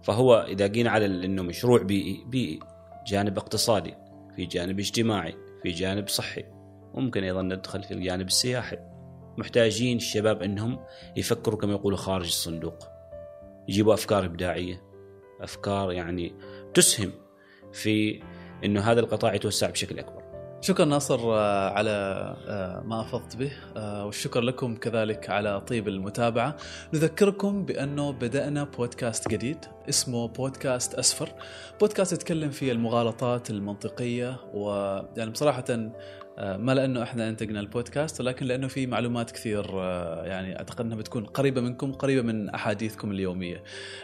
فهو 0.02 0.46
إذا 0.48 0.66
جينا 0.66 0.90
على 0.90 1.06
إنه 1.06 1.42
مشروع 1.42 1.82
بيئي 1.82 2.24
بيئي 2.26 2.58
جانب 3.06 3.38
اقتصادي 3.38 3.94
في 4.36 4.46
جانب 4.46 4.78
اجتماعي 4.78 5.34
في 5.62 5.70
جانب 5.70 6.08
صحي 6.08 6.44
ممكن 6.94 7.24
أيضا 7.24 7.42
ندخل 7.42 7.82
في 7.82 7.94
الجانب 7.94 8.26
السياحي 8.26 8.76
محتاجين 9.38 9.96
الشباب 9.96 10.42
إنهم 10.42 10.84
يفكروا 11.16 11.58
كما 11.58 11.72
يقولوا 11.72 11.98
خارج 11.98 12.26
الصندوق 12.26 12.88
يجيبوا 13.68 13.94
أفكار 13.94 14.24
إبداعية 14.24 14.82
أفكار 15.44 15.92
يعني 15.92 16.34
تسهم 16.74 17.12
في 17.72 18.22
إنه 18.64 18.80
هذا 18.80 19.00
القطاع 19.00 19.34
يتوسع 19.34 19.70
بشكل 19.70 19.98
أكبر. 19.98 20.24
شكرا 20.60 20.84
ناصر 20.84 21.20
آه، 21.34 21.70
على 21.70 21.90
آه، 22.48 22.82
ما 22.86 23.00
أفضت 23.00 23.36
به 23.36 23.52
آه، 23.76 24.06
والشكر 24.06 24.40
لكم 24.40 24.76
كذلك 24.76 25.30
على 25.30 25.60
طيب 25.60 25.88
المتابعة. 25.88 26.56
نذكركم 26.94 27.64
بأنه 27.64 28.12
بدأنا 28.12 28.64
بودكاست 28.64 29.28
جديد 29.28 29.58
اسمه 29.88 30.28
بودكاست 30.28 30.94
أسفر. 30.94 31.28
بودكاست 31.80 32.12
يتكلم 32.12 32.50
في 32.50 32.72
المغالطات 32.72 33.50
المنطقية 33.50 34.36
ويعني 34.54 35.30
بصراحة 35.30 35.64
ما 36.38 36.74
لأنه 36.74 37.02
إحنا 37.02 37.28
أنتجنا 37.28 37.60
البودكاست 37.60 38.20
ولكن 38.20 38.46
لأنه 38.46 38.68
في 38.68 38.86
معلومات 38.86 39.30
كثير 39.30 39.64
يعني 40.24 40.58
أعتقد 40.58 40.80
إنها 40.80 40.96
بتكون 40.96 41.24
قريبة 41.24 41.60
منكم 41.60 41.92
قريبة 41.92 42.22
من 42.22 42.48
أحاديثكم 42.48 43.10
اليومية. 43.10 43.62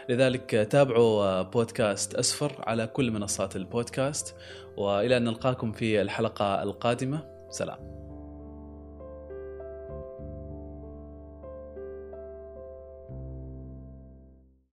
لذلك 0.09 0.67
تابعوا 0.71 1.41
بودكاست 1.41 2.15
أسفر 2.15 2.63
على 2.67 2.87
كل 2.87 3.11
منصات 3.11 3.55
البودكاست 3.55 4.35
وإلى 4.77 5.17
أن 5.17 5.23
نلقاكم 5.23 5.71
في 5.71 6.01
الحلقة 6.01 6.63
القادمة. 6.63 7.23
سلام. 7.49 8.00